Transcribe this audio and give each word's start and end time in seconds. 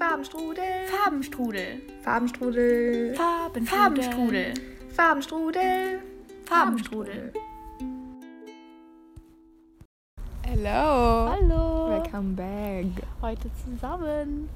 Farbenstrudel. 0.00 0.88
Farbenstrudel. 0.88 1.80
Farbenstrudel. 2.02 3.14
Farben, 3.14 3.66
Farbenstrudel. 3.66 4.54
Farbenstrudel. 4.96 6.00
Farbenstrudel. 6.46 7.32
Hello. 10.46 11.28
Hallo. 11.28 11.90
Welcome 11.90 12.34
back. 12.34 12.86
Heute 13.20 13.50
zusammen. 13.62 14.48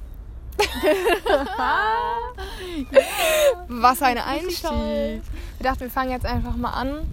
Was 3.68 4.00
ein 4.00 4.16
Einstieg. 4.16 4.70
Wir 4.70 5.20
dachten, 5.60 5.80
wir 5.80 5.90
fangen 5.90 6.12
jetzt 6.12 6.24
einfach 6.24 6.56
mal 6.56 6.70
an. 6.70 7.06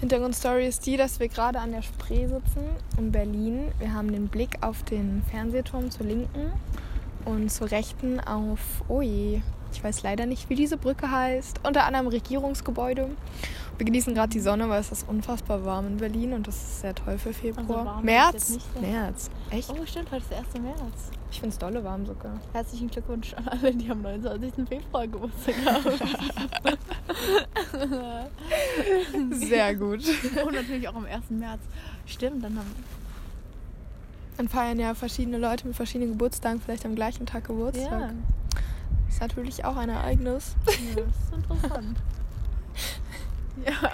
Hintergrundstory 0.00 0.66
ist 0.66 0.86
die, 0.86 0.96
dass 0.96 1.20
wir 1.20 1.28
gerade 1.28 1.60
an 1.60 1.72
der 1.72 1.82
Spree 1.82 2.26
sitzen 2.26 2.64
in 2.96 3.12
Berlin. 3.12 3.70
Wir 3.78 3.92
haben 3.92 4.10
den 4.10 4.28
Blick 4.28 4.56
auf 4.62 4.82
den 4.84 5.22
Fernsehturm 5.30 5.90
zur 5.90 6.06
Linken 6.06 6.52
und 7.26 7.50
zur 7.50 7.70
Rechten 7.70 8.20
auf, 8.20 8.60
oh 8.88 9.02
je, 9.02 9.42
ich 9.72 9.84
weiß 9.84 10.02
leider 10.02 10.24
nicht, 10.24 10.48
wie 10.48 10.54
diese 10.54 10.78
Brücke 10.78 11.10
heißt, 11.10 11.60
unter 11.66 11.84
anderem 11.84 12.06
Regierungsgebäude. 12.06 13.10
Wir 13.76 13.84
genießen 13.84 14.14
gerade 14.14 14.30
die 14.30 14.40
Sonne, 14.40 14.70
weil 14.70 14.80
es 14.80 14.90
ist 14.90 15.06
unfassbar 15.06 15.66
warm 15.66 15.86
in 15.88 15.96
Berlin 15.98 16.32
und 16.32 16.46
das 16.46 16.56
ist 16.56 16.80
sehr 16.80 16.94
toll 16.94 17.18
für 17.18 17.34
Februar. 17.34 17.98
ist 17.98 18.04
März? 18.04 18.58
März. 18.80 19.30
Echt? 19.50 19.70
Oh, 19.70 19.84
stimmt, 19.84 20.10
heute 20.10 20.22
ist 20.22 20.30
der 20.30 20.38
1. 20.38 20.46
März. 20.62 21.10
Ich 21.30 21.40
finde 21.40 21.52
es 21.52 21.58
dolle 21.58 21.84
warm 21.84 22.06
sogar. 22.06 22.40
Herzlichen 22.54 22.88
Glückwunsch 22.88 23.34
an 23.34 23.48
alle, 23.48 23.74
die 23.74 23.90
am 23.90 24.00
29. 24.00 24.66
Februar 24.66 25.06
Geburtstag 25.06 25.54
haben. 25.66 25.90
Sehr 29.32 29.74
gut. 29.74 30.00
Und 30.46 30.54
natürlich 30.54 30.88
auch 30.88 30.94
am 30.94 31.04
1. 31.04 31.28
März. 31.30 31.60
Stimmt, 32.06 32.42
dann 32.44 32.56
haben 32.56 32.74
Dann 34.36 34.48
feiern 34.48 34.78
ja 34.78 34.94
verschiedene 34.94 35.38
Leute 35.38 35.66
mit 35.66 35.76
verschiedenen 35.76 36.12
Geburtstagen 36.12 36.60
vielleicht 36.60 36.84
am 36.84 36.94
gleichen 36.94 37.26
Tag 37.26 37.44
Geburtstag. 37.44 38.00
ja. 38.00 38.10
Ist 39.08 39.20
natürlich 39.20 39.64
auch 39.64 39.76
ein 39.76 39.88
Ereignis. 39.88 40.56
ja, 40.66 41.02
das 41.02 41.06
ist 41.06 41.50
interessant. 41.50 41.98
ja. 43.66 43.92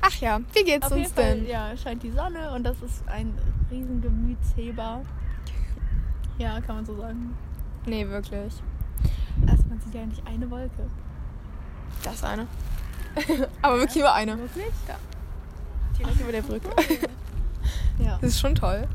Ach 0.00 0.14
ja, 0.20 0.40
wie 0.52 0.64
geht's 0.64 0.86
Auf 0.86 0.92
uns 0.92 1.00
jeden 1.00 1.14
Fall, 1.14 1.34
denn? 1.36 1.46
ja, 1.46 1.76
scheint 1.76 2.02
die 2.02 2.10
Sonne 2.10 2.52
und 2.52 2.62
das 2.64 2.80
ist 2.82 3.02
ein 3.08 3.36
riesen 3.70 4.00
Gemütsheber. 4.00 5.02
Ja, 6.38 6.60
kann 6.60 6.76
man 6.76 6.86
so 6.86 6.96
sagen. 6.96 7.36
Nee, 7.86 8.06
wirklich. 8.06 8.52
Also 9.46 9.64
man 9.68 9.80
sieht 9.80 9.94
ja 9.94 10.06
nicht 10.06 10.24
eine 10.26 10.48
Wolke. 10.50 10.88
Das 12.04 12.22
eine. 12.22 12.46
Aber 13.62 13.78
wirklich 13.78 14.02
nur 14.02 14.12
eine. 14.12 14.38
Wirklich? 14.38 14.72
Ja. 14.86 14.96
Direkt 15.98 16.20
über 16.20 16.32
der 16.32 16.42
Brücke. 16.42 16.68
Ja. 17.98 18.18
Das 18.20 18.30
ist 18.30 18.40
schon 18.40 18.54
toll. 18.54 18.86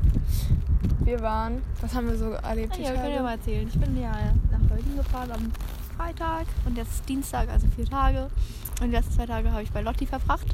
Wir 1.00 1.20
waren, 1.20 1.60
was 1.80 1.94
haben 1.94 2.08
wir 2.08 2.16
so 2.16 2.30
erlebt? 2.30 2.74
Ah, 2.76 2.80
ja, 2.80 2.90
wir 2.92 2.96
können 2.96 3.14
ja 3.14 3.22
mal 3.22 3.32
erzählen. 3.32 3.68
Ich 3.68 3.78
bin 3.78 4.00
ja 4.00 4.12
nach 4.50 4.70
Holden 4.70 4.96
gefahren 4.96 5.30
am 5.32 5.52
Freitag 5.96 6.46
und 6.64 6.76
jetzt 6.76 6.92
ist 6.94 7.08
Dienstag, 7.08 7.48
also 7.50 7.66
vier 7.76 7.86
Tage. 7.86 8.30
Und 8.80 8.88
die 8.88 8.92
letzten 8.96 9.12
zwei 9.12 9.26
Tage 9.26 9.52
habe 9.52 9.62
ich 9.62 9.70
bei 9.70 9.82
Lotti 9.82 10.06
verbracht. 10.06 10.46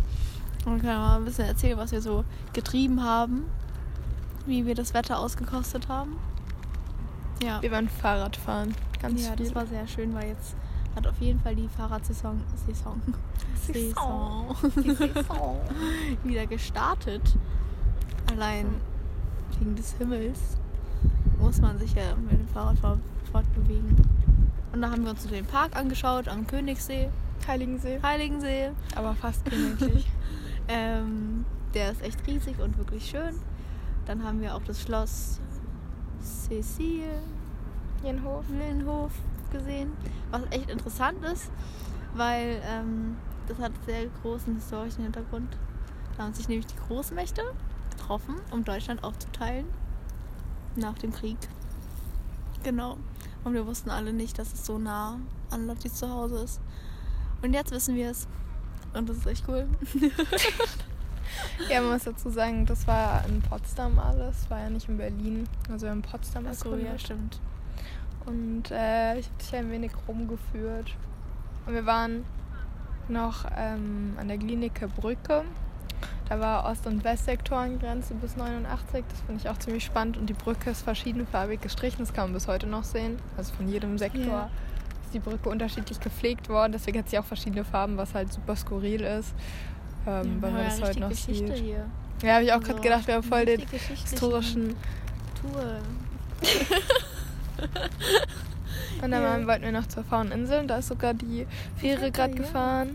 Und 0.66 0.74
wir 0.74 0.80
können 0.80 1.00
mal 1.00 1.16
ein 1.18 1.24
bisschen 1.24 1.46
erzählen, 1.46 1.78
was 1.78 1.92
wir 1.92 2.02
so 2.02 2.24
getrieben 2.52 3.02
haben, 3.02 3.44
wie 4.46 4.66
wir 4.66 4.74
das 4.74 4.92
Wetter 4.92 5.18
ausgekostet 5.18 5.88
haben. 5.88 6.16
Ja, 7.42 7.62
Wir 7.62 7.70
waren 7.70 7.88
Fahrradfahren. 7.88 8.74
Ganz 9.00 9.24
ja 9.24 9.32
viel. 9.34 9.46
das 9.46 9.54
war 9.54 9.66
sehr 9.66 9.86
schön, 9.86 10.14
weil 10.14 10.28
jetzt 10.28 10.54
hat 10.94 11.06
auf 11.06 11.18
jeden 11.20 11.40
Fall 11.40 11.54
die 11.54 11.68
Fahrradsaison 11.68 12.42
Saison, 12.66 13.00
Saison. 13.54 14.56
Die 14.76 14.90
Saison 14.90 15.60
wieder 16.24 16.46
gestartet. 16.46 17.22
Allein 18.30 18.66
wegen 19.58 19.74
des 19.76 19.92
Himmels 19.94 20.38
muss 21.38 21.60
man 21.60 21.78
sich 21.78 21.94
ja 21.94 22.14
mit 22.16 22.32
dem 22.38 22.48
Fahrrad 22.48 22.78
fort- 22.78 22.98
fortbewegen. 23.32 23.96
Und 24.72 24.82
da 24.82 24.90
haben 24.90 25.02
wir 25.04 25.10
uns 25.10 25.26
den 25.26 25.46
Park 25.46 25.76
angeschaut 25.76 26.28
am 26.28 26.46
Königssee, 26.46 27.08
Heiligensee. 27.46 27.98
Heiligensee. 28.02 28.70
Aber 28.94 29.14
fast 29.14 29.44
königlich. 29.44 30.06
Ähm, 30.72 31.44
der 31.74 31.90
ist 31.90 32.00
echt 32.00 32.24
riesig 32.28 32.60
und 32.60 32.78
wirklich 32.78 33.04
schön. 33.10 33.34
Dann 34.06 34.22
haben 34.22 34.40
wir 34.40 34.54
auch 34.54 34.62
das 34.62 34.80
Schloss 34.80 35.40
Cecilienhof 36.22 37.24
Jenhof. 38.04 39.10
gesehen, 39.50 39.90
was 40.30 40.42
echt 40.52 40.70
interessant 40.70 41.24
ist, 41.24 41.50
weil 42.14 42.62
ähm, 42.70 43.16
das 43.48 43.58
hat 43.58 43.72
sehr 43.84 44.06
großen 44.22 44.54
historischen 44.54 45.02
Hintergrund. 45.02 45.56
Da 46.16 46.22
haben 46.22 46.34
sich 46.34 46.46
nämlich 46.48 46.66
die 46.66 46.76
Großmächte 46.86 47.42
getroffen, 48.00 48.36
um 48.50 48.64
Deutschland 48.64 49.04
aufzuteilen 49.04 49.66
nach 50.76 50.98
dem 50.98 51.12
Krieg. 51.12 51.36
Genau. 52.62 52.96
Und 53.44 53.54
wir 53.54 53.66
wussten 53.66 53.90
alle 53.90 54.12
nicht, 54.12 54.38
dass 54.38 54.52
es 54.52 54.66
so 54.66 54.78
nah 54.78 55.18
an 55.50 55.66
Lottis 55.66 55.94
zu 55.94 56.08
Hause 56.08 56.44
ist. 56.44 56.60
Und 57.42 57.54
jetzt 57.54 57.70
wissen 57.70 57.94
wir 57.94 58.10
es. 58.10 58.26
Und 58.94 59.08
das 59.08 59.18
ist 59.18 59.26
echt 59.26 59.48
cool. 59.48 59.66
Ja, 61.68 61.80
man 61.80 61.92
muss 61.92 62.04
dazu 62.04 62.28
sagen, 62.28 62.66
das 62.66 62.86
war 62.86 63.24
in 63.28 63.40
Potsdam 63.40 63.98
alles. 63.98 64.50
War 64.50 64.60
ja 64.60 64.70
nicht 64.70 64.88
in 64.88 64.96
Berlin. 64.96 65.48
Also 65.70 65.86
in 65.86 66.02
Potsdam 66.02 66.44
Ach 66.48 66.54
so, 66.54 66.74
ja, 66.76 66.98
stimmt. 66.98 67.40
Und 68.26 68.70
äh, 68.70 69.18
ich 69.18 69.26
habe 69.26 69.36
dich 69.38 69.54
ein 69.54 69.70
wenig 69.70 69.92
rumgeführt. 70.08 70.96
Und 71.66 71.74
wir 71.74 71.86
waren 71.86 72.24
noch 73.08 73.44
ähm, 73.56 74.14
an 74.18 74.28
der 74.28 74.38
Gliniker 74.38 74.88
Brücke. 74.88 75.44
Da 76.28 76.38
war 76.38 76.64
Ost- 76.70 76.86
und 76.86 77.02
Westsektorengrenze 77.02 78.14
bis 78.14 78.36
89. 78.36 79.04
Das 79.08 79.20
finde 79.26 79.40
ich 79.42 79.48
auch 79.48 79.58
ziemlich 79.58 79.84
spannend. 79.84 80.16
Und 80.16 80.26
die 80.26 80.32
Brücke 80.34 80.70
ist 80.70 80.82
verschiedenfarbig 80.82 81.60
gestrichen. 81.60 81.98
Das 82.00 82.12
kann 82.12 82.26
man 82.26 82.34
bis 82.34 82.46
heute 82.46 82.66
noch 82.66 82.84
sehen. 82.84 83.16
Also 83.36 83.52
von 83.54 83.68
jedem 83.68 83.98
Sektor 83.98 84.22
Ja. 84.24 84.50
ist 85.04 85.14
die 85.14 85.18
Brücke 85.18 85.48
unterschiedlich 85.48 85.98
gepflegt 85.98 86.48
worden. 86.48 86.72
Deswegen 86.72 86.98
hat 87.00 87.08
sie 87.10 87.18
auch 87.18 87.24
verschiedene 87.24 87.64
Farben, 87.64 87.96
was 87.96 88.14
halt 88.14 88.32
super 88.32 88.54
skurril 88.54 89.00
ist. 89.00 89.34
Ähm, 90.06 90.40
weil 90.40 90.52
man 90.52 90.64
das 90.64 90.80
heute 90.80 91.00
noch 91.00 91.08
Geschichte 91.10 91.54
sieht. 91.54 91.64
hier. 91.64 91.86
Ja, 92.22 92.34
habe 92.34 92.44
ich 92.44 92.50
auch 92.52 92.56
Also, 92.56 92.68
gerade 92.68 92.80
gedacht, 92.80 93.06
wir 93.06 93.14
haben 93.14 93.22
voll 93.22 93.44
den 93.44 93.60
historischen 93.68 94.76
Tour. 95.40 95.78
Und 99.02 99.10
dann 99.10 99.22
Ja. 99.22 99.46
wollten 99.46 99.64
wir 99.64 99.72
noch 99.72 99.86
zur 99.86 100.04
Fauninsel 100.04 100.60
und 100.60 100.68
da 100.68 100.78
ist 100.78 100.88
sogar 100.88 101.14
die 101.14 101.46
Fähre 101.76 101.98
Fähre, 101.98 102.10
gerade 102.12 102.32
ja. 102.34 102.38
gefahren. 102.38 102.90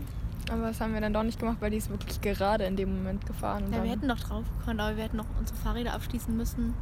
Aber 0.50 0.62
das 0.68 0.80
haben 0.80 0.94
wir 0.94 1.00
dann 1.00 1.12
doch 1.12 1.22
nicht 1.24 1.38
gemacht, 1.40 1.56
weil 1.60 1.70
die 1.70 1.78
ist 1.78 1.90
wirklich 1.90 2.20
gerade 2.20 2.64
in 2.64 2.76
dem 2.76 2.96
Moment 2.98 3.26
gefahren. 3.26 3.64
Ja, 3.72 3.82
wir 3.82 3.90
hätten 3.90 4.06
noch 4.06 4.20
drauf 4.20 4.44
gekonnt, 4.58 4.80
aber 4.80 4.96
wir 4.96 5.04
hätten 5.04 5.16
noch 5.16 5.26
unsere 5.38 5.58
Fahrräder 5.58 5.92
abschließen 5.94 6.36
müssen. 6.36 6.74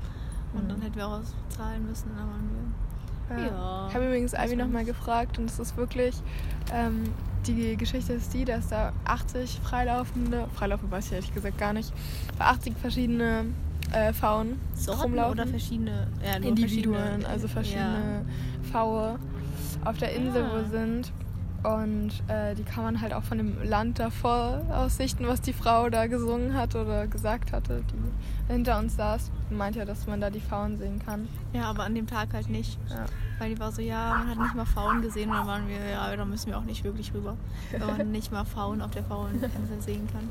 Und 0.52 0.64
Mhm. 0.64 0.68
dann 0.68 0.80
hätten 0.82 0.96
wir 0.96 1.08
auch 1.08 1.20
zahlen 1.48 1.86
müssen. 1.86 2.10
Dann 2.16 2.28
waren 2.28 2.50
wir. 2.50 3.46
Ja. 3.46 3.86
Ich 3.88 3.94
habe 3.94 4.06
übrigens 4.06 4.34
Ivy 4.34 4.54
nochmal 4.56 4.84
gefragt 4.84 5.38
und 5.38 5.46
es 5.46 5.58
ist 5.58 5.76
wirklich, 5.78 6.14
ähm, 6.72 7.04
die 7.46 7.74
Geschichte 7.76 8.12
ist 8.12 8.34
die, 8.34 8.44
dass 8.44 8.68
da 8.68 8.92
80 9.06 9.60
freilaufende, 9.64 10.46
freilaufen 10.54 10.90
weiß 10.90 11.06
ich 11.06 11.12
ehrlich 11.12 11.32
gesagt 11.34 11.56
gar 11.56 11.72
nicht, 11.72 11.90
aber 12.38 12.50
80 12.50 12.76
verschiedene 12.76 13.46
äh, 13.92 14.12
Pfauen 14.12 14.58
Sorten 14.74 15.02
rumlaufen. 15.02 15.32
oder 15.40 15.46
verschiedene 15.46 16.06
ja, 16.24 16.36
Individuen, 16.36 16.94
verschiedene- 16.96 17.28
also 17.28 17.48
verschiedene 17.48 18.24
Pfaue 18.70 19.18
auf 19.84 19.96
der 19.98 20.14
Insel 20.14 20.42
Ah. 20.44 20.50
wo 20.52 20.70
sind. 20.70 21.10
Und 21.64 22.12
äh, 22.28 22.54
die 22.54 22.62
kann 22.62 22.84
man 22.84 23.00
halt 23.00 23.14
auch 23.14 23.22
von 23.22 23.38
dem 23.38 23.56
Land 23.64 23.98
davor 23.98 24.60
aus 24.70 24.98
sichten, 24.98 25.26
was 25.26 25.40
die 25.40 25.54
Frau 25.54 25.88
da 25.88 26.06
gesungen 26.08 26.52
hat 26.52 26.74
oder 26.74 27.06
gesagt 27.06 27.52
hatte, 27.52 27.82
die 27.90 28.52
hinter 28.52 28.78
uns 28.78 28.96
saß. 28.96 29.30
Und 29.48 29.56
meint 29.56 29.74
ja, 29.74 29.86
dass 29.86 30.06
man 30.06 30.20
da 30.20 30.28
die 30.28 30.42
Pfauen 30.42 30.76
sehen 30.76 31.00
kann. 31.04 31.26
Ja. 31.54 31.62
aber 31.62 31.84
an 31.84 31.94
dem 31.94 32.06
Tag 32.06 32.34
halt 32.34 32.50
nicht. 32.50 32.78
Ja. 32.90 33.06
Weil 33.38 33.54
die 33.54 33.58
war 33.58 33.72
so, 33.72 33.80
ja, 33.80 34.10
man 34.10 34.28
hat 34.28 34.38
nicht 34.38 34.54
mal 34.54 34.66
Faun 34.66 35.00
gesehen. 35.00 35.30
Und 35.30 35.36
dann 35.36 35.46
waren 35.46 35.68
wir, 35.68 35.82
ja, 35.88 36.14
da 36.14 36.24
müssen 36.26 36.48
wir 36.48 36.58
auch 36.58 36.64
nicht 36.64 36.84
wirklich 36.84 37.14
rüber. 37.14 37.34
Wenn 37.70 37.86
man 37.86 38.12
nicht 38.12 38.30
mal 38.30 38.44
Faun 38.44 38.82
auf 38.82 38.90
der 38.90 39.04
Fauninsel 39.04 39.50
sehen 39.80 40.06
kann. 40.12 40.28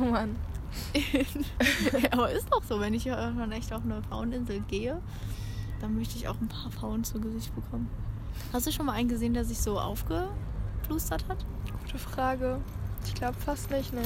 Oh 0.00 0.10
Mann. 0.10 0.34
ja, 0.94 2.12
aber 2.12 2.30
ist 2.30 2.50
doch 2.50 2.62
so, 2.62 2.80
wenn 2.80 2.94
ich 2.94 3.06
irgendwann 3.06 3.52
echt 3.52 3.70
auf 3.74 3.82
eine 3.84 4.02
Fauninsel 4.04 4.60
gehe, 4.60 4.98
dann 5.82 5.94
möchte 5.94 6.16
ich 6.16 6.26
auch 6.26 6.40
ein 6.40 6.48
paar 6.48 6.70
Faunen 6.70 7.04
zu 7.04 7.20
Gesicht 7.20 7.54
bekommen. 7.54 7.90
Hast 8.52 8.66
du 8.66 8.72
schon 8.72 8.86
mal 8.86 8.92
einen 8.92 9.08
gesehen, 9.08 9.34
der 9.34 9.44
sich 9.44 9.60
so 9.60 9.78
aufgeplustert 9.78 11.24
hat? 11.28 11.38
Gute 11.84 11.98
Frage. 11.98 12.58
Ich 13.04 13.14
glaube 13.14 13.34
fast 13.34 13.70
nicht, 13.70 13.92
ne. 13.92 14.02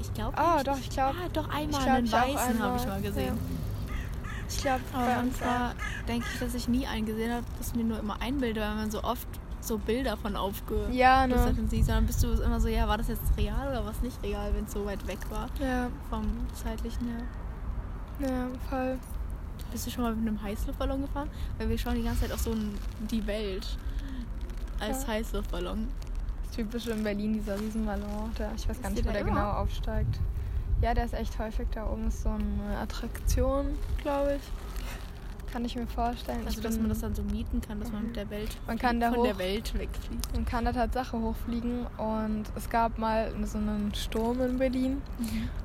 Ich 0.00 0.12
glaube 0.14 0.36
Ah, 0.38 0.54
nicht. 0.56 0.66
doch, 0.68 0.78
ich 0.78 0.90
glaub- 0.90 1.14
Ah, 1.14 1.28
doch 1.32 1.48
einmal 1.50 1.82
glaub, 1.82 1.96
einen 1.96 2.12
weißen 2.12 2.62
habe 2.62 2.76
ich 2.78 2.86
mal 2.86 3.00
gesehen. 3.02 3.38
Ich 4.48 4.58
glaube, 4.62 4.80
bei 4.92 5.18
uns 5.20 5.38
manchmal 5.40 5.74
denke 6.08 6.26
ich, 6.32 6.40
dass 6.40 6.54
ich 6.54 6.68
nie 6.68 6.86
einen 6.86 7.06
gesehen 7.06 7.32
habe, 7.32 7.44
das 7.58 7.74
mir 7.74 7.84
nur 7.84 7.98
immer 8.00 8.20
einbilde, 8.20 8.60
weil 8.60 8.74
man 8.74 8.90
so 8.90 9.02
oft 9.04 9.28
so 9.60 9.78
Bilder 9.78 10.16
von 10.16 10.36
aufgeplustert 10.36 10.94
Ja, 10.94 11.26
ne. 11.26 11.54
sieht. 11.68 11.84
Sondern 11.84 12.06
bist 12.06 12.22
du 12.24 12.28
immer 12.32 12.58
so, 12.60 12.68
ja, 12.68 12.88
war 12.88 12.98
das 12.98 13.08
jetzt 13.08 13.22
real 13.36 13.68
oder 13.68 13.84
was 13.84 14.00
nicht 14.02 14.20
real, 14.22 14.52
wenn 14.54 14.64
es 14.64 14.72
so 14.72 14.84
weit 14.86 15.06
weg 15.06 15.18
war 15.30 15.48
Ja, 15.60 15.88
vom 16.08 16.24
zeitlichen 16.54 17.06
her. 17.08 18.28
ja, 18.30 18.46
voll. 18.68 18.98
Bist 19.72 19.86
du 19.86 19.90
schon 19.90 20.04
mal 20.04 20.14
mit 20.14 20.26
einem 20.26 20.42
Heißluftballon 20.42 21.02
gefahren? 21.02 21.30
Weil 21.58 21.68
wir 21.68 21.78
schauen 21.78 21.94
die 21.96 22.02
ganze 22.02 22.22
Zeit 22.22 22.32
auch 22.32 22.38
so 22.38 22.52
in 22.52 22.74
die 23.10 23.26
Welt 23.26 23.66
als 24.78 25.02
Ja. 25.02 25.08
Heißluftballon. 25.08 25.88
Das 26.46 26.56
typische 26.56 26.90
in 26.92 27.04
Berlin, 27.04 27.32
dieser 27.34 27.58
Riesenballon. 27.58 28.32
Der, 28.38 28.50
ich 28.56 28.68
weiß 28.68 28.76
Ist 28.76 28.82
gar 28.82 28.90
nicht, 28.90 29.06
wo 29.06 29.12
der 29.12 29.24
genau 29.24 29.50
aufsteigt. 29.52 30.18
Ja, 30.82 30.94
der 30.94 31.04
ist 31.04 31.14
echt 31.14 31.38
häufig 31.38 31.68
da 31.74 31.86
oben. 31.90 32.08
Ist 32.08 32.22
so 32.22 32.30
eine 32.30 32.78
Attraktion, 32.78 33.66
glaube 34.02 34.36
ich. 34.36 34.42
Kann 35.52 35.64
ich 35.64 35.74
mir 35.74 35.86
vorstellen. 35.86 36.42
Also 36.46 36.60
dass 36.60 36.78
man 36.78 36.88
das 36.88 37.00
dann 37.00 37.14
so 37.14 37.22
mieten 37.22 37.60
kann, 37.60 37.80
dass 37.80 37.90
man 37.90 38.04
mit 38.06 38.16
der 38.16 38.30
Welt 38.30 38.56
Man 38.68 38.78
kann 38.78 39.00
da 39.00 39.08
von 39.10 39.18
hoch- 39.18 39.24
der 39.26 39.38
Welt 39.38 39.76
wegfliegt. 39.76 40.32
Man 40.34 40.44
kann 40.44 40.64
da 40.64 40.72
Tatsache 40.72 41.18
hochfliegen 41.18 41.86
und 41.98 42.44
es 42.54 42.70
gab 42.70 42.98
mal 42.98 43.32
so 43.44 43.58
einen 43.58 43.92
Sturm 43.94 44.40
in 44.42 44.58
Berlin 44.58 45.02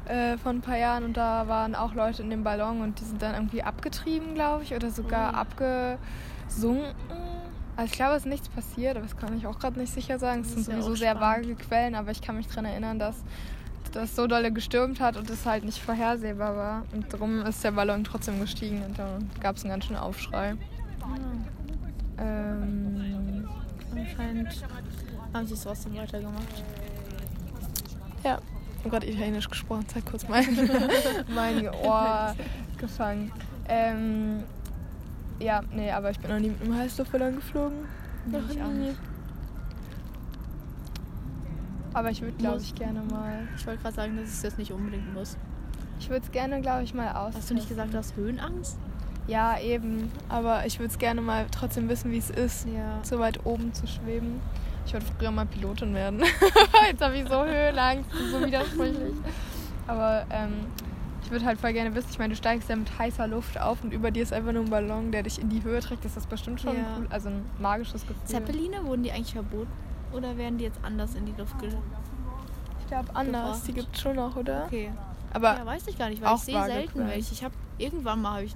äh, 0.05 0.37
vor 0.37 0.51
ein 0.51 0.61
paar 0.61 0.77
Jahren 0.77 1.03
und 1.03 1.15
da 1.17 1.47
waren 1.47 1.75
auch 1.75 1.93
Leute 1.93 2.23
in 2.23 2.31
dem 2.31 2.43
Ballon 2.43 2.81
und 2.81 2.99
die 2.99 3.03
sind 3.03 3.21
dann 3.21 3.35
irgendwie 3.35 3.61
abgetrieben, 3.61 4.33
glaube 4.33 4.63
ich, 4.63 4.73
oder 4.73 4.89
sogar 4.89 5.33
Ui. 5.33 5.39
abgesunken. 5.39 6.95
Also 7.77 7.91
ich 7.91 7.97
glaube, 7.97 8.13
es 8.13 8.23
ist 8.23 8.29
nichts 8.29 8.49
passiert, 8.49 8.95
aber 8.95 9.05
das 9.05 9.17
kann 9.17 9.37
ich 9.37 9.45
auch 9.45 9.59
gerade 9.59 9.77
nicht 9.79 9.93
sicher 9.93 10.17
sagen. 10.17 10.41
Es 10.41 10.53
sind 10.53 10.67
ja 10.67 10.75
sowieso 10.81 10.95
sehr 10.95 11.19
vage 11.19 11.55
Quellen, 11.55 11.93
aber 11.93 12.09
ich 12.11 12.21
kann 12.21 12.37
mich 12.37 12.47
daran 12.47 12.65
erinnern, 12.65 12.97
dass 12.99 13.17
das 13.95 14.15
so 14.15 14.27
dolle 14.27 14.51
gestürmt 14.51 15.00
hat 15.00 15.18
und 15.18 15.30
es 15.30 15.45
halt 15.45 15.63
nicht 15.63 15.80
vorhersehbar 15.81 16.56
war. 16.56 16.83
Und 16.94 17.12
darum 17.13 17.42
ist 17.42 17.63
der 17.63 17.71
Ballon 17.71 18.03
trotzdem 18.03 18.39
gestiegen 18.39 18.83
und 18.83 18.97
dann 19.00 19.30
gab 19.42 19.56
es 19.56 19.63
einen 19.63 19.71
ganz 19.71 19.86
schönen 19.86 20.00
Aufschrei. 20.00 20.56
Ähm, 22.18 23.47
Anscheinend 23.95 24.63
haben 25.33 25.47
sie 25.47 25.53
es 25.53 25.62
trotzdem 25.63 25.95
weitergemacht. 25.95 26.63
Ja, 28.24 28.38
ich 28.74 28.80
habe 28.80 28.89
gerade 28.89 29.07
Italienisch 29.07 29.50
gesprochen, 29.50 29.86
zeig 29.88 30.06
kurz 30.06 30.27
mein, 30.27 30.69
mein 31.33 31.69
Ohr 31.69 32.36
gefangen. 32.77 33.31
Ähm, 33.68 34.44
ja, 35.39 35.62
nee, 35.74 35.92
aber 35.92 36.12
ich 36.12 36.19
bin 36.19 36.31
noch 36.31 36.39
nie 36.39 36.50
mit 36.50 36.62
einem 36.62 36.75
Heißluftballon 36.77 37.36
geflogen. 37.36 37.77
Nee, 38.25 38.38
Noch 38.38 38.50
ich 38.50 38.62
auch 38.62 38.68
nie. 38.69 38.88
nicht. 38.88 39.00
Aber 41.95 42.12
ich 42.12 42.21
würde, 42.21 42.36
glaube 42.38 42.59
ich, 42.62 42.75
gerne 42.75 43.01
mal. 43.09 43.47
Ich 43.57 43.65
wollte 43.65 43.81
gerade 43.81 43.95
sagen, 43.95 44.18
dass 44.18 44.27
es 44.27 44.42
jetzt 44.44 44.57
nicht 44.57 44.71
unbedingt 44.71 45.13
muss. 45.13 45.38
Ich 46.00 46.09
würde 46.09 46.25
es 46.25 46.31
gerne, 46.31 46.59
glaube 46.62 46.83
ich, 46.83 46.94
mal 46.94 47.09
aus. 47.13 47.33
Hast 47.36 47.50
du 47.50 47.53
nicht 47.53 47.69
gesagt, 47.69 47.94
du 47.94 47.97
hast 47.97 48.15
Höhenangst? 48.18 48.77
Ja, 49.27 49.57
eben. 49.59 50.12
Aber 50.30 50.65
ich 50.65 50.77
würde 50.77 50.92
es 50.92 51.00
gerne 51.00 51.21
mal 51.21 51.45
trotzdem 51.51 51.88
wissen, 51.89 52.12
wie 52.12 52.18
es 52.18 52.30
ist, 52.30 52.68
Ja. 52.68 53.00
so 53.01 53.18
weit 53.19 53.45
oben 53.45 53.74
zu 53.74 53.88
schweben. 53.88 54.42
Ich 54.86 54.94
wollte 54.94 55.06
früher 55.18 55.31
mal 55.31 55.45
Pilotin 55.45 55.94
werden. 55.95 56.19
Jetzt 56.92 57.01
habe 57.01 57.15
ich 57.18 57.27
so 57.27 57.44
Höhenangst, 57.44 58.12
das 58.12 58.30
so 58.30 58.45
widersprüchlich. 58.45 59.13
Aber 59.88 60.25
ähm, 60.30 60.51
ich 61.24 61.31
würde 61.31 61.45
halt 61.45 61.59
voll 61.59 61.74
gerne 61.74 61.95
wissen, 61.95 62.09
ich 62.12 62.19
meine, 62.19 62.33
du 62.33 62.38
steigst 62.38 62.69
ja 62.69 62.75
mit 62.75 63.00
heißer 63.00 63.25
Luft 63.27 63.59
auf 63.59 63.83
und 63.83 63.94
über 63.94 64.12
dir 64.12 64.21
ist 64.21 64.33
einfach 64.33 64.51
nur 64.51 64.63
ein 64.63 64.69
Ballon, 64.69 65.12
der 65.12 65.24
dich 65.24 65.39
in 65.42 65.50
die 65.50 65.63
Höhe 65.63 65.80
trägt. 65.80 66.03
Das 66.06 66.18
ist 66.18 66.30
bestimmt 66.30 66.59
schon 66.62 66.75
Ja. 66.75 66.97
cool, 67.00 67.07
also 67.09 67.30
ein 67.30 67.42
magisches 67.59 68.01
Gefühl. 68.06 68.25
Zeppeline, 68.25 68.83
wurden 68.83 69.01
die 69.03 69.12
eigentlich 69.12 69.33
verboten? 69.33 69.71
Oder 70.15 70.38
werden 70.38 70.57
die 70.57 70.63
jetzt 70.65 70.79
anders 70.83 71.15
in 71.15 71.25
die 71.25 71.33
Luft 71.38 71.57
ge... 71.59 71.69
Ich 72.79 72.88
glaube 72.88 73.15
anders, 73.15 73.63
die 73.63 73.73
gebracht? 73.73 73.85
gibt 73.88 73.95
es 73.95 74.01
schon 74.01 74.15
noch, 74.15 74.35
oder? 74.35 74.65
Okay. 74.65 74.91
Aber 75.33 75.57
ja, 75.57 75.65
weiß 75.65 75.88
ich 75.88 75.97
gar 75.97 76.09
nicht, 76.09 76.21
weil 76.21 76.35
ich 76.35 76.41
sehe 76.41 76.63
selten 76.63 77.07
welche. 77.07 77.33
Ich 77.33 77.44
habe 77.44 77.53
irgendwann 77.77 78.21
mal, 78.21 78.33
habe 78.35 78.45
ich 78.45 78.56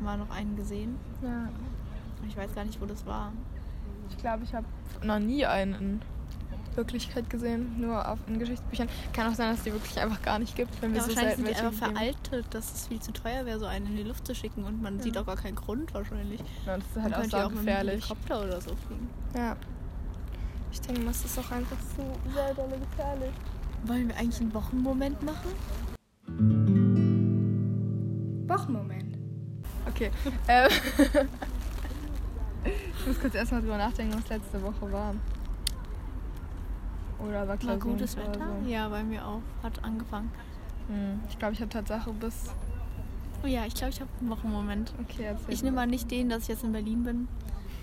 mal 0.00 0.16
noch 0.16 0.30
einen 0.30 0.56
gesehen. 0.56 0.96
ja, 1.22 1.48
Ich 2.28 2.36
weiß 2.36 2.54
gar 2.54 2.64
nicht, 2.64 2.80
wo 2.80 2.86
das 2.86 3.04
war. 3.04 3.32
ich 4.08 4.16
glaube, 4.18 4.44
ich 4.44 4.54
habe 4.54 4.66
noch 5.02 5.18
nie 5.18 5.44
einen 5.44 5.74
in 5.74 6.02
Wirklichkeit 6.76 7.28
gesehen, 7.28 7.80
nur 7.80 8.08
auf, 8.08 8.18
in 8.26 8.38
Geschichtsbüchern. 8.38 8.88
Kann 9.12 9.30
auch 9.30 9.34
sein, 9.34 9.50
dass 9.50 9.58
es 9.58 9.64
die 9.64 9.72
wirklich 9.72 10.00
einfach 10.00 10.22
gar 10.22 10.38
nicht 10.38 10.56
gibt, 10.56 10.80
wenn 10.80 10.92
wir 10.92 10.98
Ja, 10.98 11.02
so 11.04 11.08
wahrscheinlich 11.10 11.36
selten 11.36 11.46
sind 11.46 11.58
die 11.60 11.66
einfach 11.66 11.88
gegeben. 11.88 12.14
veraltet, 12.30 12.54
dass 12.54 12.74
es 12.74 12.86
viel 12.88 13.00
zu 13.00 13.12
teuer 13.12 13.44
wäre, 13.46 13.58
so 13.58 13.66
einen 13.66 13.86
in 13.86 13.96
die 13.96 14.02
Luft 14.04 14.26
zu 14.26 14.34
schicken 14.34 14.64
und 14.64 14.80
man 14.82 14.98
sieht 15.00 15.18
auch 15.18 15.26
gar 15.26 15.36
keinen 15.36 15.54
Grund 15.56 15.92
wahrscheinlich. 15.94 16.40
Ja, 16.66 16.76
das 16.76 16.86
ist 16.86 17.02
halt 17.02 17.14
auch 17.14 17.24
ja 17.38 17.46
auch 17.46 17.50
mit 17.50 17.58
einem 17.58 17.66
gefährlich. 17.66 17.94
Helikopter 18.08 18.42
oder 18.44 18.60
so 18.60 18.74
fliegen. 18.86 19.10
Ja. 19.36 19.56
Ich 20.74 20.80
denke, 20.80 21.02
mal, 21.02 21.12
es 21.12 21.24
ist 21.24 21.38
auch 21.38 21.50
einfach 21.52 21.76
so 21.96 22.02
sehr 22.34 22.52
dolle 22.52 22.76
gefährlich. 22.76 23.32
Wollen 23.84 24.08
wir 24.08 24.16
eigentlich 24.16 24.40
einen 24.40 24.52
Wochenmoment 24.52 25.22
machen? 25.22 25.50
Wochenmoment. 28.48 29.16
Okay. 29.88 30.10
ähm, 30.48 30.68
ich 32.64 33.06
muss 33.06 33.20
kurz 33.20 33.36
erstmal 33.36 33.60
drüber 33.60 33.78
nachdenken, 33.78 34.14
was 34.18 34.28
letzte 34.28 34.60
Woche 34.60 34.90
war. 34.90 35.14
Oder 37.20 37.42
war 37.42 37.48
War 37.48 37.56
Klausuren 37.56 37.92
gutes 37.92 38.16
Wetter? 38.16 38.40
So. 38.64 38.68
Ja, 38.68 38.88
bei 38.88 39.04
mir 39.04 39.24
auch. 39.24 39.42
Hat 39.62 39.82
angefangen. 39.84 40.32
Hm, 40.88 41.20
Ich 41.28 41.38
glaube, 41.38 41.54
ich 41.54 41.60
habe 41.60 41.70
Tatsache 41.70 42.12
bis. 42.14 42.50
Oh 43.44 43.46
ja, 43.46 43.64
ich 43.64 43.74
glaube, 43.74 43.92
ich 43.92 44.00
habe 44.00 44.10
einen 44.20 44.28
Wochenmoment. 44.28 44.92
Okay, 45.00 45.22
erzähl 45.26 45.54
Ich 45.54 45.62
nehme 45.62 45.76
mal 45.76 45.86
nicht 45.86 46.10
den, 46.10 46.30
dass 46.30 46.42
ich 46.42 46.48
jetzt 46.48 46.64
in 46.64 46.72
Berlin 46.72 47.04
bin, 47.04 47.28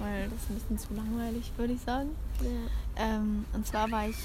weil 0.01 0.29
das 0.29 0.41
ist 0.43 0.49
ein 0.49 0.55
bisschen 0.55 0.77
zu 0.77 0.93
langweilig, 0.93 1.51
würde 1.57 1.73
ich 1.73 1.81
sagen. 1.81 2.09
Ähm, 2.95 3.45
und 3.53 3.65
zwar 3.65 3.89
war 3.91 4.07
ich, 4.07 4.17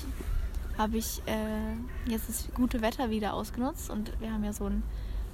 habe 0.78 0.96
ich 0.96 1.23
äh, 1.26 2.11
jetzt 2.11 2.28
das 2.28 2.49
gute 2.55 2.81
Wetter 2.82 3.11
wieder 3.11 3.34
ausgenutzt 3.34 3.90
und 3.90 4.12
wir 4.20 4.32
haben 4.32 4.44
ja 4.44 4.52
so 4.52 4.67
ein 4.67 4.82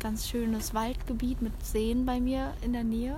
ganz 0.00 0.28
schönes 0.28 0.74
Waldgebiet 0.74 1.42
mit 1.42 1.52
Seen 1.64 2.04
bei 2.04 2.20
mir 2.20 2.54
in 2.62 2.72
der 2.72 2.84
Nähe. 2.84 3.16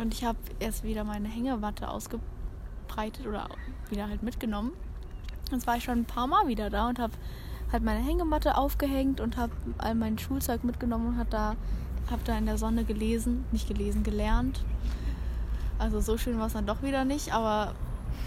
Und 0.00 0.14
ich 0.14 0.24
habe 0.24 0.38
erst 0.58 0.82
wieder 0.82 1.04
meine 1.04 1.28
Hängematte 1.28 1.88
ausgebreitet 1.88 3.26
oder 3.26 3.48
wieder 3.90 4.08
halt 4.08 4.22
mitgenommen. 4.22 4.72
Jetzt 5.52 5.66
war 5.66 5.76
ich 5.76 5.84
schon 5.84 6.00
ein 6.00 6.04
paar 6.04 6.26
Mal 6.26 6.46
wieder 6.48 6.70
da 6.70 6.88
und 6.88 6.98
habe 6.98 7.12
halt 7.72 7.82
meine 7.82 8.00
Hängematte 8.00 8.56
aufgehängt 8.56 9.20
und 9.20 9.36
habe 9.36 9.52
all 9.78 9.94
mein 9.94 10.18
Schulzeug 10.18 10.64
mitgenommen 10.64 11.08
und 11.08 11.18
habe 11.18 11.30
da, 11.30 11.56
hab 12.10 12.24
da 12.24 12.38
in 12.38 12.46
der 12.46 12.56
Sonne 12.56 12.84
gelesen, 12.84 13.44
nicht 13.52 13.68
gelesen, 13.68 14.02
gelernt. 14.02 14.64
Also 15.80 16.00
so 16.00 16.18
schön 16.18 16.38
war 16.38 16.46
es 16.46 16.52
dann 16.52 16.66
doch 16.66 16.82
wieder 16.82 17.06
nicht, 17.06 17.32
aber 17.32 17.72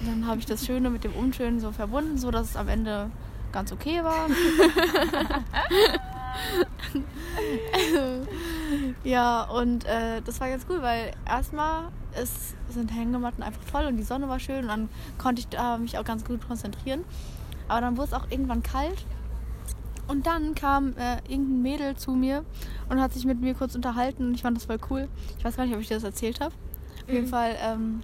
dann 0.05 0.25
habe 0.25 0.39
ich 0.39 0.47
das 0.47 0.65
Schöne 0.73 0.89
mit 0.89 1.03
dem 1.03 1.13
Unschönen 1.13 1.59
so 1.59 1.71
verbunden, 1.71 2.17
so 2.17 2.31
dass 2.31 2.49
es 2.49 2.55
am 2.55 2.67
Ende 2.67 3.11
ganz 3.51 3.71
okay 3.71 4.03
war. 4.03 4.27
ja, 9.03 9.43
und 9.43 9.85
äh, 9.85 10.21
das 10.25 10.41
war 10.41 10.49
ganz 10.49 10.65
cool, 10.67 10.81
weil 10.81 11.11
erstmal 11.27 11.89
es 12.19 12.55
sind 12.69 12.89
Hängematten 12.89 13.43
einfach 13.43 13.61
toll 13.71 13.85
und 13.85 13.97
die 13.97 14.03
Sonne 14.03 14.27
war 14.27 14.39
schön 14.39 14.63
und 14.63 14.69
dann 14.69 14.89
konnte 15.19 15.41
ich 15.41 15.47
da 15.47 15.77
mich 15.77 15.99
auch 15.99 16.03
ganz 16.03 16.25
gut 16.25 16.47
konzentrieren. 16.47 17.03
Aber 17.67 17.81
dann 17.81 17.97
wurde 17.97 18.07
es 18.07 18.13
auch 18.13 18.31
irgendwann 18.31 18.63
kalt 18.63 19.05
und 20.07 20.25
dann 20.25 20.55
kam 20.55 20.97
äh, 20.97 21.17
irgendein 21.27 21.61
Mädel 21.61 21.95
zu 21.95 22.11
mir 22.11 22.43
und 22.89 22.99
hat 22.99 23.13
sich 23.13 23.25
mit 23.25 23.41
mir 23.41 23.53
kurz 23.53 23.75
unterhalten 23.75 24.27
und 24.27 24.33
ich 24.33 24.41
fand 24.41 24.57
das 24.57 24.65
voll 24.65 24.79
cool. 24.89 25.07
Ich 25.37 25.45
weiß 25.45 25.55
gar 25.55 25.65
nicht, 25.65 25.75
ob 25.75 25.81
ich 25.81 25.87
dir 25.87 25.95
das 25.95 26.03
erzählt 26.03 26.41
habe. 26.41 26.53
Auf 27.03 27.13
jeden 27.13 27.25
Mhm. 27.25 27.29
Fall 27.29 27.55
ähm, 27.61 28.01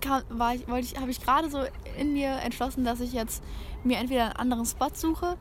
kam, 0.00 0.22
war 0.28 0.54
ich, 0.54 0.68
wollte 0.68 0.86
ich, 0.86 1.00
habe 1.00 1.10
ich 1.10 1.20
gerade 1.20 1.50
so 1.50 1.60
in 1.98 2.12
mir 2.12 2.30
entschlossen, 2.40 2.84
dass 2.84 3.00
ich 3.00 3.12
jetzt 3.12 3.42
mir 3.84 3.98
entweder 3.98 4.24
einen 4.24 4.36
anderen 4.36 4.66
Spot 4.66 4.90
suche 4.92 5.36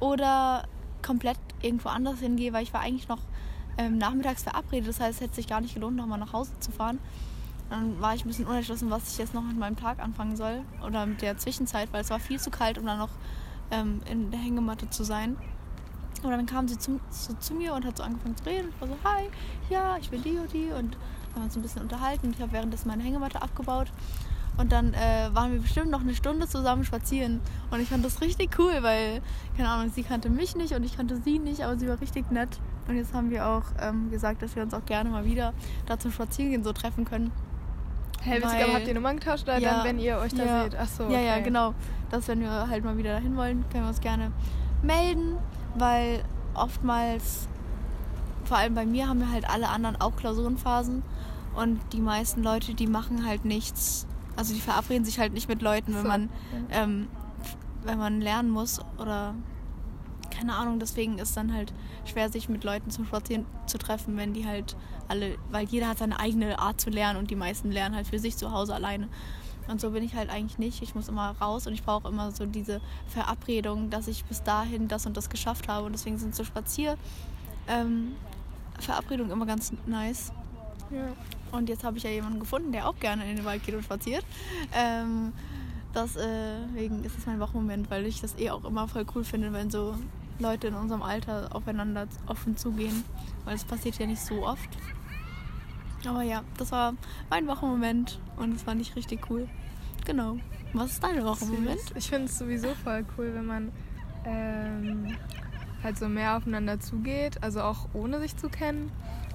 oder 0.00 0.64
komplett 1.02 1.38
irgendwo 1.62 1.88
anders 1.88 2.20
hingehe, 2.20 2.52
weil 2.52 2.62
ich 2.62 2.72
war 2.72 2.80
eigentlich 2.80 3.08
noch 3.08 3.20
ähm, 3.78 3.98
nachmittags 3.98 4.42
verabredet. 4.42 4.88
Das 4.88 5.00
heißt, 5.00 5.16
es 5.16 5.20
hätte 5.20 5.34
sich 5.34 5.46
gar 5.46 5.60
nicht 5.60 5.74
gelohnt, 5.74 5.96
nochmal 5.96 6.18
nach 6.18 6.32
Hause 6.32 6.52
zu 6.60 6.70
fahren. 6.70 6.98
Dann 7.70 8.00
war 8.00 8.14
ich 8.14 8.24
ein 8.24 8.28
bisschen 8.28 8.46
unentschlossen, 8.46 8.90
was 8.90 9.10
ich 9.12 9.18
jetzt 9.18 9.34
noch 9.34 9.42
mit 9.42 9.58
meinem 9.58 9.76
Tag 9.76 9.98
anfangen 10.00 10.36
soll 10.36 10.62
oder 10.86 11.06
mit 11.06 11.22
der 11.22 11.38
Zwischenzeit, 11.38 11.88
weil 11.92 12.02
es 12.02 12.10
war 12.10 12.20
viel 12.20 12.38
zu 12.38 12.50
kalt, 12.50 12.78
um 12.78 12.86
dann 12.86 12.98
noch 12.98 13.10
ähm, 13.70 14.00
in 14.10 14.30
der 14.30 14.38
Hängematte 14.40 14.88
zu 14.90 15.02
sein. 15.02 15.36
Und 16.22 16.30
dann 16.30 16.46
kam 16.46 16.68
sie 16.68 16.78
zu, 16.78 17.00
zu, 17.10 17.38
zu 17.38 17.54
mir 17.54 17.74
und 17.74 17.84
hat 17.84 17.96
so 17.96 18.02
angefangen 18.02 18.36
zu 18.36 18.44
reden. 18.44 18.68
Ich 18.68 18.80
war 18.80 18.88
so, 18.88 18.96
hi, 19.04 19.28
ja, 19.68 19.96
ich 19.98 20.10
bin 20.10 20.22
die 20.22 20.38
und 20.38 20.52
die. 20.52 20.68
Und 20.68 20.96
haben 21.34 21.44
uns 21.44 21.56
ein 21.56 21.62
bisschen 21.62 21.82
unterhalten. 21.82 22.30
Ich 22.34 22.40
habe 22.40 22.52
währenddessen 22.52 22.88
meine 22.88 23.02
Hängematte 23.02 23.42
abgebaut. 23.42 23.88
Und 24.56 24.70
dann 24.70 24.94
äh, 24.94 25.30
waren 25.32 25.52
wir 25.52 25.58
bestimmt 25.60 25.90
noch 25.90 26.00
eine 26.02 26.14
Stunde 26.14 26.46
zusammen 26.46 26.84
spazieren. 26.84 27.40
Und 27.72 27.80
ich 27.80 27.88
fand 27.88 28.04
das 28.04 28.20
richtig 28.20 28.56
cool, 28.58 28.72
weil, 28.82 29.20
keine 29.56 29.68
Ahnung, 29.68 29.90
sie 29.92 30.04
kannte 30.04 30.30
mich 30.30 30.54
nicht 30.54 30.74
und 30.74 30.84
ich 30.84 30.96
kannte 30.96 31.16
sie 31.24 31.40
nicht, 31.40 31.62
aber 31.64 31.76
sie 31.76 31.88
war 31.88 32.00
richtig 32.00 32.30
nett. 32.30 32.60
Und 32.86 32.96
jetzt 32.96 33.12
haben 33.14 33.30
wir 33.30 33.46
auch 33.48 33.64
ähm, 33.80 34.10
gesagt, 34.12 34.42
dass 34.42 34.54
wir 34.54 34.62
uns 34.62 34.72
auch 34.72 34.84
gerne 34.86 35.10
mal 35.10 35.24
wieder 35.24 35.54
da 35.86 35.98
zum 35.98 36.12
Spazierengehen 36.12 36.62
so 36.62 36.72
treffen 36.72 37.04
können. 37.04 37.32
Hey, 38.22 38.40
witzig, 38.40 38.62
aber 38.62 38.74
habt 38.74 38.86
ihr 38.86 38.94
Nummern 38.94 39.16
getauscht 39.18 39.42
oder 39.42 39.58
Ja. 39.58 39.74
dann, 39.74 39.84
wenn 39.84 39.98
ihr 39.98 40.18
euch 40.18 40.32
da 40.34 40.44
Ja. 40.44 40.62
seht? 40.64 40.76
Ach 40.80 40.86
so. 40.88 41.08
Ja, 41.08 41.18
ja, 41.18 41.32
okay. 41.34 41.42
genau. 41.42 41.74
Dass 42.10 42.28
wenn 42.28 42.40
wir 42.40 42.68
halt 42.68 42.84
mal 42.84 42.96
wieder 42.96 43.12
dahin 43.14 43.36
wollen, 43.36 43.64
können 43.70 43.84
wir 43.84 43.88
uns 43.88 44.00
gerne 44.00 44.30
melden, 44.82 45.36
weil 45.74 46.22
oftmals, 46.54 47.48
vor 48.44 48.56
allem 48.58 48.74
bei 48.74 48.86
mir, 48.86 49.08
haben 49.08 49.20
wir 49.20 49.30
halt 49.30 49.48
alle 49.48 49.68
anderen 49.68 50.00
auch 50.00 50.16
Klausurenphasen 50.16 51.02
und 51.56 51.80
die 51.92 52.00
meisten 52.00 52.42
Leute, 52.42 52.74
die 52.74 52.86
machen 52.86 53.26
halt 53.26 53.44
nichts. 53.44 54.06
Also 54.36 54.54
die 54.54 54.60
verabreden 54.60 55.04
sich 55.04 55.18
halt 55.18 55.32
nicht 55.32 55.48
mit 55.48 55.62
Leuten, 55.62 55.94
wenn 55.94 56.02
So, 56.02 56.08
man 56.08 56.28
ähm, 56.70 57.08
wenn 57.84 57.98
man 57.98 58.20
lernen 58.20 58.50
muss 58.50 58.80
oder 58.98 59.34
keine 60.36 60.54
Ahnung, 60.54 60.80
deswegen 60.80 61.18
ist 61.18 61.36
dann 61.36 61.54
halt 61.54 61.72
schwer, 62.04 62.28
sich 62.30 62.48
mit 62.48 62.64
Leuten 62.64 62.90
zum 62.90 63.06
Spazieren 63.06 63.46
zu 63.66 63.78
treffen, 63.78 64.16
wenn 64.16 64.34
die 64.34 64.46
halt 64.46 64.76
alle, 65.06 65.36
weil 65.50 65.66
jeder 65.66 65.88
hat 65.88 65.98
seine 65.98 66.18
eigene 66.18 66.58
Art 66.58 66.80
zu 66.80 66.90
lernen 66.90 67.18
und 67.18 67.30
die 67.30 67.36
meisten 67.36 67.70
lernen 67.70 67.94
halt 67.94 68.08
für 68.08 68.18
sich 68.18 68.36
zu 68.36 68.50
Hause 68.50 68.74
alleine. 68.74 69.08
Und 69.68 69.80
so 69.80 69.90
bin 69.90 70.02
ich 70.02 70.14
halt 70.14 70.30
eigentlich 70.30 70.58
nicht. 70.58 70.82
Ich 70.82 70.94
muss 70.94 71.08
immer 71.08 71.34
raus 71.40 71.66
und 71.66 71.72
ich 71.72 71.84
brauche 71.84 72.08
immer 72.08 72.32
so 72.32 72.44
diese 72.46 72.80
Verabredung, 73.06 73.90
dass 73.90 74.08
ich 74.08 74.24
bis 74.24 74.42
dahin 74.42 74.88
das 74.88 75.06
und 75.06 75.16
das 75.16 75.30
geschafft 75.30 75.68
habe. 75.68 75.86
Und 75.86 75.92
deswegen 75.92 76.18
sind 76.18 76.34
so 76.34 76.44
Spazier 76.44 76.98
ähm, 77.68 78.12
Verabredungen 78.80 79.32
immer 79.32 79.46
ganz 79.46 79.72
nice. 79.86 80.32
Ja. 80.90 81.08
Und 81.52 81.68
jetzt 81.68 81.84
habe 81.84 81.96
ich 81.96 82.02
ja 82.02 82.10
jemanden 82.10 82.40
gefunden, 82.40 82.72
der 82.72 82.88
auch 82.88 82.98
gerne 82.98 83.28
in 83.30 83.36
den 83.36 83.44
Wald 83.44 83.64
geht 83.64 83.74
und 83.74 83.84
spaziert. 83.84 84.24
Ähm, 84.72 85.32
deswegen 85.94 87.04
ist 87.04 87.16
es 87.16 87.26
mein 87.26 87.40
Wochenmoment, 87.40 87.90
weil 87.90 88.06
ich 88.06 88.20
das 88.20 88.36
eh 88.38 88.50
auch 88.50 88.64
immer 88.64 88.88
voll 88.88 89.06
cool 89.14 89.24
finde, 89.24 89.52
wenn 89.52 89.70
so 89.70 89.94
Leute 90.38 90.66
in 90.66 90.74
unserem 90.74 91.02
Alter 91.02 91.54
aufeinander 91.54 92.08
offen 92.26 92.56
zugehen. 92.56 93.04
Weil 93.44 93.54
es 93.54 93.64
passiert 93.64 93.98
ja 93.98 94.06
nicht 94.06 94.22
so 94.22 94.46
oft. 94.46 94.68
Aber 96.06 96.22
ja, 96.22 96.42
das 96.58 96.72
war 96.72 96.94
mein 97.30 97.46
Wochenmoment 97.46 98.18
und 98.36 98.56
es 98.56 98.62
fand 98.62 98.80
ich 98.80 98.94
richtig 98.96 99.30
cool. 99.30 99.48
Genau. 100.04 100.36
Was 100.72 100.92
ist 100.92 101.04
dein 101.04 101.24
Wochenmoment? 101.24 101.80
Ich 101.94 102.08
finde 102.08 102.26
es 102.26 102.36
sowieso 102.36 102.74
voll 102.82 103.06
cool, 103.16 103.32
wenn 103.32 103.46
man 103.46 103.72
ähm, 104.24 105.16
halt 105.84 105.98
so 105.98 106.08
mehr 106.08 106.36
aufeinander 106.36 106.80
zugeht, 106.80 107.42
also 107.42 107.60
auch 107.62 107.88
ohne 107.92 108.18
sich 108.20 108.36
zu 108.36 108.48
kennen. 108.48 108.90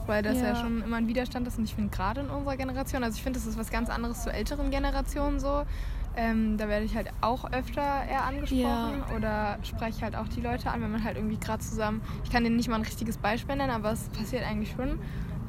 Weil 0.07 0.23
das 0.23 0.41
ja, 0.41 0.49
Ja. 0.49 0.55
schon 0.55 0.81
immer 0.81 0.97
ein 0.97 1.07
Widerstand 1.07 1.47
ist 1.47 1.59
und 1.59 1.65
ich 1.65 1.75
finde 1.75 1.95
gerade 1.95 2.21
in 2.21 2.29
unserer 2.29 2.57
Generation, 2.57 3.03
also 3.03 3.15
ich 3.15 3.21
finde, 3.21 3.37
das 3.39 3.47
ist 3.47 3.59
was 3.59 3.69
ganz 3.69 3.89
anderes 3.89 4.23
zur 4.23 4.33
älteren 4.33 4.71
Generation 4.71 5.39
so. 5.39 5.63
Ähm, 6.15 6.57
da 6.57 6.67
werde 6.67 6.83
ich 6.85 6.95
halt 6.95 7.09
auch 7.21 7.51
öfter 7.51 7.81
eher 8.09 8.23
angesprochen 8.23 8.57
Ja. 8.57 9.15
oder 9.15 9.59
spreche 9.63 10.01
halt 10.01 10.15
auch 10.15 10.27
die 10.27 10.41
Leute 10.41 10.71
an, 10.71 10.81
wenn 10.81 10.91
man 10.91 11.03
halt 11.03 11.15
irgendwie 11.17 11.37
gerade 11.37 11.59
zusammen, 11.63 12.01
ich 12.23 12.31
kann 12.31 12.43
denen 12.43 12.55
nicht 12.55 12.67
mal 12.67 12.75
ein 12.77 12.81
richtiges 12.81 13.17
Beispiel 13.17 13.55
nennen, 13.55 13.69
aber 13.71 13.91
es 13.91 14.09
passiert 14.09 14.43
eigentlich 14.43 14.71
schon 14.71 14.97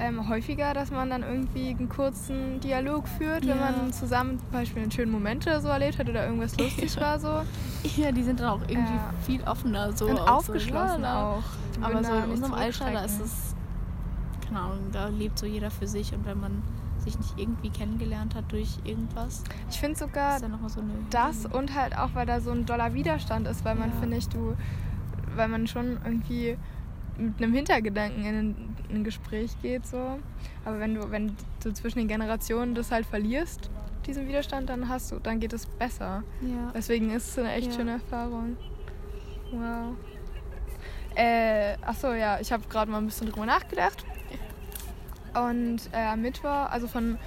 ähm, 0.01 0.29
häufiger, 0.29 0.73
dass 0.75 0.91
man 0.91 1.11
dann 1.11 1.23
irgendwie 1.23 1.71
einen 1.71 1.89
kurzen 1.89 2.59
Dialog 2.61 3.07
führt, 3.07 3.43
wenn 3.47 3.59
Ja. 3.59 3.73
man 3.73 3.93
zusammen 3.93 4.39
zum 4.39 4.51
Beispiel 4.51 4.83
einen 4.83 4.91
schönen 4.91 5.13
Moment 5.13 5.47
oder 5.47 5.61
so 5.61 5.69
erlebt 5.69 5.99
hat 5.99 6.09
oder 6.09 6.25
irgendwas 6.27 6.57
lustig 6.57 6.99
war 7.01 7.21
so. 7.21 7.43
Ja, 7.97 8.11
die 8.11 8.23
sind 8.25 8.41
dann 8.41 8.49
auch 8.49 8.63
irgendwie 8.63 8.95
Ja. 8.95 9.11
viel 9.27 9.43
offener. 9.45 9.93
So 9.93 10.07
und 10.07 10.19
auch 10.19 10.39
aufgeschlossen 10.39 11.03
so, 11.03 11.09
auch. 11.09 11.43
Aber 11.83 12.03
so 12.03 12.15
in 12.15 12.31
unserem 12.31 12.55
Alter, 12.55 12.93
da 12.93 13.05
ist 13.05 13.21
es, 13.21 13.55
keine 14.49 14.61
Ahnung, 14.61 14.91
da 14.93 15.09
lebt 15.09 15.39
so 15.39 15.47
jeder 15.47 15.71
für 15.71 15.87
sich 15.87 16.15
und 16.15 16.25
wenn 16.27 16.41
man 16.41 16.63
sich 16.99 17.19
nicht 17.19 17.39
irgendwie 17.39 17.71
kennengelernt 17.71 18.35
hat 18.35 18.45
durch 18.53 18.79
irgendwas, 18.85 19.43
Ich 19.71 19.79
finde 19.81 19.99
sogar 19.99 20.39
so 20.39 20.47
das 21.11 21.47
und 21.47 21.75
halt 21.75 21.97
auch, 21.97 22.11
weil 22.15 22.27
da 22.27 22.41
so 22.41 22.51
ein 22.51 22.67
doller 22.67 22.93
Widerstand 22.95 23.47
ist, 23.47 23.65
weil 23.65 23.75
man, 23.75 23.91
Ja. 23.91 23.97
finde 23.97 24.17
ich, 24.19 24.29
du, 24.29 24.55
weil 25.35 25.49
man 25.49 25.67
schon 25.67 25.99
irgendwie 26.05 26.57
mit 27.19 27.43
einem 27.43 27.53
Hintergedanken 27.55 28.25
in 28.25 28.35
ein, 28.35 28.77
in 28.89 28.97
ein 28.97 29.05
Gespräch 29.05 29.51
geht 29.63 29.87
so. 29.87 30.19
Aber 30.65 30.79
wenn 30.79 30.95
du, 30.95 31.11
wenn 31.11 31.37
du 31.63 31.73
zwischen 31.73 31.99
den 31.99 32.09
Generationen 32.09 32.75
das 32.75 32.91
halt 32.91 33.07
verlierst, 33.07 33.71
diesen 34.07 34.27
Widerstand, 34.29 34.69
dann 34.71 34.89
hast 34.89 35.13
du, 35.13 35.19
dann 35.19 35.41
geht 35.41 35.53
es 35.53 35.67
besser. 35.67 36.23
Ja. 36.41 36.71
Deswegen 36.75 37.11
ist 37.11 37.29
es 37.29 37.39
eine 37.39 37.53
echt 37.53 37.69
Ja. 37.69 37.73
schöne 37.75 37.91
Erfahrung. 37.93 38.57
Wow. 39.53 39.97
Äh, 41.15 41.75
achso, 41.83 42.13
ja, 42.13 42.39
ich 42.41 42.53
habe 42.53 42.63
gerade 42.69 42.91
mal 42.91 42.99
ein 42.99 43.07
bisschen 43.07 43.29
drüber 43.31 43.47
nachgedacht. 43.47 44.05
Und 45.35 45.81
äh, 45.93 46.05
am 46.07 46.23
Mittwoch, 46.23 46.71
also 46.71 46.89
von 46.89 47.19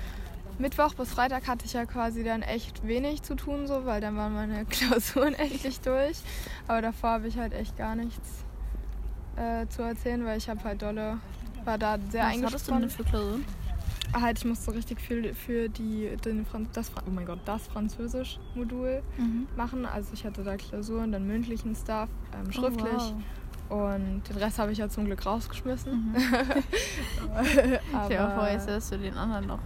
Mittwoch 0.58 0.94
bis 0.94 1.12
Freitag 1.14 1.48
hatte 1.48 1.66
ich 1.66 1.74
ja 1.74 1.86
quasi 1.86 2.24
dann 2.24 2.42
echt 2.42 2.86
wenig 2.88 3.22
zu 3.24 3.36
tun, 3.36 3.68
so, 3.68 3.86
weil 3.86 4.02
dann 4.02 4.16
waren 4.18 4.34
meine 4.34 4.66
Klausuren 4.70 5.34
endlich 5.36 5.80
durch. 5.82 6.18
Aber 6.68 6.82
davor 6.82 7.12
habe 7.12 7.28
ich 7.28 7.38
halt 7.38 7.54
echt 7.54 7.78
gar 7.78 7.96
nichts 7.96 8.44
äh, 9.36 9.68
zu 9.68 9.82
erzählen, 9.82 10.24
weil 10.26 10.38
ich 10.38 10.50
habe 10.50 10.64
halt 10.64 10.82
dolle, 10.82 11.18
war 11.66 11.78
da 11.78 11.98
sehr 12.12 12.26
Was 12.26 12.44
hattest 12.44 12.68
du 12.70 12.80
denn 12.80 12.90
für 12.90 13.04
Klausuren? 13.04 13.46
Halt, 14.14 14.38
ich 14.38 14.46
musste 14.46 14.74
richtig 14.76 15.02
viel 15.02 15.34
für 15.34 15.70
die, 15.70 16.16
den 16.24 16.46
Fran 16.46 16.68
das, 16.74 16.92
oh 17.08 17.10
mein 17.10 17.26
Gott, 17.26 17.40
das 17.46 17.66
Französisch-Modul 17.68 19.02
Mhm. 19.18 19.48
machen. 19.56 19.86
Also 19.88 20.14
ich 20.14 20.24
hatte 20.26 20.44
da 20.44 20.56
Klausuren, 20.56 21.12
dann 21.12 21.26
mündlichen 21.26 21.76
Stuff, 21.76 22.10
ähm, 22.34 22.52
schriftlich. 22.52 23.02
Oh, 23.02 23.14
wow. 23.70 23.96
Und 23.96 24.22
den 24.30 24.38
Rest 24.38 24.60
habe 24.60 24.72
ich 24.72 24.78
ja 24.78 24.88
zum 24.88 25.06
Glück 25.06 25.26
rausgeschmissen. 25.26 26.12
Mhm. 26.12 26.16
Aber, 27.94 28.10
mal 28.16 28.36
vor, 28.36 28.48
jetzt 28.50 28.68
hättest 28.68 28.92
du 28.92 28.98
den 29.00 29.16
anderen 29.18 29.48
noch. 29.48 29.60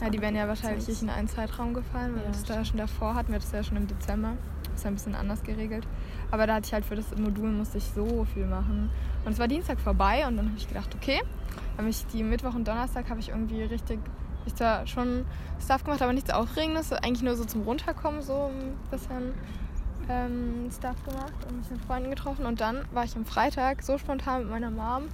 ja, 0.00 0.10
die 0.10 0.20
wären 0.20 0.34
ja 0.34 0.48
wahrscheinlich 0.48 1.02
in 1.02 1.10
einen 1.10 1.28
Zeitraum 1.28 1.72
gefallen, 1.74 2.14
weil 2.14 2.22
Ja, 2.22 2.26
wir 2.28 2.32
das 2.32 2.44
da 2.44 2.64
schon 2.64 2.78
davor 2.78 3.14
hatten. 3.14 3.28
Wir 3.28 3.36
hatten 3.36 3.44
das 3.44 3.52
ja 3.52 3.62
schon 3.62 3.76
im 3.76 3.86
Dezember. 3.86 4.32
Ist 4.74 4.84
ja 4.84 4.90
ein 4.90 4.94
bisschen 4.94 5.14
anders 5.14 5.42
geregelt. 5.42 5.86
Aber 6.30 6.46
da 6.46 6.54
hatte 6.54 6.66
ich 6.66 6.72
halt 6.72 6.84
für 6.84 6.96
das 6.96 7.16
Modul 7.16 7.50
musste 7.50 7.78
ich 7.78 7.84
so 7.84 8.24
viel 8.32 8.46
machen. 8.46 8.90
Und 9.24 9.32
es 9.32 9.38
war 9.38 9.48
Dienstag 9.48 9.80
vorbei 9.80 10.26
und 10.26 10.36
dann 10.36 10.46
habe 10.46 10.58
ich 10.58 10.68
gedacht, 10.68 10.94
okay, 10.94 11.20
habe 11.76 11.88
ich 11.88 12.06
die 12.06 12.22
Mittwoch 12.22 12.54
und 12.54 12.66
Donnerstag 12.66 13.10
habe 13.10 13.20
ich 13.20 13.30
irgendwie 13.30 13.62
richtig, 13.62 13.98
ich 14.46 14.54
da 14.54 14.86
schon 14.86 15.26
Stuff 15.62 15.84
gemacht, 15.84 16.02
aber 16.02 16.12
nichts 16.12 16.30
Aufregendes, 16.30 16.92
eigentlich 16.92 17.22
nur 17.22 17.36
so 17.36 17.44
zum 17.44 17.62
Runterkommen 17.62 18.22
so 18.22 18.50
ein 18.50 18.76
bisschen 18.90 19.34
ähm, 20.08 20.70
Stuff 20.70 20.96
gemacht 21.04 21.34
und 21.48 21.58
mich 21.58 21.70
mit 21.70 21.80
Freunden 21.84 22.10
getroffen. 22.10 22.46
Und 22.46 22.60
dann 22.60 22.84
war 22.92 23.04
ich 23.04 23.16
am 23.16 23.24
Freitag 23.24 23.82
so 23.82 23.98
spontan 23.98 24.42
mit 24.42 24.50
meiner 24.50 24.70
Mom, 24.70 25.04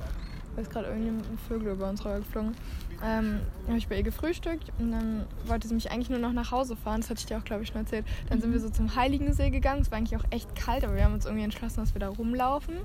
weil 0.56 0.64
ist 0.64 0.72
gerade 0.72 0.88
irgendwie 0.88 1.10
ein 1.10 1.38
Vögel 1.46 1.72
über 1.72 1.88
uns 1.88 2.04
rüber 2.04 2.18
geflogen, 2.18 2.56
ähm, 3.04 3.40
habe 3.66 3.78
ich 3.78 3.88
bei 3.88 3.96
ihr 3.98 4.02
gefrühstückt 4.02 4.72
und 4.78 4.90
dann 4.90 5.25
wollte 5.44 5.68
sie 5.68 5.75
mich 5.75 5.90
eigentlich 5.92 6.10
nur 6.10 6.18
noch 6.18 6.32
nach 6.32 6.50
Hause 6.50 6.76
fahren. 6.76 7.02
Das 7.02 7.10
hatte 7.10 7.20
ich 7.20 7.26
dir 7.26 7.36
auch, 7.36 7.44
glaube 7.44 7.62
ich, 7.62 7.68
schon 7.68 7.82
erzählt. 7.82 8.06
Dann 8.30 8.40
sind 8.40 8.52
wir 8.52 8.60
so 8.60 8.70
zum 8.70 8.96
Heiligensee 8.96 9.50
gegangen. 9.50 9.82
Es 9.82 9.90
war 9.90 9.98
eigentlich 9.98 10.18
auch 10.18 10.25
echt 10.30 10.56
kalt, 10.56 10.82
aber 10.82 10.96
wir 10.96 11.04
haben 11.04 11.14
uns 11.14 11.26
irgendwie 11.26 11.44
entschlossen, 11.44 11.80
dass 11.80 11.94
wir 11.94 12.00
da 12.00 12.08
rumlaufen. 12.08 12.76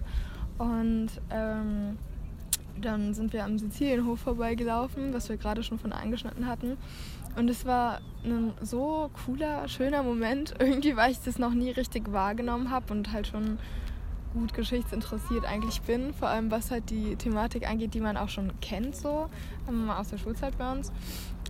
Und 0.58 1.10
ähm, 1.32 1.98
dann 2.80 3.14
sind 3.14 3.34
wir 3.34 3.46
am 3.46 3.58
Sizilienhof 3.58 4.20
vorbeigelaufen, 4.20 5.14
was 5.14 5.30
wir 5.30 5.38
gerade 5.38 5.64
schon 5.64 5.80
von 5.80 5.94
angeschnitten 5.94 6.48
hatten. 6.48 6.78
Und 7.36 7.50
es 7.50 7.66
war 7.66 8.02
ein 8.26 8.52
so 8.62 9.10
cooler, 9.26 9.68
schöner 9.70 10.04
Moment. 10.04 10.54
Irgendwie, 10.60 10.96
weil 10.98 11.12
ich 11.12 11.20
das 11.24 11.40
noch 11.40 11.54
nie 11.54 11.72
richtig 11.72 12.12
wahrgenommen 12.12 12.70
habe 12.70 12.94
und 12.94 13.14
halt 13.14 13.28
schon 13.28 13.60
gut 14.34 14.54
geschichtsinteressiert 14.54 15.46
eigentlich 15.46 15.82
bin. 15.82 16.14
Vor 16.14 16.28
allem 16.28 16.52
was 16.52 16.72
halt 16.72 16.90
die 16.90 17.16
Thematik 17.16 17.70
angeht, 17.70 17.94
die 17.94 18.02
man 18.02 18.18
auch 18.18 18.30
schon 18.30 18.52
kennt, 18.62 18.96
so 18.96 19.30
ähm, 19.68 19.90
aus 19.90 20.10
der 20.10 20.18
Schulzeit 20.18 20.58
bei 20.58 20.72
uns. 20.72 20.92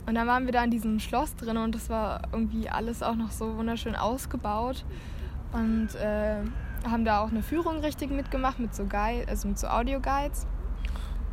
Und 0.06 0.16
dann 0.16 0.28
waren 0.28 0.46
wir 0.46 0.52
da 0.52 0.64
in 0.64 0.72
diesem 0.72 1.00
Schloss 1.00 1.36
drin 1.36 1.58
und 1.58 1.76
das 1.76 1.90
war 1.90 2.22
irgendwie 2.32 2.70
alles 2.70 3.04
auch 3.04 3.16
noch 3.16 3.32
so 3.32 3.56
wunderschön 3.58 3.96
ausgebaut. 3.96 4.84
Und 5.54 5.96
äh, 5.96 6.38
haben 6.90 7.06
da 7.06 7.22
auch 7.22 7.30
eine 7.30 7.44
Führung 7.44 7.80
richtig 7.80 8.10
mitgemacht 8.10 8.60
mit 8.60 8.74
so 8.74 8.86
Guide, 8.86 9.28
also 9.28 9.48
mit 9.48 9.60
so 9.60 9.68
Audio-Guides. 9.68 10.48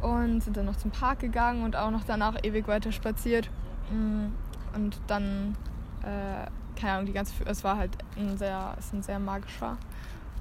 Und 0.02 0.42
sind 0.42 0.56
dann 0.56 0.66
noch 0.66 0.76
zum 0.76 0.90
Park 0.90 1.20
gegangen 1.20 1.64
und 1.64 1.76
auch 1.76 1.90
noch 1.90 2.04
danach 2.04 2.36
ewig 2.44 2.68
weiter 2.68 2.92
spaziert. 2.92 3.50
Mm, 3.90 4.26
Und 4.74 5.00
dann, 5.06 5.56
äh, 6.02 6.48
keine 6.78 6.92
Ahnung, 6.92 7.06
die 7.06 7.12
ganze, 7.12 7.32
es 7.46 7.64
war 7.64 7.76
halt 7.78 7.96
ein 8.16 8.36
sehr, 8.36 8.74
es 8.78 8.86
ist 8.86 8.94
ein 8.94 9.02
sehr 9.02 9.18
magischer 9.18 9.76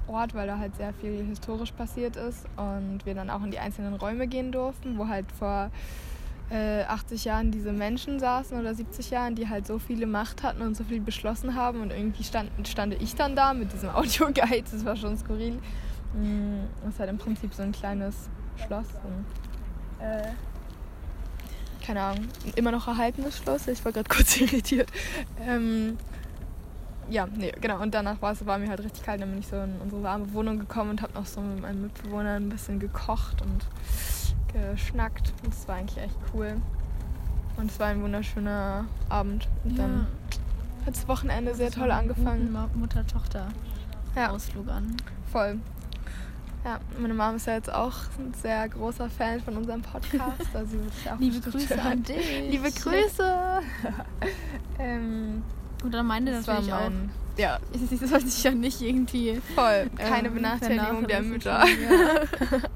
Ort, 0.08 0.34
weil 0.34 0.46
da 0.46 0.58
halt 0.58 0.76
sehr 0.76 0.92
viel 0.94 1.24
historisch 1.24 1.72
passiert 1.72 2.16
ist 2.16 2.44
und 2.56 3.00
wir 3.04 3.14
dann 3.14 3.30
auch 3.30 3.42
in 3.42 3.50
die 3.50 3.58
einzelnen 3.58 3.94
Räume 3.94 4.26
gehen 4.26 4.52
durften, 4.52 4.98
wo 4.98 5.08
halt 5.08 5.26
vor 5.32 5.70
äh, 6.50 6.82
80 6.84 7.24
Jahren 7.24 7.50
diese 7.50 7.72
Menschen 7.72 8.18
saßen 8.18 8.58
oder 8.58 8.74
70 8.74 9.10
Jahren, 9.10 9.34
die 9.34 9.48
halt 9.48 9.66
so 9.66 9.78
viele 9.78 10.06
Macht 10.06 10.42
hatten 10.42 10.62
und 10.62 10.76
so 10.76 10.84
viel 10.84 11.00
beschlossen 11.00 11.54
haben 11.54 11.82
und 11.82 11.92
irgendwie 11.92 12.24
stand, 12.24 12.50
stande 12.66 12.96
ich 12.96 13.14
dann 13.14 13.36
da 13.36 13.52
mit 13.54 13.72
diesem 13.72 13.90
Audioguide, 13.94 14.64
das 14.70 14.84
war 14.84 14.96
schon 14.96 15.16
skurril. 15.16 15.58
Mm, 16.14 16.60
Das 16.82 16.94
ist 16.94 17.00
halt 17.00 17.10
im 17.10 17.18
Prinzip 17.18 17.52
so 17.52 17.62
ein 17.62 17.72
kleines 17.72 18.28
Schloss. 18.56 18.86
Und, 19.04 20.04
äh, 20.04 20.28
keine 21.84 22.02
Ahnung, 22.02 22.28
immer 22.56 22.70
noch 22.70 22.88
erhaltenes 22.88 23.38
Schloss. 23.38 23.68
Ich 23.68 23.84
war 23.84 23.92
gerade 23.92 24.08
kurz 24.14 24.40
irritiert. 24.40 24.90
Ähm, 25.46 25.98
ja, 27.10 27.26
nee, 27.34 27.52
genau. 27.60 27.80
Und 27.82 27.94
danach 27.94 28.20
war 28.22 28.32
es 28.32 28.44
war 28.46 28.58
mir 28.58 28.68
halt 28.68 28.80
richtig 28.80 29.02
kalt. 29.02 29.20
Dann 29.20 29.30
bin 29.30 29.38
ich 29.40 29.46
so 29.48 29.56
in 29.56 29.76
unsere 29.80 30.02
warme 30.02 30.32
Wohnung 30.32 30.58
gekommen 30.58 30.90
und 30.90 31.02
habe 31.02 31.12
noch 31.14 31.26
so 31.26 31.40
mit 31.40 31.60
meinen 31.60 31.82
Mitbewohnern 31.82 32.44
ein 32.44 32.48
bisschen 32.48 32.78
gekocht 32.78 33.40
und 33.42 33.66
geschnackt. 34.52 35.32
Und 35.42 35.52
Das 35.54 35.66
war 35.68 35.76
eigentlich 35.76 35.98
echt 36.04 36.16
cool. 36.34 36.56
Und 37.56 37.70
es 37.70 37.78
war 37.80 37.88
ein 37.88 38.02
wunderschöner 38.02 38.84
Abend. 39.08 39.48
Und 39.64 39.78
dann 39.78 40.06
hat 40.86 40.94
das 40.96 41.08
Wochenende 41.08 41.54
sehr 41.54 41.70
toll 41.70 41.90
angefangen. 41.90 42.56
Mutter-Tochter-Ausflug 42.74 44.66
Ja, 44.66 44.72
an. 44.74 44.96
voll. 45.32 45.58
Ja, 46.64 46.80
meine 47.00 47.14
Mama 47.14 47.36
ist 47.36 47.46
ja 47.46 47.54
jetzt 47.54 47.72
auch 47.72 47.94
ein 48.18 48.34
sehr 48.34 48.68
großer 48.68 49.08
Fan 49.08 49.40
von 49.40 49.56
unserem 49.56 49.80
Podcast. 49.82 50.40
Also 50.54 50.70
sie 50.72 50.78
wird 50.80 50.92
es 50.92 51.04
ja 51.04 51.14
auch 51.14 51.18
Liebe 51.20 51.40
Grüße 51.40 51.76
hören. 51.76 51.86
an 51.92 52.02
dich. 52.02 52.50
Liebe 52.50 52.70
Grüße! 52.70 53.60
ähm, 54.78 55.42
Und 55.84 55.92
dann 55.92 56.06
meinte 56.06 56.32
das 56.32 56.46
war 56.46 56.54
natürlich 56.54 56.74
auch, 56.74 56.90
mein, 56.90 57.10
ja, 57.36 57.58
das 58.00 58.10
sollte 58.10 58.28
sich 58.28 58.42
ja 58.42 58.50
nicht 58.50 58.80
irgendwie 58.80 59.40
voll. 59.54 59.90
Keine 59.96 60.28
ähm, 60.28 60.34
Benachteiligung 60.34 61.06
der 61.06 61.22
Mütter. 61.22 61.64
Ja. 61.66 62.60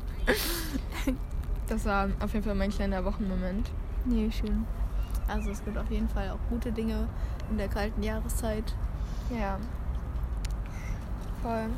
Das 1.69 1.87
war 1.87 2.11
auf 2.21 2.35
jeden 2.35 2.45
Fall 2.45 2.55
mein 2.55 2.71
kleiner 2.71 3.03
Wochenmoment. 3.03 3.71
Nee, 4.05 4.31
schön. 4.31 4.67
Also 5.27 5.51
es 5.51 5.65
gibt 5.65 5.79
auf 5.79 5.91
jeden 5.91 6.09
Fall 6.09 6.29
auch 6.29 6.51
gute 6.51 6.71
Dinge 6.71 7.09
in 7.51 7.57
der 7.57 7.69
kalten 7.69 8.03
Jahreszeit. 8.03 8.75
Ja. 9.31 9.59
Voll. 11.43 11.71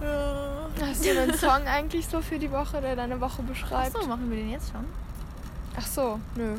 Hast 0.80 1.04
du 1.04 1.10
einen 1.10 1.34
Song 1.34 1.66
eigentlich 1.66 2.06
so 2.06 2.20
für 2.20 2.38
die 2.38 2.50
Woche, 2.50 2.80
der 2.82 2.94
deine 2.94 3.18
Woche 3.20 3.42
beschreibt? 3.42 3.96
Achso, 3.96 4.06
machen 4.06 4.28
wir 4.28 4.36
den 4.36 4.50
jetzt 4.50 4.70
schon? 4.70 4.84
Ach 5.76 5.86
so, 5.86 6.20
nö. 6.36 6.56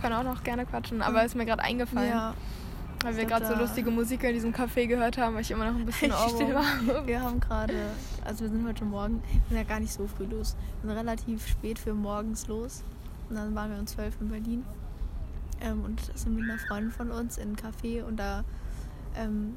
Können 0.00 0.14
auch 0.14 0.22
noch 0.24 0.42
gerne 0.42 0.66
quatschen, 0.66 1.02
aber 1.02 1.24
ist 1.24 1.34
mir 1.34 1.46
gerade 1.46 1.62
eingefallen. 1.62 2.10
Ja, 2.10 2.34
Weil 3.04 3.16
wir 3.16 3.24
gerade 3.26 3.46
so 3.46 3.54
lustige 3.54 3.90
Musik 3.90 4.24
in 4.24 4.34
diesem 4.34 4.52
Café 4.52 4.86
gehört 4.86 5.18
haben, 5.18 5.34
weil 5.34 5.42
ich 5.42 5.50
immer 5.50 5.70
noch 5.70 5.78
ein 5.78 5.86
bisschen 5.86 6.12
Stimmt. 6.34 6.54
habe. 6.54 7.02
Wir 7.06 7.20
haben 7.22 7.40
gerade, 7.40 7.74
also 8.24 8.44
wir 8.44 8.50
sind 8.50 8.66
heute 8.66 8.84
Morgen, 8.84 9.22
wir 9.32 9.40
sind 9.48 9.56
ja 9.56 9.64
gar 9.64 9.80
nicht 9.80 9.92
so 9.92 10.06
früh 10.06 10.24
los. 10.24 10.56
Wir 10.82 10.88
sind 10.90 10.98
relativ 10.98 11.46
spät 11.46 11.78
für 11.78 11.94
morgens 11.94 12.46
los. 12.48 12.82
Und 13.28 13.36
dann 13.36 13.54
waren 13.54 13.70
wir 13.70 13.78
um 13.78 13.86
12 13.86 14.20
in 14.20 14.28
Berlin. 14.28 14.64
Ähm, 15.60 15.84
und 15.84 16.00
sind 16.18 16.34
mit 16.34 16.44
einer 16.44 16.58
Freundin 16.58 16.90
von 16.90 17.10
uns 17.10 17.36
in 17.38 17.52
ein 17.52 17.56
Café 17.56 18.02
und 18.02 18.16
da 18.16 18.44
ähm, 19.14 19.54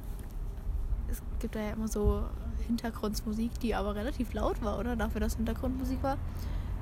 es 1.09 1.21
gibt 1.39 1.55
da 1.55 1.59
ja 1.61 1.71
immer 1.71 1.87
so 1.87 2.23
Hintergrundmusik, 2.67 3.59
die 3.59 3.73
aber 3.75 3.95
relativ 3.95 4.33
laut 4.33 4.61
war, 4.61 4.79
oder? 4.79 4.95
Dafür, 4.95 5.21
dass 5.21 5.35
Hintergrundmusik 5.35 6.01
war. 6.03 6.17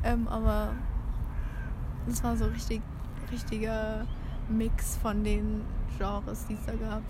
Ähm, 0.03 0.27
aber 0.27 0.73
Das 2.07 2.23
war 2.23 2.35
so 2.35 2.45
richtig, 2.45 2.81
richtiger 3.31 4.05
Mix 4.49 4.97
von 4.97 5.23
den 5.23 5.61
Genres, 5.97 6.45
die 6.47 6.53
es 6.53 6.65
da 6.65 6.73
gab. 6.73 7.01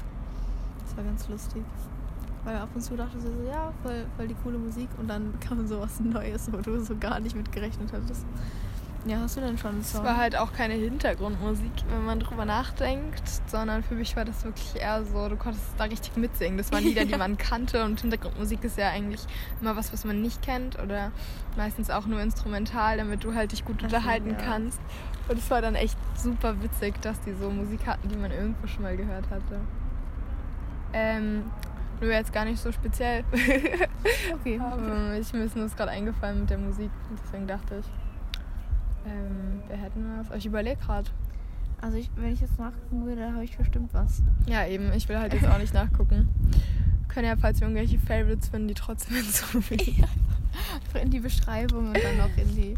Das 0.86 0.98
war 0.98 1.04
ganz 1.04 1.28
lustig. 1.30 1.64
Weil 2.44 2.58
ab 2.58 2.70
und 2.74 2.82
zu 2.82 2.96
dachte 2.96 3.18
ich 3.18 3.24
so, 3.24 3.30
ja, 3.48 3.72
voll, 3.84 4.06
voll 4.18 4.28
die 4.28 4.36
coole 4.44 4.58
Musik 4.58 4.90
und 4.98 5.08
dann 5.08 5.40
kam 5.48 5.66
so 5.68 5.80
was 5.80 6.00
Neues, 6.00 6.52
wo 6.52 6.58
du 6.58 6.84
so 6.84 6.96
gar 6.98 7.20
nicht 7.20 7.36
mit 7.36 7.52
gerechnet 7.52 7.92
hattest. 7.94 8.26
Ja, 9.06 9.20
hast 9.22 9.36
du 9.36 9.42
denn 9.42 9.58
schon 9.58 9.72
einen 9.72 9.82
Es 9.82 9.94
Song? 9.94 10.04
war 10.04 10.18
halt 10.18 10.36
auch 10.38 10.54
keine 10.54 10.76
Hintergrundmusik, 10.76 11.72
wenn 11.90 12.06
man 12.06 12.20
drüber 12.20 12.46
nachdenkt, 12.46 13.24
sondern 13.48 13.82
für 13.82 13.96
mich 13.96 14.16
war 14.16 14.26
das 14.26 14.44
wirklich 14.44 14.76
eher 14.76 15.04
so, 15.06 15.28
du 15.28 15.38
konntest 15.38 15.66
da 15.80 15.86
richtig 15.86 16.18
mitsingen. 16.18 16.60
Das 16.60 16.72
waren 16.72 16.84
Lieder, 16.84 17.06
die 17.06 17.16
man 17.18 17.36
kannte 17.38 17.84
und 17.84 18.00
Hintergrundmusik 18.00 18.64
ist 18.64 18.78
ja 18.78 18.90
eigentlich 18.90 19.22
immer 19.60 19.76
was, 19.76 19.92
was 19.92 20.06
man 20.06 20.22
nicht 20.22 20.44
kennt 20.44 20.78
oder 20.80 21.12
meistens 21.58 21.90
auch 21.90 22.06
nur 22.06 22.22
instrumental, 22.22 22.98
damit 22.98 23.24
du 23.24 23.34
halt 23.34 23.54
dich 23.54 23.66
gut 23.66 23.82
unterhalten 23.82 24.28
stimmt, 24.28 24.42
ja. 24.42 24.48
kannst. 24.48 24.80
Und 25.28 25.38
es 25.38 25.50
war 25.50 25.62
dann 25.62 25.76
echt 25.76 25.98
super 26.18 26.62
witzig, 26.62 27.02
dass 27.02 27.20
die 27.22 27.34
so 27.34 27.50
Musik 27.50 27.86
hatten, 27.86 28.10
die 28.10 28.18
man 28.18 28.32
irgendwo 28.32 28.68
schon 28.68 28.84
mal 28.84 28.98
gehört 28.98 29.30
hatte. 29.30 29.60
Ähm, 30.94 31.44
nur 32.02 32.12
jetzt 32.12 32.34
gar 32.34 32.46
nicht 32.46 32.60
so 32.60 32.72
speziell. 32.72 33.24
okay. 34.34 34.60
Aber 34.60 35.14
ich, 35.20 35.32
mir 35.34 35.44
ist 35.44 35.56
nur 35.56 35.68
gerade 35.68 35.92
eingefallen 35.92 36.42
mit 36.42 36.50
der 36.50 36.58
Musik. 36.58 36.90
Deswegen 37.24 37.48
dachte 37.48 37.80
ich, 37.80 37.86
ähm, 39.06 39.62
wir 39.68 39.78
hätten 39.78 40.06
was. 40.18 40.36
Ich 40.38 40.46
überlege 40.46 40.78
gerade. 40.78 41.10
Also 41.80 41.98
ich, 41.98 42.10
wenn 42.16 42.34
ich 42.34 42.42
jetzt 42.42 42.60
nachgucken 42.60 43.06
würde, 43.06 43.32
habe 43.32 43.44
ich 43.44 43.58
bestimmt 43.58 43.94
was. 43.94 44.22
Ja, 44.48 44.66
eben. 44.66 44.92
Ich 44.94 45.08
will 45.10 45.18
halt 45.18 45.34
jetzt 45.34 45.48
auch 45.48 45.58
nicht 45.58 45.74
nachgucken. 45.74 46.30
Können 47.08 47.28
ja, 47.28 47.36
falls 47.36 47.60
wir 47.60 47.68
irgendwelche 47.68 48.00
Favorites 48.00 48.50
finden, 48.50 48.68
die 48.68 48.74
trotzdem 48.74 49.18
hinzufügen. 49.18 50.06
In 51.02 51.10
die 51.10 51.20
Beschreibung 51.20 51.88
und 51.88 51.98
dann 52.04 52.18
noch 52.18 52.38
in 52.38 52.56
die 52.56 52.76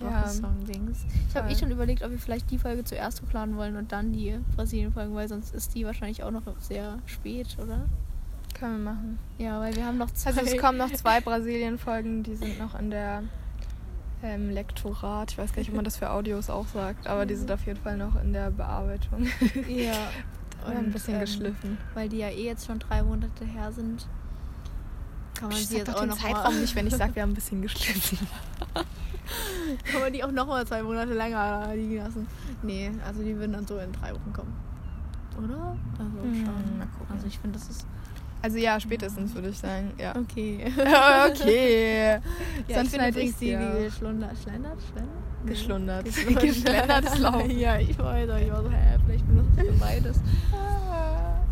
Ja. 0.00 0.26
Song-Dings. 0.28 1.04
Ich 1.28 1.36
habe 1.36 1.50
eh 1.50 1.56
schon 1.56 1.70
überlegt, 1.70 2.02
ob 2.02 2.10
wir 2.10 2.18
vielleicht 2.18 2.50
die 2.50 2.58
Folge 2.58 2.84
zuerst 2.84 3.22
hochladen 3.22 3.56
wollen 3.56 3.76
und 3.76 3.92
dann 3.92 4.12
die 4.12 4.38
Brasilien-Folge, 4.56 5.14
weil 5.14 5.28
sonst 5.28 5.54
ist 5.54 5.74
die 5.74 5.84
wahrscheinlich 5.84 6.22
auch 6.22 6.30
noch 6.30 6.42
sehr 6.60 6.98
spät, 7.06 7.56
oder? 7.62 7.86
Können 8.58 8.84
wir 8.84 8.92
machen. 8.92 9.18
Ja, 9.38 9.60
weil 9.60 9.74
wir 9.74 9.84
haben 9.84 9.98
noch 9.98 10.10
zwei. 10.10 10.30
Also 10.30 10.40
es 10.42 10.60
kommen 10.60 10.78
noch 10.78 10.92
zwei 10.92 11.20
Brasilien-Folgen, 11.22 12.22
die 12.22 12.36
sind 12.36 12.58
noch 12.58 12.78
in 12.78 12.90
der 12.90 13.22
ähm, 14.22 14.50
Lektorat. 14.50 15.32
Ich 15.32 15.38
weiß 15.38 15.52
gar 15.52 15.60
nicht, 15.60 15.70
ob 15.70 15.76
man 15.76 15.84
das 15.84 15.96
für 15.96 16.10
Audios 16.10 16.50
auch 16.50 16.66
sagt, 16.66 17.06
aber 17.06 17.26
die 17.26 17.34
sind 17.34 17.50
auf 17.50 17.66
jeden 17.66 17.80
Fall 17.80 17.96
noch 17.96 18.20
in 18.22 18.32
der 18.32 18.50
Bearbeitung. 18.50 19.26
Ja. 19.68 19.94
ein 20.66 20.92
bisschen 20.92 21.14
ähm, 21.14 21.20
geschliffen. 21.20 21.78
Weil 21.94 22.08
die 22.08 22.18
ja 22.18 22.28
eh 22.28 22.44
jetzt 22.44 22.66
schon 22.66 22.78
drei 22.78 23.02
Monate 23.02 23.44
her 23.44 23.72
sind. 23.72 24.06
Kann 25.34 25.48
man 25.48 25.58
Ich 25.58 25.66
sie 25.68 25.78
jetzt 25.78 25.90
auch 25.94 26.00
den 26.00 26.08
noch 26.10 26.18
Zeitraum 26.18 26.54
mal, 26.54 26.60
nicht, 26.60 26.74
wenn 26.76 26.86
ich 26.86 26.94
sage, 26.94 27.14
wir 27.14 27.22
haben 27.22 27.30
ein 27.30 27.34
bisschen 27.34 27.62
geschliffen. 27.62 28.18
Kann 29.90 30.00
man 30.00 30.12
die 30.12 30.22
auch 30.22 30.30
noch 30.30 30.46
mal 30.46 30.66
zwei 30.66 30.82
Monate 30.82 31.12
länger 31.14 31.74
liegen 31.74 31.96
lassen? 31.96 32.26
Nee, 32.62 32.90
also 33.06 33.22
die 33.22 33.36
würden 33.36 33.52
dann 33.52 33.66
so 33.66 33.78
in 33.78 33.92
drei 33.92 34.12
Wochen 34.12 34.32
kommen. 34.32 34.52
Oder? 35.38 35.76
Also 35.98 36.22
Hm, 36.22 36.44
schon. 36.44 36.78
mal 36.78 36.86
gucken. 36.98 37.14
Also 37.14 37.26
ich 37.26 37.38
finde, 37.38 37.58
das 37.58 37.68
ist 37.68 37.86
Also 38.42 38.58
ja, 38.58 38.78
spätestens 38.78 39.34
würde 39.34 39.48
ich 39.48 39.58
sagen. 39.58 39.92
Ja. 39.98 40.14
okay. 40.16 40.70
okay. 41.30 42.20
Ja, 42.68 42.76
Sonst 42.76 42.90
finde 42.90 43.04
halt 43.04 43.16
ich 43.16 43.34
die, 43.36 43.48
ja. 43.48 43.74
die 43.74 43.84
geschlundert, 43.84 44.36
schlendert, 44.42 44.78
schlendert? 44.92 45.46
Geschlundert. 45.46 46.04
Geschlundert. 46.04 46.42
Geschlendertes 46.42 47.18
Laufen. 47.18 47.58
ja, 47.58 47.78
ich 47.78 47.98
weiß, 47.98 48.28
ich 48.42 48.52
war 48.52 48.62
so, 48.62 48.70
hä, 48.70 48.98
vielleicht 49.06 49.26
benutze 49.26 49.48
ich 49.62 49.66
für 49.72 49.78
beides. 49.78 50.20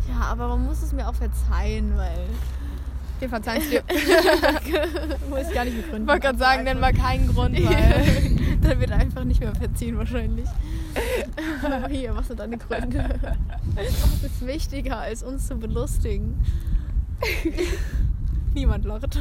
Ja, 0.09 0.19
aber 0.31 0.47
man 0.49 0.65
muss 0.65 0.81
es 0.83 0.93
mir 0.93 1.07
auch 1.07 1.15
verzeihen, 1.15 1.95
weil 1.97 2.25
Wir 3.23 3.29
verzeihen 3.29 3.61
es 3.61 3.69
dir. 3.69 3.83
muss 5.29 5.47
ich 5.47 5.53
gar 5.53 5.63
nicht 5.63 5.77
begründen. 5.77 6.01
Ich 6.03 6.07
wollte 6.09 6.19
gerade 6.27 6.37
sagen, 6.37 6.63
nenn 6.65 6.83
Einfach- 6.83 7.01
mal 7.01 7.07
keinen 7.07 7.27
Grund, 7.33 7.55
weil. 7.57 8.37
Dann 8.61 8.79
wird 8.81 8.91
einfach 8.91 9.23
nicht 9.23 9.39
mehr 9.39 9.55
verziehen 9.55 9.97
wahrscheinlich. 9.97 10.45
Hier, 11.89 12.13
was 12.17 12.27
sind 12.27 12.39
deine 12.41 12.57
Gründe? 12.57 13.17
Was 13.75 14.23
ist 14.23 14.45
wichtiger, 14.45 14.97
als 14.99 15.23
uns 15.23 15.47
zu 15.47 15.55
belustigen? 15.55 16.37
Niemand 18.53 18.83
lacht. 18.83 19.17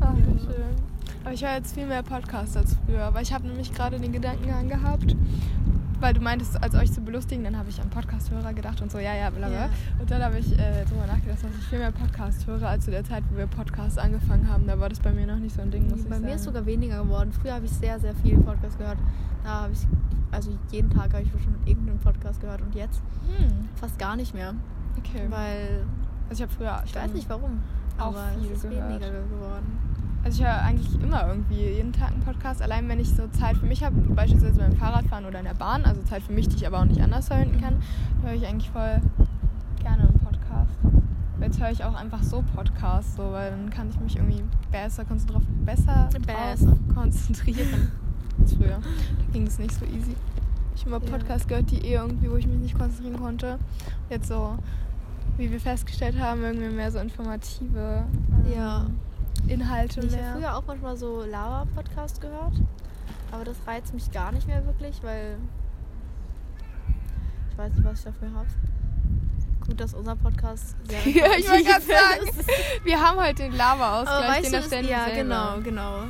Ach, 0.00 0.14
schön. 0.16 0.76
Aber 1.24 1.32
ich 1.32 1.42
höre 1.42 1.54
jetzt 1.54 1.74
viel 1.74 1.86
mehr 1.86 2.02
Podcasts 2.02 2.56
als 2.56 2.76
früher, 2.86 3.12
weil 3.14 3.22
ich 3.22 3.32
habe 3.32 3.46
nämlich 3.46 3.72
gerade 3.72 3.98
den 3.98 4.12
Gedankengang 4.12 4.68
gehabt, 4.68 5.16
weil 6.04 6.12
du 6.14 6.20
meintest, 6.20 6.62
als 6.62 6.74
euch 6.74 6.92
zu 6.92 7.00
belustigen, 7.00 7.42
dann 7.44 7.56
habe 7.56 7.68
ich 7.70 7.80
an 7.80 7.88
Podcast-Hörer 7.90 8.52
gedacht 8.52 8.80
und 8.82 8.92
so, 8.92 8.98
ja, 8.98 9.14
ja, 9.14 9.30
bla, 9.30 9.48
bla. 9.48 9.56
Ja. 9.56 9.68
Und 9.98 10.10
dann 10.10 10.22
habe 10.22 10.38
ich 10.38 10.52
äh, 10.58 10.84
drüber 10.84 11.06
nachgedacht, 11.06 11.42
dass 11.42 11.50
ich 11.58 11.64
viel 11.66 11.78
mehr 11.78 11.92
Podcast 11.92 12.46
höre, 12.46 12.62
als 12.68 12.84
zu 12.84 12.90
der 12.90 13.04
Zeit, 13.04 13.24
wo 13.30 13.38
wir 13.38 13.46
Podcasts 13.46 13.96
angefangen 13.98 14.48
haben. 14.48 14.66
Da 14.66 14.78
war 14.78 14.88
das 14.90 15.00
bei 15.00 15.12
mir 15.12 15.26
noch 15.26 15.38
nicht 15.38 15.54
so 15.56 15.62
ein 15.62 15.70
Ding, 15.70 15.88
muss 15.88 16.00
ich 16.00 16.04
Bei 16.08 16.16
sagen. 16.16 16.26
mir 16.26 16.34
ist 16.34 16.44
sogar 16.44 16.66
weniger 16.66 17.02
geworden. 17.02 17.32
Früher 17.32 17.54
habe 17.54 17.64
ich 17.64 17.70
sehr, 17.72 17.98
sehr 17.98 18.14
viele 18.16 18.36
Podcasts 18.38 18.76
gehört. 18.78 18.98
Da 19.42 19.62
habe 19.62 19.72
ich, 19.72 19.80
also 20.30 20.50
jeden 20.70 20.90
Tag 20.90 21.12
habe 21.14 21.22
ich 21.22 21.30
schon 21.30 21.56
irgendeinen 21.64 21.98
Podcast 21.98 22.40
gehört 22.40 22.60
und 22.60 22.74
jetzt 22.74 23.00
Hm, 23.38 23.68
fast 23.76 23.98
gar 23.98 24.14
nicht 24.16 24.34
mehr. 24.34 24.54
okay. 24.98 25.22
Weil 25.30 25.84
Also 26.28 26.42
ich 26.44 26.48
habe 26.50 26.52
früher. 26.58 26.82
ich 26.84 26.94
weiß 26.94 27.12
nicht 27.12 27.28
warum. 27.30 27.60
auch 27.98 28.06
aber 28.08 28.24
viel 28.40 28.50
es 28.52 28.62
ist 28.64 28.68
gehört. 28.70 28.88
weniger 28.90 29.10
geworden. 29.10 29.78
Also 30.24 30.42
ich 30.42 30.48
höre 30.48 30.58
eigentlich 30.62 31.02
immer 31.02 31.28
irgendwie 31.28 31.62
jeden 31.62 31.92
Tag 31.92 32.12
einen 32.12 32.22
Podcast, 32.22 32.62
allein 32.62 32.88
wenn 32.88 32.98
ich 32.98 33.10
so 33.10 33.28
Zeit 33.28 33.58
für 33.58 33.66
mich 33.66 33.84
habe, 33.84 33.94
beispielsweise 34.14 34.58
beim 34.58 34.74
Fahrradfahren 34.74 35.26
oder 35.26 35.38
in 35.38 35.44
der 35.44 35.54
Bahn, 35.54 35.84
also 35.84 36.02
Zeit 36.02 36.22
für 36.22 36.32
mich, 36.32 36.48
die 36.48 36.56
ich 36.56 36.66
aber 36.66 36.80
auch 36.80 36.86
nicht 36.86 37.02
anders 37.02 37.28
verwenden 37.28 37.60
kann, 37.60 37.76
höre 38.22 38.32
ich 38.32 38.46
eigentlich 38.46 38.70
voll 38.70 39.02
gerne 39.80 40.04
einen 40.04 40.18
Podcast. 40.20 40.72
Jetzt 41.40 41.60
höre 41.60 41.70
ich 41.70 41.84
auch 41.84 41.94
einfach 41.94 42.22
so 42.22 42.42
Podcasts, 42.54 43.16
so, 43.16 43.32
weil 43.32 43.50
dann 43.50 43.68
kann 43.68 43.90
ich 43.90 44.00
mich 44.00 44.16
irgendwie 44.16 44.42
besser, 44.72 45.04
konzentra 45.04 45.42
besser, 45.62 46.08
Besser. 46.26 46.78
konzentrieren 46.94 47.92
als 48.40 48.54
früher. 48.54 48.78
Da 48.80 49.32
ging 49.32 49.46
es 49.46 49.58
nicht 49.58 49.72
so 49.72 49.84
easy. 49.84 50.14
Ich 50.74 50.86
habe 50.86 50.96
immer. 50.96 51.18
Podcasts 51.18 51.46
gehört, 51.46 51.70
die 51.70 51.84
eh 51.86 51.96
irgendwie, 51.96 52.30
wo 52.30 52.36
ich 52.36 52.46
mich 52.46 52.58
nicht 52.60 52.78
konzentrieren 52.78 53.20
konnte. 53.20 53.58
Jetzt 54.08 54.28
so, 54.28 54.56
wie 55.36 55.52
wir 55.52 55.60
festgestellt 55.60 56.18
haben, 56.18 56.42
irgendwie 56.42 56.70
mehr 56.70 56.90
so 56.90 56.98
informative 56.98 58.04
ähm, 58.46 58.52
Ja. 58.56 58.86
Inhalte 59.48 60.00
Ich 60.00 60.10
mehr. 60.12 60.26
habe 60.30 60.38
früher 60.40 60.56
auch 60.56 60.64
manchmal 60.66 60.96
so 60.96 61.24
Lava-Podcast 61.24 62.20
gehört. 62.20 62.54
Aber 63.32 63.44
das 63.44 63.56
reizt 63.66 63.92
mich 63.94 64.10
gar 64.12 64.32
nicht 64.32 64.46
mehr 64.46 64.64
wirklich, 64.66 65.02
weil 65.02 65.36
ich 67.50 67.58
weiß 67.58 67.72
nicht, 67.74 67.84
was 67.84 67.98
ich 68.00 68.04
dafür 68.04 68.28
habe. 68.34 68.46
Gut, 69.66 69.80
dass 69.80 69.94
unser 69.94 70.14
Podcast 70.16 70.76
sehr 70.88 71.00
Ja, 71.12 71.36
ich 71.38 71.48
wollte 71.48 71.64
gerade 71.64 71.84
sagen, 71.84 72.28
ist. 72.38 72.48
wir 72.84 73.00
haben 73.00 73.18
heute 73.18 73.34
den 73.44 73.56
Lava-Ausgleich, 73.56 74.42
den 74.42 74.54
erstellen 74.54 74.84
wir 74.84 74.90
ja, 74.92 75.04
selber. 75.06 75.22
genau, 75.22 75.60
genau. 75.62 76.04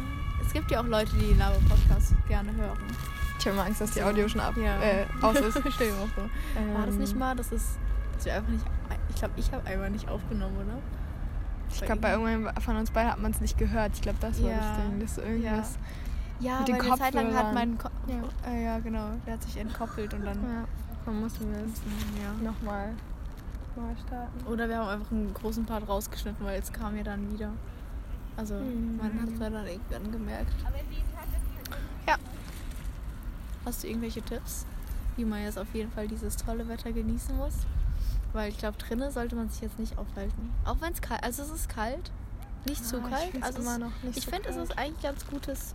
Es 0.45 0.53
gibt 0.53 0.71
ja 0.71 0.81
auch 0.81 0.87
Leute, 0.87 1.13
die 1.17 1.35
Lava-Podcast 1.35 2.15
gerne 2.29 2.55
hören. 2.57 2.79
Ich 3.39 3.47
habe 3.47 3.57
mal 3.57 3.67
Angst, 3.67 3.81
dass 3.81 3.91
die 3.93 4.03
Audio 4.03 4.29
schon 4.29 4.41
ab, 4.41 4.55
Ja. 4.57 4.81
äh, 4.83 5.05
aus 5.23 5.37
ist. 5.39 5.59
Stell 5.75 5.89
dir 5.89 5.95
mal 5.95 6.07
vor. 6.15 6.25
War 6.75 6.87
das 6.87 6.95
Ähm, 6.95 7.01
nicht 7.01 7.17
mal, 7.17 7.37
das 7.37 7.53
ist, 7.53 7.79
dass 8.17 8.25
wir 8.25 8.35
einfach 8.35 8.51
nicht, 8.51 8.65
ich 9.11 9.17
glaube, 9.17 9.35
ich 9.37 9.53
habe 9.53 9.67
einmal 9.67 9.91
nicht 9.91 10.09
aufgenommen, 10.09 10.57
oder? 10.57 10.79
Ich 11.75 11.81
glaube, 11.87 12.01
bei 12.01 12.13
irgendwann 12.13 12.55
von 12.61 12.77
uns 12.77 12.91
beiden 12.91 13.11
hat 13.13 13.21
man 13.21 13.31
es 13.33 13.41
nicht 13.41 13.59
gehört. 13.59 13.93
Ich 13.95 14.03
glaube, 14.03 14.19
das 14.21 14.43
war 14.43 14.51
Ja. 14.51 14.59
das 14.59 14.77
Ding. 14.87 15.01
Das 15.01 15.15
so 15.17 15.21
irgendwas. 15.23 15.79
Ja, 16.41 16.59
Mit 16.59 16.69
den 16.69 16.79
weil 16.79 16.87
eine 16.91 16.97
Zeit 16.99 17.15
lang 17.15 17.35
hat 17.35 17.55
mein 17.55 17.79
Ko 17.79 17.89
Ja. 18.07 18.51
Äh, 18.51 18.65
ja, 18.65 18.79
genau, 18.81 19.07
der 19.27 19.35
hat 19.35 19.43
sich 19.43 19.57
entkoppelt 19.57 20.13
und 20.15 20.25
dann 20.25 20.39
Ja, 21.07 21.13
mussten 21.13 21.51
wir 21.51 21.59
es 21.61 21.81
ja. 22.21 22.33
nochmal 22.51 22.91
neu 23.77 23.95
starten. 24.07 24.47
Oder 24.47 24.69
wir 24.69 24.79
haben 24.79 24.89
einfach 24.89 25.11
einen 25.13 25.33
großen 25.35 25.65
Part 25.65 25.89
rausgeschnitten, 25.89 26.45
weil 26.45 26.61
es 26.61 26.73
kam 26.73 26.97
ja 26.97 27.03
dann 27.03 27.33
wieder. 27.33 27.51
Also 28.37 28.55
Mhm. 28.55 28.97
man 28.99 29.21
hat 29.23 29.29
es 29.33 29.39
ja 29.41 29.51
dann 29.51 29.67
irgendwann 29.67 30.11
gemerkt. 30.13 30.53
Ja. 32.09 32.17
Hast 33.65 33.83
du 33.83 33.89
irgendwelche 33.89 34.23
Tipps, 34.23 34.67
wie 35.17 35.25
man 35.25 35.43
jetzt 35.43 35.59
auf 35.59 35.73
jeden 35.73 35.91
Fall 35.93 36.09
dieses 36.09 36.37
tolle 36.37 36.67
Wetter 36.69 36.93
genießen 36.93 37.37
muss? 37.37 37.55
Weil 38.35 38.51
ich 38.51 38.59
glaube, 38.59 38.77
drinnen 38.77 39.11
sollte 39.13 39.37
man 39.37 39.49
sich 39.49 39.63
jetzt 39.63 39.79
nicht 39.79 39.97
aufhalten. 39.97 40.51
Auch 40.65 40.81
wenn 40.81 40.93
es 40.93 41.01
kalt 41.01 41.23
Also 41.23 41.45
es 41.45 41.51
ist 41.51 41.69
kalt. 41.69 42.11
Nicht 42.67 42.85
zu 42.85 42.97
Ah, 42.97 43.05
ich 43.07 43.11
kalt. 43.33 43.43
also 43.45 43.61
immer 43.61 43.79
noch 43.79 43.93
nicht 44.03 44.19
ich 44.19 44.25
so 44.25 44.31
finde, 44.31 44.49
es 44.49 44.57
ist 44.57 44.77
eigentlich 44.77 45.03
ganz 45.03 45.25
gutes, 45.27 45.75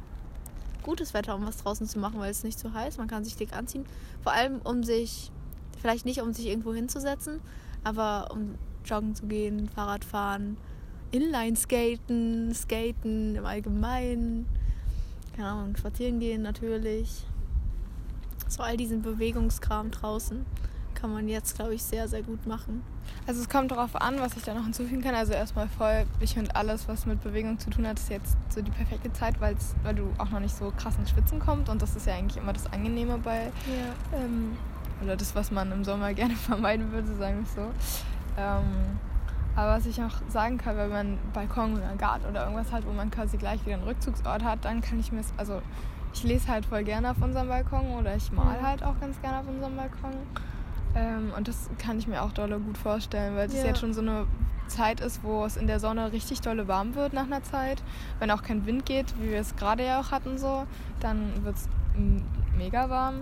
gutes 0.83 1.13
Wetter, 1.13 1.35
um 1.35 1.47
was 1.47 1.57
draußen 1.57 1.87
zu 1.87 1.99
machen, 1.99 2.19
weil 2.19 2.29
es 2.31 2.43
nicht 2.43 2.59
zu 2.59 2.73
heiß. 2.73 2.97
Man 2.97 3.07
kann 3.07 3.23
sich 3.23 3.37
dick 3.37 3.53
anziehen. 3.53 3.85
Vor 4.21 4.33
allem, 4.33 4.59
um 4.63 4.83
sich, 4.83 5.31
vielleicht 5.81 6.05
nicht 6.05 6.21
um 6.21 6.33
sich 6.33 6.47
irgendwo 6.47 6.73
hinzusetzen, 6.73 7.39
aber 7.83 8.29
um 8.31 8.55
joggen 8.85 9.15
zu 9.15 9.27
gehen, 9.27 9.69
Fahrrad 9.69 10.03
fahren, 10.03 10.57
Inline-Skaten, 11.11 12.53
Skaten 12.53 13.35
im 13.35 13.45
Allgemeinen. 13.45 14.47
Keine 15.35 15.47
Ahnung, 15.47 15.75
spazieren 15.77 16.19
gehen 16.19 16.41
natürlich. 16.41 17.23
So 18.49 18.63
all 18.63 18.75
diesen 18.75 19.01
Bewegungskram 19.01 19.91
draußen 19.91 20.45
kann 20.99 21.11
man 21.13 21.27
jetzt, 21.27 21.55
glaube 21.55 21.73
ich, 21.73 21.83
sehr, 21.83 22.07
sehr 22.07 22.21
gut 22.23 22.45
machen. 22.45 22.83
Also 23.27 23.41
es 23.41 23.49
kommt 23.49 23.71
darauf 23.71 23.95
an, 23.95 24.19
was 24.19 24.35
ich 24.37 24.43
da 24.43 24.53
noch 24.53 24.63
hinzufügen 24.63 25.01
kann. 25.01 25.15
Also 25.15 25.33
erstmal 25.33 25.67
voll, 25.67 26.05
ich 26.19 26.33
finde 26.33 26.55
alles, 26.55 26.87
was 26.87 27.05
mit 27.05 27.21
Bewegung 27.23 27.57
zu 27.59 27.69
tun 27.69 27.87
hat, 27.87 27.97
ist 27.99 28.09
jetzt 28.09 28.37
so 28.49 28.61
die 28.61 28.71
perfekte 28.71 29.11
Zeit, 29.13 29.39
weil 29.39 29.55
du 29.95 30.11
auch 30.17 30.29
noch 30.29 30.39
nicht 30.39 30.55
so 30.55 30.71
krass 30.77 30.95
ins 30.97 31.09
Schwitzen 31.11 31.39
kommt. 31.39 31.69
Und 31.69 31.81
das 31.81 31.95
ist 31.95 32.05
ja 32.07 32.15
eigentlich 32.15 32.37
immer 32.37 32.53
das 32.53 32.71
Angenehme 32.71 33.17
bei 33.17 33.45
Ja. 33.67 34.17
ähm, 34.19 34.57
oder 35.01 35.15
das, 35.15 35.33
was 35.35 35.51
man 35.51 35.71
im 35.71 35.83
Sommer 35.83 36.13
gerne 36.13 36.35
vermeiden 36.35 36.91
würde, 36.91 37.15
sagen 37.15 37.45
wir 37.55 37.63
so. 37.63 37.71
Ähm, 38.37 38.63
Aber 39.55 39.71
was 39.77 39.85
ich 39.85 39.97
noch 39.97 40.21
sagen 40.29 40.57
kann, 40.57 40.77
wenn 40.77 40.89
man 40.89 40.99
einen 41.07 41.19
Balkon 41.33 41.75
oder 41.77 41.87
einen 41.89 41.97
Garten 41.97 42.25
oder 42.25 42.43
irgendwas 42.45 42.71
hat, 42.71 42.85
wo 42.85 42.91
man 42.93 43.09
quasi 43.11 43.37
gleich 43.37 43.65
wieder 43.65 43.75
einen 43.75 43.83
Rückzugsort 43.85 44.43
hat, 44.43 44.63
dann 44.65 44.81
kann 44.81 44.99
ich 44.99 45.11
mir, 45.11 45.21
also 45.37 45.61
ich 46.13 46.23
lese 46.23 46.47
halt 46.47 46.65
voll 46.65 46.83
gerne 46.83 47.11
auf 47.11 47.21
unserem 47.21 47.47
Balkon 47.47 47.85
oder 47.97 48.15
ich 48.15 48.31
mal 48.31 48.61
halt 48.61 48.83
auch 48.83 48.99
ganz 48.99 49.19
gerne 49.21 49.39
auf 49.39 49.47
unserem 49.47 49.75
Balkon. 49.75 50.11
Ähm, 50.95 51.31
und 51.37 51.47
das 51.47 51.69
kann 51.77 51.99
ich 51.99 52.07
mir 52.07 52.21
auch 52.23 52.31
dolle 52.31 52.59
gut 52.59 52.77
vorstellen, 52.77 53.35
weil 53.35 53.47
es 53.47 53.53
Ja. 53.55 53.65
jetzt 53.65 53.79
schon 53.79 53.93
so 53.93 54.01
eine 54.01 54.25
Zeit 54.67 54.99
ist, 55.01 55.23
wo 55.23 55.45
es 55.45 55.57
in 55.57 55.67
der 55.67 55.79
Sonne 55.79 56.11
richtig 56.11 56.41
dolle 56.41 56.67
warm 56.67 56.95
wird 56.95 57.13
nach 57.13 57.23
einer 57.25 57.43
Zeit. 57.43 57.81
Wenn 58.19 58.29
auch 58.31 58.43
kein 58.43 58.65
Wind 58.65 58.85
geht, 58.85 59.13
wie 59.19 59.29
wir 59.29 59.39
es 59.39 59.55
gerade 59.55 59.85
ja 59.85 59.99
auch 59.99 60.11
hatten, 60.11 60.37
so, 60.37 60.65
dann 60.99 61.43
wird 61.43 61.55
es 61.57 61.67
mega 62.57 62.89
warm. 62.89 63.21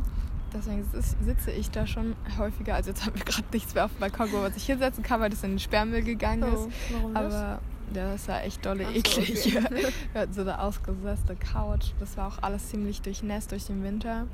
Deswegen 0.53 0.86
sitze 1.23 1.51
ich 1.51 1.71
da 1.71 1.86
schon 1.86 2.15
häufiger. 2.38 2.75
Also 2.75 2.89
jetzt 2.91 3.06
haben 3.06 3.15
wir 3.17 3.25
gerade 3.25 3.47
nichts 3.51 3.73
mehr 3.75 3.86
auf 3.86 3.91
dem 3.91 3.99
Balkon, 3.99 4.32
wo 4.32 4.38
man 4.38 4.53
sich 4.53 4.65
hinsetzen 4.65 5.03
kann, 5.03 5.19
weil 5.21 5.30
das 5.30 5.43
in 5.43 5.51
den 5.51 5.60
Sperrmüll 5.60 6.03
gegangen 6.03 6.43
ist. 6.53 6.60
Oh, 6.62 6.71
warum 6.93 7.13
das? 7.13 7.34
Aber 7.34 7.60
das 7.93 8.27
war 8.27 8.43
echt 8.43 8.65
dolle 8.65 8.86
Ach 8.86 8.91
so, 8.91 8.97
eklig. 9.21 9.56
okay. 9.58 9.88
Wir 10.13 10.21
hatten 10.21 10.34
so 10.34 10.41
eine 10.41 10.60
ausgesetzte 10.62 11.36
Couch. 11.36 11.91
Das 11.99 12.17
war 12.17 12.27
auch 12.27 12.41
alles 12.43 12.69
ziemlich 12.69 13.01
durchnässt 13.01 13.51
durch 13.51 13.65
den 13.65 13.84
Winter. 13.84 14.25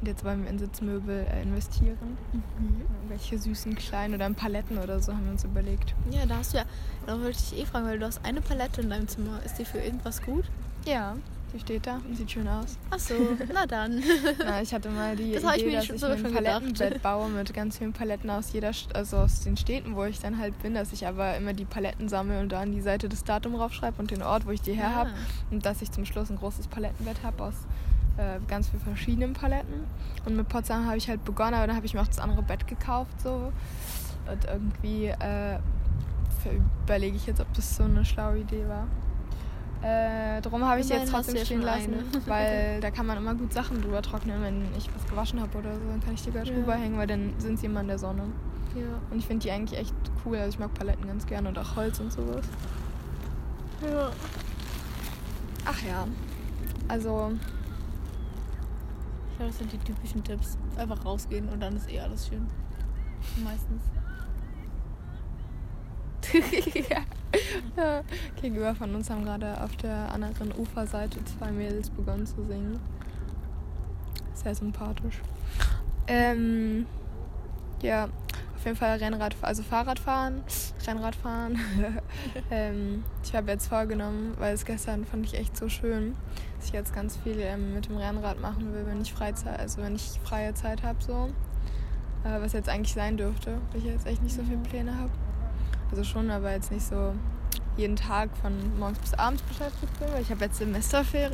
Und 0.00 0.06
jetzt 0.06 0.24
wollen 0.24 0.42
wir 0.44 0.50
in 0.50 0.58
Sitzmöbel 0.58 1.26
äh, 1.30 1.42
investieren. 1.42 1.98
Mhm. 2.32 2.80
Welche 3.08 3.38
süßen 3.38 3.74
kleinen 3.76 4.14
oder 4.14 4.26
in 4.26 4.34
Paletten 4.34 4.78
oder 4.78 4.98
so 5.00 5.12
haben 5.12 5.24
wir 5.24 5.32
uns 5.32 5.44
überlegt. 5.44 5.94
Ja, 6.10 6.24
da 6.26 6.36
hast 6.38 6.54
du 6.54 6.58
ja, 6.58 6.64
da 7.06 7.20
wollte 7.20 7.38
ich 7.38 7.50
dich 7.50 7.60
eh 7.60 7.66
fragen, 7.66 7.86
weil 7.86 7.98
du 7.98 8.06
hast 8.06 8.24
eine 8.24 8.40
Palette 8.40 8.80
in 8.80 8.88
deinem 8.88 9.08
Zimmer. 9.08 9.40
Ist 9.44 9.58
die 9.58 9.64
für 9.66 9.78
irgendwas 9.78 10.22
gut? 10.22 10.44
Ja, 10.86 11.16
die 11.52 11.60
steht 11.60 11.86
da 11.86 11.96
und 11.96 12.16
sieht 12.16 12.30
schön 12.30 12.48
aus. 12.48 12.78
Ach 12.90 12.98
so, 12.98 13.12
na 13.52 13.66
dann. 13.66 14.02
Na, 14.38 14.62
ich 14.62 14.72
hatte 14.72 14.88
mal 14.88 15.14
die 15.16 15.32
Das 15.34 15.44
hab 15.44 15.56
ich 15.56 15.62
Idee, 15.64 15.70
mir 15.72 15.76
dass 15.78 15.86
schon- 15.86 15.96
ich 16.18 16.24
ein. 16.24 16.32
Palettenbett 16.32 17.02
baue 17.02 17.28
mit 17.28 17.52
ganz 17.52 17.76
vielen 17.76 17.92
Paletten 17.92 18.30
aus 18.30 18.52
jeder, 18.54 18.70
also 18.94 19.18
aus 19.18 19.40
den 19.40 19.58
Städten, 19.58 19.96
wo 19.96 20.04
ich 20.04 20.18
dann 20.20 20.38
halt 20.38 20.58
bin, 20.62 20.72
dass 20.74 20.94
ich 20.94 21.06
aber 21.06 21.36
immer 21.36 21.52
die 21.52 21.66
Paletten 21.66 22.08
sammle 22.08 22.40
und 22.40 22.50
da 22.52 22.60
an 22.60 22.72
die 22.72 22.80
Seite 22.80 23.10
das 23.10 23.24
Datum 23.24 23.54
raufschreibe 23.54 24.00
und 24.00 24.10
den 24.10 24.22
Ort, 24.22 24.46
wo 24.46 24.50
ich 24.50 24.62
die 24.62 24.72
her 24.72 24.88
Ah. 24.88 24.94
habe. 24.94 25.10
Und 25.50 25.66
dass 25.66 25.82
ich 25.82 25.90
zum 25.90 26.06
Schluss 26.06 26.30
ein 26.30 26.38
großes 26.38 26.68
Palettenbett 26.68 27.22
habe 27.22 27.44
aus 27.44 27.54
äh, 28.20 28.38
ganz 28.48 28.68
vielen 28.68 28.82
verschiedenen 28.82 29.32
Paletten. 29.32 29.84
Und 30.26 30.36
mit 30.36 30.48
Potsdam 30.48 30.86
habe 30.86 30.96
ich 30.98 31.08
halt 31.08 31.24
begonnen, 31.24 31.54
aber 31.54 31.66
dann 31.66 31.76
habe 31.76 31.86
ich 31.86 31.94
mir 31.94 32.02
auch 32.02 32.06
das 32.08 32.18
andere 32.18 32.42
Bett 32.42 32.66
gekauft. 32.66 33.20
So. 33.20 33.52
Und 34.30 34.44
irgendwie 34.44 35.06
äh, 35.06 35.58
überlege 36.84 37.16
ich 37.16 37.26
jetzt, 37.26 37.40
ob 37.40 37.52
das 37.54 37.76
so 37.76 37.84
eine 37.84 38.04
schlaue 38.04 38.38
Idee 38.38 38.64
war. 38.68 38.86
Äh, 39.82 40.42
darum 40.42 40.62
habe 40.66 40.80
ich 40.80 40.86
sie 40.86 40.92
jetzt 40.92 41.10
trotzdem 41.10 41.42
stehen 41.42 41.62
lassen, 41.62 41.94
eine. 41.94 42.26
weil 42.26 42.80
da 42.80 42.90
kann 42.90 43.06
man 43.06 43.16
immer 43.16 43.34
gut 43.34 43.50
Sachen 43.54 43.80
drüber 43.80 44.02
trocknen, 44.02 44.42
wenn 44.42 44.62
ich 44.76 44.90
was 44.94 45.06
gewaschen 45.08 45.40
habe 45.40 45.56
oder 45.56 45.72
so, 45.72 45.80
dann 45.88 46.00
kann 46.02 46.12
ich 46.12 46.22
die 46.22 46.30
gleich 46.30 46.48
Ja. 46.48 46.54
drüber 46.54 46.74
hängen, 46.74 46.98
weil 46.98 47.06
dann 47.06 47.32
sind 47.38 47.58
sie 47.58 47.64
immer 47.66 47.80
in 47.80 47.88
der 47.88 47.98
Sonne. 47.98 48.24
Ja. 48.74 48.82
Und 49.10 49.18
ich 49.18 49.26
finde 49.26 49.42
die 49.42 49.50
eigentlich 49.50 49.80
echt 49.80 49.94
cool, 50.24 50.36
also 50.36 50.50
ich 50.50 50.58
mag 50.58 50.74
Paletten 50.74 51.06
ganz 51.06 51.26
gerne 51.26 51.48
und 51.48 51.58
auch 51.58 51.76
Holz 51.76 51.98
und 51.98 52.12
sowas. 52.12 52.44
ja. 53.82 54.10
Ach 55.64 55.82
ja, 55.82 56.06
also 56.88 57.32
glaube, 59.40 59.52
das 59.52 59.58
sind 59.58 59.72
die 59.72 59.78
typischen 59.78 60.22
Tipps. 60.22 60.58
Einfach 60.76 61.04
rausgehen 61.04 61.48
und 61.48 61.60
dann 61.60 61.76
ist 61.76 61.90
eh 61.90 62.00
alles 62.00 62.28
schön. 62.28 62.46
Meistens. 63.42 63.82
Gegenüber 68.40 68.74
von 68.74 68.94
uns 68.94 69.10
haben 69.10 69.24
gerade 69.24 69.62
auf 69.62 69.74
der 69.76 70.12
anderen 70.12 70.52
Uferseite 70.56 71.24
zwei 71.24 71.50
Mädels 71.50 71.90
begonnen 71.90 72.26
zu 72.26 72.44
singen. 72.44 72.78
Sehr 74.34 74.54
sympathisch. 74.54 75.20
Ähm, 76.06 76.86
ja, 77.82 78.08
auf 78.60 78.66
jeden 78.66 78.76
Fall 78.76 78.98
Rennrad, 78.98 79.34
also 79.40 79.62
Fahrradfahren, 79.62 80.42
Rennradfahren. 80.86 81.58
ähm, 82.50 83.04
ich 83.24 83.34
habe 83.34 83.50
jetzt 83.52 83.68
vorgenommen, 83.68 84.34
weil 84.38 84.52
es 84.52 84.66
gestern 84.66 85.06
fand 85.06 85.24
ich 85.24 85.38
echt 85.38 85.56
so 85.56 85.70
schön, 85.70 86.14
dass 86.58 86.66
ich 86.66 86.72
jetzt 86.74 86.94
ganz 86.94 87.16
viel 87.16 87.40
ähm, 87.40 87.72
mit 87.72 87.88
dem 87.88 87.96
Rennrad 87.96 88.38
machen 88.38 88.74
will, 88.74 88.84
wenn 88.84 89.00
ich 89.00 89.14
Freizeit, 89.14 89.58
also 89.58 89.80
wenn 89.80 89.96
ich 89.96 90.20
freie 90.24 90.52
Zeit 90.52 90.82
habe 90.82 91.02
so. 91.02 91.30
Äh, 92.22 92.42
was 92.42 92.52
jetzt 92.52 92.68
eigentlich 92.68 92.92
sein 92.92 93.16
dürfte, 93.16 93.56
weil 93.70 93.78
ich 93.78 93.86
jetzt 93.86 94.06
echt 94.06 94.22
nicht 94.22 94.34
so 94.36 94.42
viele 94.42 94.58
Pläne 94.58 94.94
habe. 94.94 95.10
Also 95.90 96.04
schon, 96.04 96.30
aber 96.30 96.52
jetzt 96.52 96.70
nicht 96.70 96.84
so 96.84 97.14
jeden 97.76 97.96
Tag 97.96 98.28
von 98.42 98.52
morgens 98.78 98.98
bis 98.98 99.14
abends 99.14 99.42
beschäftigt 99.42 99.98
bin, 99.98 100.08
weil 100.12 100.22
ich 100.22 100.30
habe 100.30 100.44
jetzt 100.44 100.58
Semesterferien. 100.58 101.32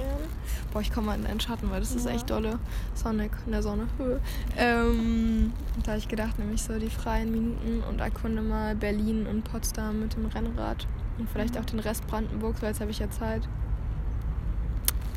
Boah, 0.73 0.81
ich 0.81 0.93
komme 0.93 1.09
mal 1.09 1.15
in 1.19 1.25
den 1.25 1.41
Schatten, 1.41 1.71
weil 1.71 1.81
das 1.81 1.95
ist 1.95 2.07
Ja. 2.07 2.13
echt 2.13 2.31
dolle. 2.31 2.59
Sonnig 2.95 3.33
in 3.47 3.53
der 3.53 3.63
Sonne. 3.63 3.89
ähm, 4.57 5.53
da 5.83 5.93
habe 5.93 5.99
ich 5.99 6.09
gedacht, 6.09 6.39
nämlich 6.39 6.63
so 6.63 6.79
die 6.79 6.91
freien 6.91 7.31
Minuten 7.33 7.83
und 7.89 8.01
erkunde 8.01 8.43
mal 8.43 8.77
Berlin 8.77 9.27
und 9.27 9.43
Potsdam 9.45 10.01
mit 10.01 10.15
dem 10.15 10.27
Rennrad. 10.27 10.87
Und 11.19 11.29
vielleicht 11.31 11.55
Mhm. 11.55 11.61
auch 11.61 11.65
den 11.67 11.79
Rest 11.81 12.07
Brandenburgs, 12.07 12.61
weil 12.63 12.69
jetzt 12.71 12.81
habe 12.81 12.91
ich 12.91 12.99
ja 12.99 13.11
Zeit. 13.11 13.49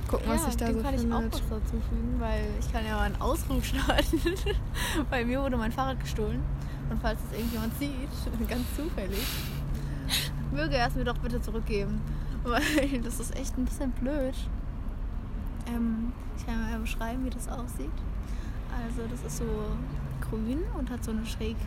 Gucken, 0.07 0.27
was 0.27 0.45
sich 0.45 0.57
da 0.57 0.73
so 0.73 0.81
kann 0.81 0.95
ich 0.95 1.01
auch 1.11 1.19
findet. 1.19 1.33
was 1.33 1.41
dazu 1.49 1.75
fügen, 1.87 2.15
weil 2.19 2.43
ich 2.59 2.71
kann 2.71 2.83
ja 2.85 2.95
mal 2.95 3.03
einen 3.03 3.21
Ausruf 3.21 3.63
starten. 3.65 4.19
Bei 5.11 5.23
mir 5.23 5.41
wurde 5.41 5.57
mein 5.57 5.71
Fahrrad 5.71 5.99
gestohlen. 5.99 6.41
Und 6.89 6.99
falls 7.01 7.19
es 7.29 7.37
irgendjemand 7.37 7.77
sieht, 7.77 8.09
ganz 8.49 8.63
zufällig, 8.75 9.19
möge 10.51 10.75
er 10.75 10.87
es 10.87 10.95
mir 10.95 11.03
doch 11.05 11.17
bitte 11.17 11.41
zurückgeben. 11.41 12.01
Weil 12.43 12.61
das 13.03 13.19
ist 13.19 13.35
echt 13.35 13.57
ein 13.57 13.65
bisschen 13.65 13.91
blöd. 13.91 14.33
Ähm, 15.67 16.11
ich 16.37 16.45
kann 16.45 16.61
mal 16.69 16.79
beschreiben, 16.79 17.25
wie 17.25 17.29
das 17.29 17.47
aussieht. 17.49 17.91
Also 18.85 19.07
das 19.09 19.21
ist 19.23 19.37
so 19.37 19.45
grün 20.29 20.61
und 20.77 20.89
hat 20.89 21.03
so 21.03 21.11
eine 21.11 21.25
schräg, 21.25 21.57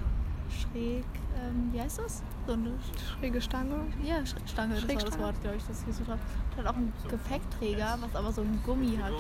schräg, 0.51 1.05
ähm, 1.37 1.71
wie 1.73 1.81
heißt 1.81 1.99
das? 1.99 2.23
So 2.47 2.55
eine 2.55 2.73
Schräge 3.19 3.41
Stange. 3.41 3.75
ja, 4.03 4.17
Sch- 4.19 4.35
Stange, 4.47 4.75
das 4.77 4.83
war 4.89 4.95
das. 5.05 5.19
Wort, 5.19 5.41
glaube 5.43 5.57
ich, 5.59 5.65
das 5.67 5.81
ich 5.81 5.87
gesucht 5.87 6.09
habe. 6.09 6.21
Hat 6.57 6.67
auch 6.67 6.77
einen 6.77 6.93
Gepäckträger, 7.09 7.99
was 8.01 8.15
aber 8.17 8.33
so 8.33 8.41
ein 8.43 8.61
Gummi 8.65 8.97
hat. 9.03 9.13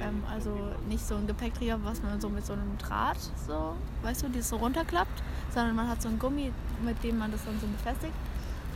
Ähm, 0.00 0.22
also 0.30 0.56
nicht 0.88 1.06
so 1.06 1.16
ein 1.16 1.26
Gepäckträger, 1.26 1.78
was 1.82 2.02
man 2.02 2.20
so 2.20 2.28
mit 2.28 2.44
so 2.46 2.52
einem 2.54 2.76
Draht 2.78 3.18
so, 3.46 3.74
weißt 4.02 4.22
du, 4.22 4.28
die 4.28 4.40
so 4.42 4.56
runterklappt, 4.56 5.22
sondern 5.52 5.74
man 5.76 5.88
hat 5.88 6.00
so 6.02 6.08
ein 6.08 6.18
Gummi, 6.18 6.52
mit 6.84 7.02
dem 7.02 7.18
man 7.18 7.30
das 7.32 7.44
dann 7.44 7.58
so 7.60 7.66
befestigt. 7.66 8.14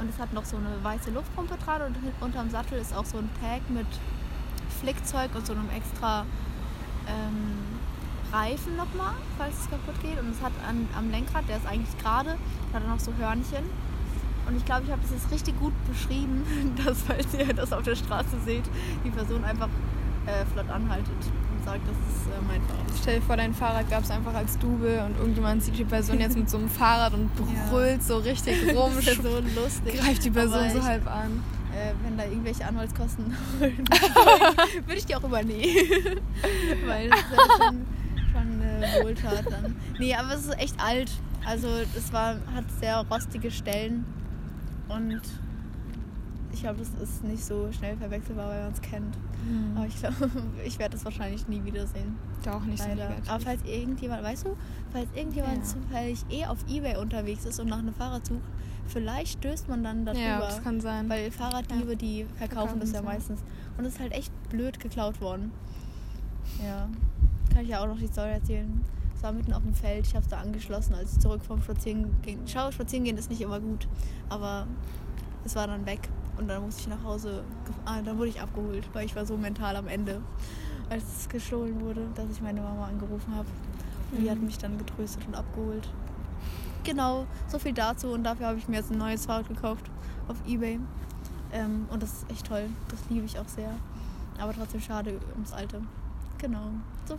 Und 0.00 0.10
es 0.10 0.18
hat 0.18 0.32
noch 0.32 0.44
so 0.44 0.56
eine 0.56 0.82
weiße 0.82 1.10
Luftpumpe 1.10 1.56
dran 1.64 1.82
und 1.82 1.96
unterm 2.20 2.50
Sattel 2.50 2.78
ist 2.78 2.94
auch 2.94 3.04
so 3.04 3.18
ein 3.18 3.30
Tag 3.40 3.68
mit 3.70 3.86
Flickzeug 4.80 5.30
und 5.34 5.46
so 5.46 5.52
einem 5.52 5.70
extra 5.70 6.26
ähm, 7.06 7.74
Reifen 8.32 8.76
nochmal, 8.76 9.14
falls 9.38 9.60
es 9.60 9.70
kaputt 9.70 9.94
geht. 10.02 10.18
Und 10.18 10.30
es 10.30 10.42
hat 10.42 10.52
an, 10.68 10.88
am 10.96 11.10
Lenkrad, 11.10 11.48
der 11.48 11.58
ist 11.58 11.66
eigentlich 11.66 11.96
gerade, 11.98 12.30
hat 12.30 12.82
dann 12.82 12.88
noch 12.88 13.00
so 13.00 13.12
Hörnchen. 13.18 13.64
Und 14.46 14.56
ich 14.56 14.64
glaube, 14.64 14.82
ich 14.84 14.90
habe 14.90 15.00
das 15.00 15.12
jetzt 15.12 15.30
richtig 15.30 15.58
gut 15.58 15.72
beschrieben, 15.88 16.44
dass, 16.84 17.02
falls 17.02 17.32
ihr 17.34 17.54
das 17.54 17.72
auf 17.72 17.82
der 17.82 17.96
Straße 17.96 18.38
seht, 18.44 18.64
die 19.04 19.10
Person 19.10 19.44
einfach 19.44 19.68
äh, 20.26 20.44
flott 20.46 20.68
anhaltet 20.70 21.30
sagt, 21.64 21.80
das 21.88 21.96
ist 21.96 22.26
äh, 22.28 22.40
mein 22.46 22.60
Fahrrad. 22.62 22.84
Stell 23.00 23.16
dir 23.20 23.22
vor, 23.22 23.36
dein 23.36 23.54
Fahrrad 23.54 23.90
gab 23.90 24.02
es 24.04 24.10
einfach 24.10 24.34
als 24.34 24.58
Double 24.58 25.02
und 25.06 25.18
irgendjemand 25.18 25.62
sieht 25.62 25.78
die 25.78 25.84
Person 25.84 26.20
jetzt 26.20 26.36
mit 26.36 26.48
so 26.48 26.56
einem 26.58 26.68
Fahrrad 26.68 27.14
und 27.14 27.30
Ja. 27.38 27.70
brüllt 27.70 28.02
so 28.02 28.18
richtig 28.18 28.56
rum, 28.74 28.92
Das 28.94 29.06
ist 29.06 29.16
ja 29.16 29.22
so 29.22 29.38
lustig. 29.60 30.00
greift 30.00 30.24
die 30.24 30.30
Person 30.30 30.70
so 30.70 30.82
halb 30.82 31.06
an. 31.06 31.42
Äh, 31.74 31.92
wenn 32.04 32.16
da 32.16 32.24
irgendwelche 32.24 32.64
Anwaltskosten 32.66 33.36
holen, 33.60 33.84
würde 34.86 34.94
ich 34.96 35.06
die 35.06 35.16
auch 35.16 35.24
übernehmen. 35.24 36.20
Weil 36.86 37.10
das 37.10 37.18
ist 37.18 37.26
ja 37.32 37.66
schon, 37.66 37.86
schon 38.32 38.62
äh, 38.62 39.02
Wohltat 39.02 39.44
dann. 39.50 39.74
Nee, 39.98 40.14
aber 40.14 40.34
es 40.34 40.44
ist 40.46 40.58
echt 40.58 40.80
alt. 40.80 41.10
Also 41.44 41.66
es 41.96 42.12
war, 42.12 42.36
hat 42.54 42.64
sehr 42.80 42.98
rostige 43.10 43.50
Stellen 43.50 44.04
und 44.88 45.20
ich 46.54 46.60
glaube, 46.62 46.78
das 46.78 46.88
ist 47.08 47.22
nicht 47.24 47.44
so 47.44 47.70
schnell 47.72 47.96
verwechselbar, 47.96 48.48
weil 48.48 48.62
man 48.64 48.72
es 48.72 48.80
kennt. 48.80 49.16
Aber 49.76 49.86
ich 49.86 49.96
glaube, 49.96 50.30
ich 50.64 50.78
werde 50.78 50.92
das 50.96 51.04
wahrscheinlich 51.04 51.46
nie 51.48 51.62
wiedersehen. 51.64 52.16
Da 52.42 52.54
auch 52.56 52.62
nicht 52.64 52.82
so 52.82 52.88
Leider. 52.88 53.08
negativ. 53.10 53.30
Aber 53.30 53.40
falls 53.40 53.62
irgendjemand, 53.64 54.22
weißt 54.22 54.46
du, 54.46 54.56
falls 54.92 55.08
irgendjemand 55.14 55.58
Ja. 55.58 55.62
zufällig 55.64 56.24
eh 56.30 56.46
auf 56.46 56.58
Ebay 56.68 56.96
unterwegs 56.96 57.44
ist 57.44 57.60
und 57.60 57.68
nach 57.68 57.78
einem 57.78 57.92
Fahrrad 57.94 58.26
sucht, 58.26 58.40
vielleicht 58.86 59.38
stößt 59.38 59.68
man 59.68 59.84
dann 59.84 60.04
darüber. 60.06 60.22
ja, 60.22 60.38
das 60.40 60.62
kann 60.62 60.80
sein. 60.80 61.08
Weil 61.10 61.30
Fahrraddiebe, 61.30 61.90
Ja. 61.90 61.94
die 61.96 62.24
verkaufen 62.36 62.38
Verkaufen 62.56 62.80
das 62.80 62.90
ja 62.92 62.96
ja. 62.96 63.02
meistens. 63.02 63.40
Und 63.76 63.84
es 63.84 63.94
ist 63.94 64.00
halt 64.00 64.12
echt 64.12 64.32
blöd 64.48 64.80
geklaut 64.80 65.20
worden. 65.20 65.52
Ja. 66.62 66.88
Kann 67.52 67.62
ich 67.64 67.68
ja 67.70 67.80
auch 67.82 67.86
noch 67.86 67.98
die 67.98 68.06
Story 68.06 68.30
erzählen. 68.30 68.82
Es 69.16 69.22
war 69.22 69.32
mitten 69.32 69.52
auf 69.52 69.62
dem 69.62 69.74
Feld, 69.74 70.06
ich 70.06 70.14
habe 70.14 70.24
es 70.24 70.30
da 70.30 70.38
angeschlossen, 70.38 70.94
als 70.94 71.12
ich 71.14 71.18
zurück 71.18 71.42
vom 71.44 71.62
Spazieren 71.62 72.06
ging. 72.22 72.40
Schau, 72.46 72.70
spazieren 72.70 73.04
gehen 73.04 73.16
ist 73.16 73.30
nicht 73.30 73.40
immer 73.40 73.60
gut. 73.60 73.86
Aber 74.28 74.66
es 75.44 75.54
war 75.56 75.66
dann 75.66 75.86
weg. 75.86 76.08
Und 76.38 76.48
dann 76.48 76.62
musste 76.62 76.82
ich 76.82 76.88
nach 76.88 77.02
Hause. 77.04 77.42
Ah, 77.84 78.00
dann 78.02 78.18
wurde 78.18 78.28
ich 78.30 78.40
abgeholt, 78.40 78.88
weil 78.92 79.06
ich 79.06 79.14
war 79.14 79.24
so 79.24 79.36
mental 79.36 79.76
am 79.76 79.86
Ende, 79.88 80.20
als 80.90 81.02
es 81.20 81.28
gestohlen 81.28 81.80
wurde, 81.80 82.06
dass 82.14 82.28
ich 82.30 82.40
meine 82.42 82.60
Mama 82.60 82.86
angerufen 82.86 83.34
habe. 83.34 83.46
Und 84.12 84.20
die 84.22 84.30
hat 84.30 84.38
Mhm. 84.38 84.46
mich 84.46 84.58
dann 84.58 84.76
getröstet 84.78 85.24
und 85.26 85.34
abgeholt. 85.34 85.88
Genau, 86.84 87.26
so 87.48 87.58
viel 87.58 87.72
dazu. 87.72 88.08
Und 88.08 88.24
dafür 88.24 88.48
habe 88.48 88.58
ich 88.58 88.68
mir 88.68 88.76
jetzt 88.76 88.90
ein 88.90 88.98
neues 88.98 89.26
Fahrrad 89.26 89.48
gekauft 89.48 89.90
auf 90.28 90.36
Ebay. 90.46 90.78
Ähm, 91.52 91.86
und 91.90 92.02
das 92.02 92.12
ist 92.12 92.30
echt 92.30 92.46
toll. 92.46 92.68
Das 92.88 92.98
liebe 93.08 93.24
ich 93.26 93.38
auch 93.38 93.48
sehr. 93.48 93.70
Aber 94.38 94.52
trotzdem 94.52 94.80
schade 94.80 95.18
ums 95.34 95.52
Alte. 95.52 95.80
Genau. 96.38 96.70
So 97.06 97.16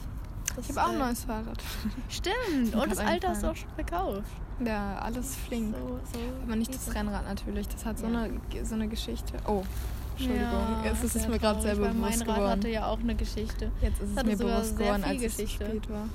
Das, 0.55 0.69
Ich 0.69 0.75
habe 0.77 0.87
auch 0.87 0.89
ein 0.93 0.95
äh, 0.95 1.05
neues 1.05 1.23
Fahrrad. 1.23 1.63
Stimmt. 2.09 2.75
Und 2.75 2.91
das 2.91 2.97
grad 2.99 3.07
alte 3.07 3.27
hast 3.29 3.43
du 3.43 3.47
auch 3.51 3.55
schon 3.55 3.69
verkauft. 3.75 4.23
Ja, 4.63 4.97
alles 4.99 5.35
flink. 5.35 5.75
So, 5.75 5.99
so 6.13 6.19
Aber 6.45 6.55
nicht 6.55 6.73
das 6.73 6.93
Rennrad 6.95 7.25
natürlich. 7.27 7.67
Das 7.67 7.85
hat 7.85 7.99
so, 7.99 8.07
Ja. 8.07 8.21
eine, 8.23 8.65
so 8.65 8.75
eine 8.75 8.87
Geschichte. 8.87 9.33
Oh, 9.47 9.63
Entschuldigung. 10.11 10.49
Ja, 10.85 10.91
es 10.93 11.03
ist 11.03 11.15
es 11.17 11.27
mir 11.27 11.39
gerade 11.39 11.61
weil 11.63 11.75
bewusst 11.75 11.95
Mein 11.99 12.11
Rad 12.13 12.25
geworden. 12.37 12.49
hatte 12.51 12.69
ja 12.69 12.85
auch 12.85 12.99
eine 12.99 13.15
Geschichte. 13.15 13.69
Jetzt 13.81 14.01
ist 14.01 14.09
es 14.17 14.23
mir 14.23 14.37
bewusst 14.37 14.77
geworden, 14.77 15.03
als 15.03 15.21
es 15.21 15.35
zu 15.35 15.41
Geschichte. 15.43 15.65
spät 15.65 15.89
war. 15.89 16.07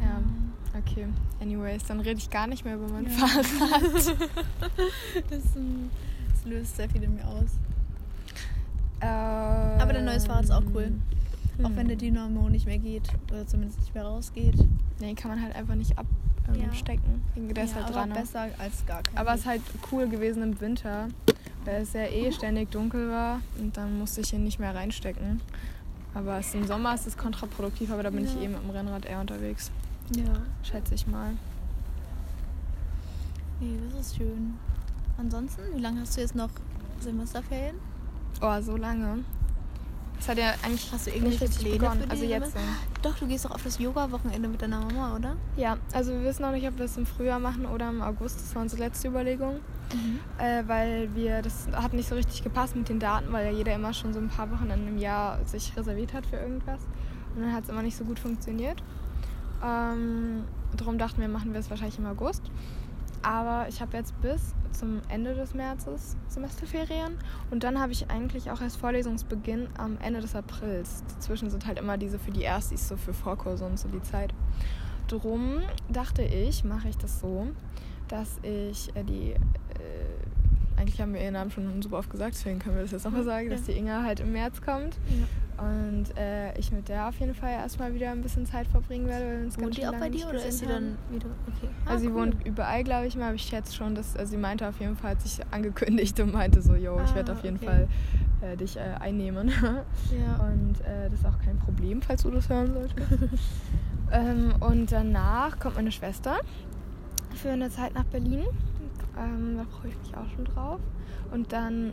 Ja, 0.00 0.20
okay. 0.78 1.06
Anyways, 1.40 1.84
dann 1.84 2.00
rede 2.00 2.18
ich 2.18 2.30
gar 2.30 2.46
nicht 2.46 2.64
mehr 2.64 2.76
über 2.76 2.88
mein 2.88 3.04
Ja. 3.04 3.10
Fahrrad. 3.10 3.44
Das, 5.28 5.56
ein- 5.56 5.90
das 6.30 6.44
löst 6.46 6.76
sehr 6.76 6.88
viel 6.88 7.02
in 7.02 7.14
mir 7.16 7.26
aus. 7.26 7.50
Aber 9.00 9.92
dein 9.92 10.04
neues 10.04 10.24
Fahrrad 10.26 10.44
ist 10.44 10.50
auch 10.50 10.62
cool. 10.74 10.92
Auch 11.64 11.70
wenn 11.76 11.86
der 11.88 11.96
Hm. 11.96 11.98
Dynamo 11.98 12.48
nicht 12.48 12.66
mehr 12.66 12.78
geht. 12.78 13.08
Oder 13.30 13.46
zumindest 13.46 13.80
nicht 13.80 13.94
mehr 13.94 14.04
rausgeht. 14.04 14.54
Nee, 15.00 15.14
kann 15.14 15.30
man 15.30 15.42
halt 15.42 15.54
einfach 15.54 15.74
nicht 15.74 15.96
abstecken. 15.98 17.22
Ähm, 17.36 17.48
Ja. 17.48 17.54
Der 17.54 17.64
ist 17.64 17.70
ja, 17.70 17.76
halt 17.76 17.84
aber 17.86 17.94
dran. 17.94 18.08
ne? 18.10 18.14
besser 18.16 18.48
als 18.58 18.84
gar 18.86 19.02
kein. 19.02 19.16
Aber 19.16 19.34
es 19.34 19.40
ist 19.40 19.46
halt 19.46 19.62
cool 19.90 20.08
gewesen 20.08 20.42
im 20.42 20.60
Winter, 20.60 21.08
weil 21.64 21.82
es 21.82 21.92
ja 21.92 22.02
eh 22.04 22.30
ständig 22.32 22.70
dunkel 22.70 23.10
war 23.10 23.40
und 23.58 23.76
dann 23.76 23.98
musste 23.98 24.20
ich 24.20 24.32
ihn 24.32 24.44
nicht 24.44 24.58
mehr 24.58 24.74
reinstecken. 24.74 25.40
Aber 26.14 26.40
im 26.52 26.66
Sommer 26.66 26.94
ist 26.94 27.06
es 27.06 27.16
kontraproduktiv, 27.16 27.90
aber 27.90 28.02
da 28.02 28.10
bin 28.10 28.24
ich 28.24 28.34
Ja. 28.34 28.42
eh 28.42 28.48
mit 28.48 28.62
dem 28.62 28.70
Rennrad 28.70 29.06
eher 29.06 29.20
unterwegs, 29.20 29.70
Ja. 30.14 30.24
schätze 30.62 30.94
ich 30.94 31.06
mal. 31.06 31.32
Nee, 33.60 33.78
das 33.96 34.06
ist 34.08 34.16
schön. 34.16 34.54
Ansonsten, 35.18 35.62
wie 35.74 35.80
lange 35.80 36.00
hast 36.00 36.16
du 36.16 36.20
jetzt 36.20 36.34
noch 36.34 36.50
Semesterferien? 37.00 37.76
Oh, 38.40 38.60
so 38.60 38.76
lange. 38.76 39.20
Das 40.22 40.28
hat 40.28 40.38
ja 40.38 40.54
eigentlich 40.62 40.92
Hast 40.92 41.08
du 41.08 41.10
nicht 41.10 41.42
irgendwelche 41.42 41.58
Pläne 41.58 41.90
Also 42.08 42.24
jetzt. 42.24 42.54
Doch, 43.02 43.18
du 43.18 43.26
gehst 43.26 43.44
doch 43.44 43.50
auf 43.50 43.64
das 43.64 43.80
Yoga-Wochenende 43.80 44.48
mit 44.48 44.62
deiner 44.62 44.78
Mama, 44.78 45.16
oder? 45.16 45.34
Ja, 45.56 45.78
also 45.92 46.12
wir 46.12 46.22
wissen 46.22 46.42
noch 46.42 46.52
nicht, 46.52 46.64
ob 46.68 46.78
wir 46.78 46.84
das 46.84 46.96
im 46.96 47.06
Frühjahr 47.06 47.40
machen 47.40 47.66
oder 47.66 47.88
im 47.88 48.00
August. 48.00 48.36
Das 48.36 48.54
war 48.54 48.62
unsere 48.62 48.82
letzte 48.82 49.08
Überlegung. 49.08 49.56
Äh, 50.38 50.62
weil 50.68 51.12
wir, 51.16 51.42
das 51.42 51.66
hat 51.72 51.92
nicht 51.92 52.08
so 52.08 52.14
richtig 52.14 52.44
gepasst 52.44 52.76
mit 52.76 52.88
den 52.88 53.00
Daten, 53.00 53.32
weil 53.32 53.46
ja 53.46 53.50
jeder 53.50 53.74
immer 53.74 53.92
schon 53.92 54.12
so 54.12 54.20
ein 54.20 54.28
paar 54.28 54.48
Wochenenden 54.52 54.86
im 54.86 54.98
Jahr 54.98 55.44
sich 55.44 55.76
reserviert 55.76 56.14
hat 56.14 56.24
für 56.24 56.36
irgendwas. 56.36 56.82
Und 57.34 57.42
dann 57.42 57.52
hat 57.52 57.64
es 57.64 57.70
immer 57.70 57.82
nicht 57.82 57.96
so 57.96 58.04
gut 58.04 58.20
funktioniert. 58.20 58.80
Ähm, 59.60 60.44
darum 60.76 60.98
dachten 60.98 61.20
wir, 61.20 61.26
machen 61.26 61.52
wir 61.52 61.58
es 61.58 61.68
wahrscheinlich 61.68 61.98
im 61.98 62.06
August. 62.06 62.42
Aber 63.22 63.66
ich 63.68 63.80
habe 63.80 63.96
jetzt 63.96 64.20
bis 64.20 64.54
zum 64.72 65.00
Ende 65.08 65.34
des 65.34 65.54
Märzes 65.54 66.16
Semesterferien 66.28 67.18
und 67.50 67.62
dann 67.62 67.78
habe 67.78 67.92
ich 67.92 68.10
eigentlich 68.10 68.50
auch 68.50 68.60
erst 68.60 68.78
Vorlesungsbeginn 68.78 69.68
am 69.78 69.98
Ende 70.02 70.20
des 70.20 70.34
Aprils. 70.34 71.04
Dazwischen 71.14 71.50
sind 71.50 71.66
halt 71.66 71.78
immer 71.78 71.98
diese 71.98 72.18
für 72.18 72.30
die 72.32 72.42
Erstis, 72.42 72.88
so 72.88 72.96
für 72.96 73.12
Vorkurse 73.12 73.64
und 73.64 73.78
so 73.78 73.88
die 73.88 74.02
Zeit. 74.02 74.32
Drum 75.08 75.60
dachte 75.88 76.22
ich, 76.22 76.64
mache 76.64 76.88
ich 76.88 76.96
das 76.96 77.20
so, 77.20 77.48
dass 78.08 78.38
ich 78.42 78.94
äh, 78.96 79.04
die, 79.04 79.32
äh, 79.32 79.36
eigentlich 80.80 81.00
haben 81.00 81.12
wir 81.14 81.20
ihren 81.22 81.34
Namen 81.34 81.50
schon 81.50 81.82
super 81.82 81.98
oft 81.98 82.10
gesagt, 82.10 82.34
deswegen 82.34 82.58
können 82.58 82.76
wir 82.76 82.82
das 82.82 82.92
jetzt 82.92 83.04
nochmal 83.04 83.24
sagen, 83.24 83.50
Ja. 83.50 83.56
dass 83.56 83.64
die 83.64 83.72
Inga 83.72 84.02
halt 84.02 84.20
im 84.20 84.32
März 84.32 84.62
kommt 84.62 84.96
Ja. 85.10 85.26
Und 85.58 86.16
äh, 86.16 86.56
ich 86.58 86.72
mit 86.72 86.88
der 86.88 87.08
auf 87.08 87.18
jeden 87.20 87.34
Fall 87.34 87.50
erstmal 87.52 87.94
wieder 87.94 88.10
ein 88.10 88.22
bisschen 88.22 88.46
Zeit 88.46 88.66
verbringen 88.66 89.06
werde, 89.06 89.24
weil 89.26 89.38
wir 89.38 89.44
uns 89.44 89.58
Wohnt 89.58 89.76
die 89.76 89.86
auch 89.86 89.92
bei 89.92 90.08
dir 90.08 90.26
oder 90.28 90.44
ist 90.44 90.58
sie 90.58 90.66
gesehen 90.66 90.96
dann 91.08 91.16
wieder? 91.16 91.26
Okay. 91.48 91.68
also 91.86 92.00
sie 92.02 92.06
Ah, 92.08 92.10
cool. 92.10 92.20
wohnt 92.20 92.46
überall, 92.46 92.84
glaube 92.84 93.06
ich 93.06 93.16
mal, 93.16 93.26
aber 93.26 93.34
ich 93.34 93.42
schätze 93.42 93.74
schon, 93.74 93.94
dass 93.94 94.16
also 94.16 94.30
sie 94.30 94.36
meinte 94.38 94.66
auf 94.68 94.80
jeden 94.80 94.96
Fall, 94.96 95.12
hat 95.12 95.22
sich 95.22 95.38
angekündigt 95.50 96.18
und 96.20 96.32
meinte 96.32 96.62
so, 96.62 96.74
yo, 96.74 97.00
ich 97.04 97.10
Ah, 97.10 97.14
werde 97.16 97.32
auf 97.32 97.44
jeden 97.44 97.56
okay. 97.56 97.66
Fall 97.66 97.88
äh, 98.40 98.56
dich 98.56 98.76
äh, 98.76 98.80
einnehmen. 99.00 99.48
Ja. 99.62 100.44
Und 100.44 100.80
äh, 100.80 101.08
das 101.10 101.20
ist 101.20 101.26
auch 101.26 101.38
kein 101.44 101.58
Problem, 101.58 102.02
falls 102.02 102.22
du 102.22 102.30
das 102.30 102.48
hören 102.48 102.72
solltest. 102.74 102.96
ähm, 104.12 104.54
und 104.60 104.90
danach 104.92 105.58
kommt 105.58 105.76
meine 105.76 105.92
Schwester 105.92 106.40
für 107.34 107.50
eine 107.50 107.70
Zeit 107.70 107.94
nach 107.94 108.04
Berlin. 108.04 108.44
Ähm, 109.18 109.56
da 109.56 109.64
freue 109.64 109.90
ich 109.90 109.98
mich 109.98 110.16
auch 110.16 110.28
schon 110.34 110.44
drauf. 110.44 110.80
Und 111.32 111.52
dann, 111.52 111.92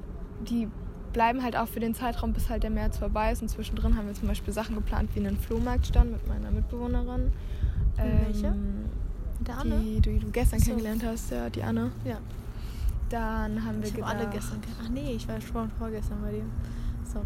die 0.50 0.68
bleiben 1.14 1.44
halt 1.44 1.56
auch 1.56 1.68
für 1.68 1.80
den 1.80 1.94
Zeitraum, 1.94 2.34
bis 2.34 2.50
halt 2.50 2.64
der 2.64 2.70
März 2.70 2.98
vorbei 2.98 3.32
ist. 3.32 3.42
Und 3.42 3.50
zwischendrin 3.50 3.96
haben 3.98 4.08
wir 4.08 4.14
zum 4.14 4.28
Beispiel 4.28 4.54
Sachen 4.54 4.76
geplant 4.76 5.10
wie 5.16 5.20
einen 5.20 5.38
Flohmarktstand 5.38 6.12
mit 6.12 6.28
meiner 6.28 6.52
Mitbewohnerin. 6.52 7.32
welche? 7.98 8.52
Mit 9.40 9.48
der 9.48 9.58
Anne? 9.58 9.80
Die, 9.80 10.02
die 10.02 10.20
du 10.20 10.32
gestern 10.32 10.60
so. 10.60 10.66
kennengelernt 10.66 11.04
hast, 11.06 11.32
ja, 11.32 11.50
die 11.50 11.64
Anne. 11.64 11.92
Ja. 12.06 12.18
Dann 13.10 13.66
haben 13.66 13.82
wir 13.82 13.88
Ich 13.88 13.96
gedacht, 13.96 14.16
alle 14.16 14.30
gestern 14.30 14.62
Ach 14.84 14.90
nee, 14.90 15.14
ich 15.16 15.28
war 15.28 15.42
schon 15.42 15.72
vorgestern 15.80 16.22
bei 16.22 16.32
dir. 16.32 16.44
Sorry. 17.12 17.26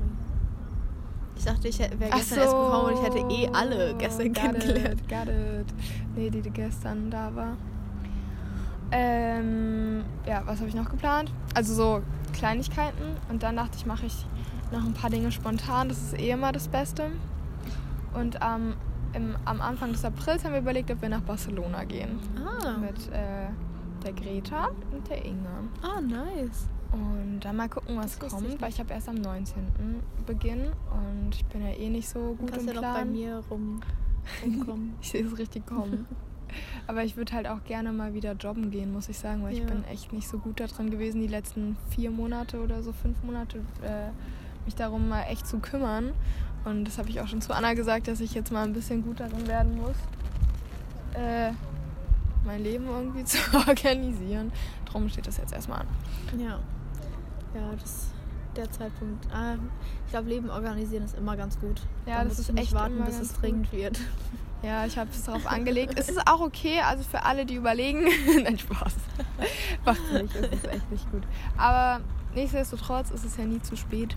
Ich 1.36 1.44
dachte, 1.44 1.68
ich 1.68 1.80
wäre 1.80 2.12
gestern 2.12 2.40
erst 2.40 2.52
gekommen 2.52 2.86
und 2.86 2.94
ich 2.94 3.02
hätte 3.02 3.18
eh 3.30 3.50
alle 3.52 3.96
gestern 3.96 4.32
got 4.32 4.44
kennengelernt. 4.44 5.02
It, 5.02 5.10
got 5.10 5.28
it. 5.28 5.74
Nee, 6.16 6.30
die, 6.30 6.42
die 6.42 6.50
gestern 6.50 7.10
da 7.10 7.36
war. 7.36 7.58
Ähm, 8.92 10.04
ja, 10.28 10.44
was 10.46 10.60
habe 10.60 10.70
ich 10.70 10.76
noch 10.76 10.90
geplant? 10.90 11.32
Also 11.56 11.74
so 11.74 12.02
Kleinigkeiten. 12.34 13.16
Und 13.30 13.44
dann 13.44 13.56
dachte 13.56 13.78
ich, 13.78 13.86
mache 13.86 14.06
ich 14.06 14.26
noch 14.72 14.84
ein 14.84 14.94
paar 14.94 15.10
Dinge 15.10 15.32
spontan. 15.32 15.88
Das 15.88 15.98
ist 15.98 16.20
eh 16.20 16.32
immer 16.32 16.52
das 16.52 16.68
Beste. 16.68 17.12
Und 18.14 18.42
am 18.42 18.74
im, 19.14 19.36
am 19.46 19.62
Anfang 19.62 19.92
des 19.92 20.04
Aprils 20.04 20.44
haben 20.44 20.54
wir 20.54 20.60
überlegt, 20.62 20.90
ob 20.92 21.02
wir 21.02 21.10
nach 21.10 21.22
Barcelona 21.22 21.84
gehen. 21.84 22.20
Ah. 22.36 22.78
Mit 22.78 22.98
äh, 23.10 23.48
der 24.04 24.14
Greta 24.14 24.70
und 24.92 25.08
der 25.08 25.24
Inga. 25.24 25.64
Ah, 25.82 26.02
nice. 26.02 26.68
Und 26.92 27.40
dann 27.42 27.56
mal 27.56 27.70
gucken, 27.70 27.98
was 27.98 28.20
kommt, 28.20 28.48
ich 28.48 28.62
weil 28.62 28.70
ich 28.70 28.80
habe 28.80 28.94
erst 28.94 29.10
am 29.10 29.16
19. 29.16 29.64
Beginn 30.28 30.66
und 30.92 31.34
ich 31.34 31.46
bin 31.46 31.64
ja 31.64 31.70
eh 31.72 31.90
nicht 31.90 32.08
so 32.08 32.20
Du 32.20 32.36
gut 32.36 32.52
kannst 32.52 32.68
im 32.68 32.76
ja 32.76 32.82
noch 32.82 32.82
bei 32.82 32.94
Plan. 33.02 33.12
mir 33.12 33.44
rum, 33.50 33.82
rumkommen. 34.44 34.94
Ich 35.02 35.10
sehe 35.10 35.26
es 35.26 35.38
richtig 35.38 35.66
kommen. 35.66 36.06
Aber 36.88 37.04
ich 37.04 37.16
würde 37.18 37.34
halt 37.34 37.48
auch 37.48 37.64
gerne 37.66 37.92
mal 37.92 38.14
wieder 38.14 38.34
jobben 38.34 38.72
gehen, 38.72 38.92
muss 38.94 39.10
ich 39.10 39.18
sagen, 39.18 39.44
weil 39.44 39.54
Ja. 39.54 39.60
ich 39.60 39.66
bin 39.66 39.84
echt 39.86 40.14
nicht 40.14 40.28
so 40.28 40.38
gut 40.38 40.60
daran 40.60 40.90
gewesen, 40.90 41.22
die 41.22 41.28
letzten 41.28 41.78
vier 41.90 42.12
Monate 42.12 42.62
oder 42.62 42.82
so 42.84 42.92
fünf 42.94 43.22
Monate 43.24 43.60
äh, 43.82 44.10
mich 44.66 44.76
darum 44.76 45.10
mal 45.10 45.24
echt 45.24 45.48
zu 45.48 45.60
kümmern. 45.60 46.12
Und 46.66 46.86
das 46.86 46.98
habe 46.98 47.10
ich 47.10 47.20
auch 47.20 47.28
schon 47.28 47.42
zu 47.42 47.54
Anna 47.54 47.74
gesagt, 47.74 48.08
dass 48.08 48.22
ich 48.22 48.34
jetzt 48.34 48.52
mal 48.52 48.64
ein 48.64 48.74
bisschen 48.74 49.04
gut 49.04 49.20
darin 49.20 49.48
werden 49.48 49.76
muss, 49.78 49.96
äh, 51.14 51.52
mein 52.46 52.64
Leben 52.64 52.86
irgendwie 52.88 53.24
zu 53.26 53.38
organisieren. 53.56 54.52
Drum 54.86 55.10
steht 55.10 55.28
das 55.28 55.38
jetzt 55.38 55.54
erstmal 55.54 55.82
an. 55.82 55.88
ja. 56.40 56.60
Ja, 57.56 57.70
das 57.80 58.08
der 58.56 58.72
Zeitpunkt. 58.72 59.28
Ah, 59.34 59.56
ich 60.06 60.12
glaube, 60.12 60.30
Leben 60.30 60.50
organisieren 60.50 61.04
ist 61.04 61.16
immer 61.18 61.36
ganz 61.38 61.60
gut. 61.60 61.82
Ja, 62.08 62.20
Da 62.24 62.30
das 62.30 62.40
ist 62.40 62.56
echt 62.58 62.74
warten, 62.74 63.04
bis 63.04 63.20
es 63.20 63.34
dringend 63.34 63.72
wird. 63.72 64.00
Ja, 64.64 64.86
ich 64.86 64.98
habe 64.98 65.10
es 65.12 65.24
darauf 65.24 65.46
angelegt. 65.46 65.94
Es 65.98 66.08
ist 66.08 66.26
auch 66.26 66.40
okay, 66.40 66.80
also 66.80 67.04
für 67.04 67.24
alle, 67.24 67.46
die 67.46 67.56
überlegen. 67.56 68.04
Nein, 68.44 68.58
Spaß. 68.58 68.94
Macht 69.86 70.14
nicht, 70.14 70.36
es 70.36 70.54
ist 70.54 70.68
echt 70.68 70.92
nicht 70.92 71.12
gut. 71.12 71.24
Aber 71.58 72.02
nichtsdestotrotz 72.34 73.12
ist 73.12 73.26
es 73.26 73.36
ja 73.36 73.44
nie 73.44 73.62
zu 73.62 73.76
spät. 73.76 74.16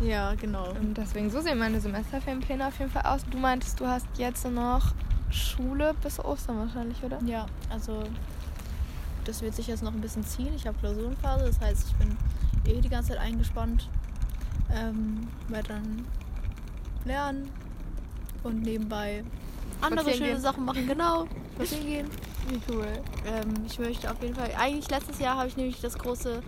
Ja, 0.00 0.34
genau. 0.34 0.70
Und 0.70 0.96
deswegen, 0.96 1.28
so 1.28 1.40
sehen 1.40 1.58
meine 1.58 1.80
Semesterferienpläne 1.80 2.66
auf 2.66 2.78
jeden 2.78 2.90
Fall 2.90 3.02
aus. 3.02 3.24
Du 3.30 3.36
meintest, 3.36 3.78
du 3.78 3.86
hast 3.86 4.06
jetzt 4.16 4.48
noch 4.48 4.94
Schule 5.30 5.94
bis 6.02 6.18
Ostern 6.18 6.58
wahrscheinlich, 6.58 7.02
oder? 7.02 7.18
Ja, 7.26 7.44
also 7.68 8.04
das 9.24 9.42
wird 9.42 9.54
sich 9.54 9.66
jetzt 9.66 9.82
noch 9.82 9.92
ein 9.92 10.00
bisschen 10.00 10.24
ziehen. 10.24 10.54
Ich 10.56 10.66
habe 10.66 10.78
Klausurenphase, 10.78 11.44
das 11.44 11.60
heißt, 11.60 11.88
ich 11.88 11.94
bin 11.96 12.16
eh 12.64 12.80
die 12.80 12.88
ganze 12.88 13.10
Zeit 13.10 13.18
eingespannt. 13.18 13.90
Ähm, 14.72 15.28
werde 15.48 15.68
dann 15.68 16.06
lernen 17.04 17.50
und 18.42 18.62
nebenbei 18.62 19.24
andere 19.80 20.00
Spazieren 20.00 20.18
schöne 20.18 20.32
gehen. 20.32 20.40
Sachen 20.40 20.64
machen. 20.64 20.86
Genau, 20.86 21.26
spazieren 21.54 21.86
gehen. 21.86 22.06
Wie 22.48 22.60
cool. 22.72 22.86
Ähm, 23.26 23.54
ich 23.66 23.78
möchte 23.78 24.10
auf 24.10 24.22
jeden 24.22 24.34
Fall. 24.34 24.50
Eigentlich 24.58 24.90
letztes 24.90 25.18
Jahr 25.18 25.36
habe 25.36 25.48
ich 25.48 25.56
nämlich 25.56 25.80
das 25.80 25.98
große 25.98 26.42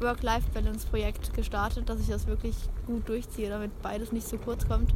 Work-Life-Balance-Projekt 0.00 1.34
gestartet, 1.34 1.88
dass 1.88 2.00
ich 2.00 2.08
das 2.08 2.26
wirklich 2.26 2.56
gut 2.86 3.08
durchziehe, 3.08 3.48
damit 3.48 3.70
beides 3.82 4.12
nicht 4.12 4.26
zu 4.26 4.38
kurz 4.38 4.66
kommt. 4.66 4.92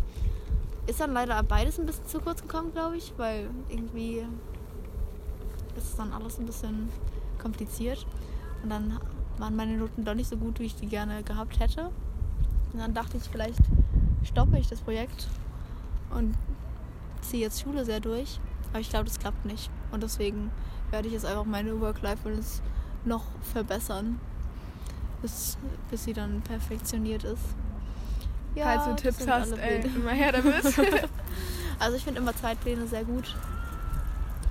Ist 0.86 1.00
dann 1.00 1.12
leider 1.12 1.42
beides 1.42 1.78
ein 1.78 1.86
bisschen 1.86 2.06
zu 2.06 2.20
kurz 2.20 2.42
gekommen, 2.42 2.72
glaube 2.72 2.96
ich, 2.96 3.12
weil 3.16 3.48
irgendwie 3.68 4.24
ist 5.76 5.98
dann 5.98 6.12
alles 6.12 6.38
ein 6.38 6.46
bisschen 6.46 6.88
kompliziert. 7.40 8.06
Und 8.62 8.70
dann 8.70 8.98
waren 9.38 9.54
meine 9.54 9.76
Noten 9.76 10.04
doch 10.04 10.14
nicht 10.14 10.28
so 10.28 10.36
gut, 10.36 10.58
wie 10.58 10.64
ich 10.64 10.74
die 10.74 10.86
gerne 10.86 11.22
gehabt 11.22 11.60
hätte. 11.60 11.90
Und 12.72 12.80
dann 12.80 12.94
dachte 12.94 13.16
ich, 13.16 13.22
vielleicht 13.22 13.60
stoppe 14.24 14.58
ich 14.58 14.68
das 14.68 14.80
Projekt 14.80 15.28
und 16.10 16.34
ziehe 17.28 17.42
jetzt 17.42 17.62
Schule 17.62 17.84
sehr 17.84 18.00
durch. 18.00 18.40
Aber 18.70 18.80
ich 18.80 18.90
glaube, 18.90 19.06
das 19.06 19.18
klappt 19.18 19.44
nicht. 19.44 19.70
Und 19.90 20.02
deswegen 20.02 20.50
werde 20.90 21.08
ich 21.08 21.14
jetzt 21.14 21.24
einfach 21.24 21.44
meine 21.44 21.80
Work-Life-Balance 21.80 22.62
noch 23.04 23.24
verbessern, 23.52 24.20
bis, 25.22 25.56
bis 25.90 26.04
sie 26.04 26.12
dann 26.12 26.42
perfektioniert 26.42 27.24
ist. 27.24 27.42
Falls 28.56 28.84
du 28.84 28.96
Tipps 28.96 29.26
hast, 29.26 29.52
ey, 29.52 29.80
immer 29.80 30.10
her 30.10 30.32
damit. 30.32 30.62
Also 31.80 31.96
ich 31.96 32.02
finde 32.02 32.20
immer 32.20 32.34
Zeitpläne 32.34 32.88
sehr 32.88 33.04
gut. 33.04 33.36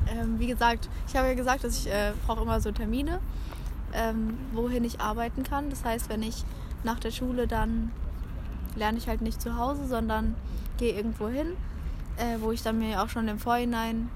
Ähm, 0.10 0.40
wie 0.40 0.48
gesagt, 0.48 0.88
ich 1.08 1.16
habe 1.18 1.28
ja 1.28 1.34
gesagt, 1.34 1.66
dass 1.66 1.78
ich 1.78 1.92
äh, 1.92 2.13
brauche 2.26 2.42
immer 2.42 2.62
so 2.62 2.72
Termine, 2.72 3.20
ähm, 3.94 4.38
wohin 4.54 4.86
ich 4.86 5.02
arbeiten 5.02 5.44
kann. 5.44 5.70
Das 5.70 5.84
heißt, 5.84 6.10
wenn 6.10 6.24
ich 6.24 6.46
nach 6.86 7.00
der 7.00 7.12
Schule 7.12 7.48
dann 7.48 7.92
lerne 8.78 8.98
ich 8.98 9.10
halt 9.10 9.22
nicht 9.22 9.42
zu 9.42 9.58
Hause, 9.58 9.88
sondern 9.88 10.36
gehe 10.78 10.94
irgendwo 10.94 11.28
hin, 11.28 11.48
äh, 12.18 12.42
wo 12.42 12.52
ich 12.52 12.62
dann 12.62 12.80
mir 12.80 13.02
auch 13.02 13.10
schon 13.10 13.28
im 13.28 13.40
Vorhinein 13.40 14.10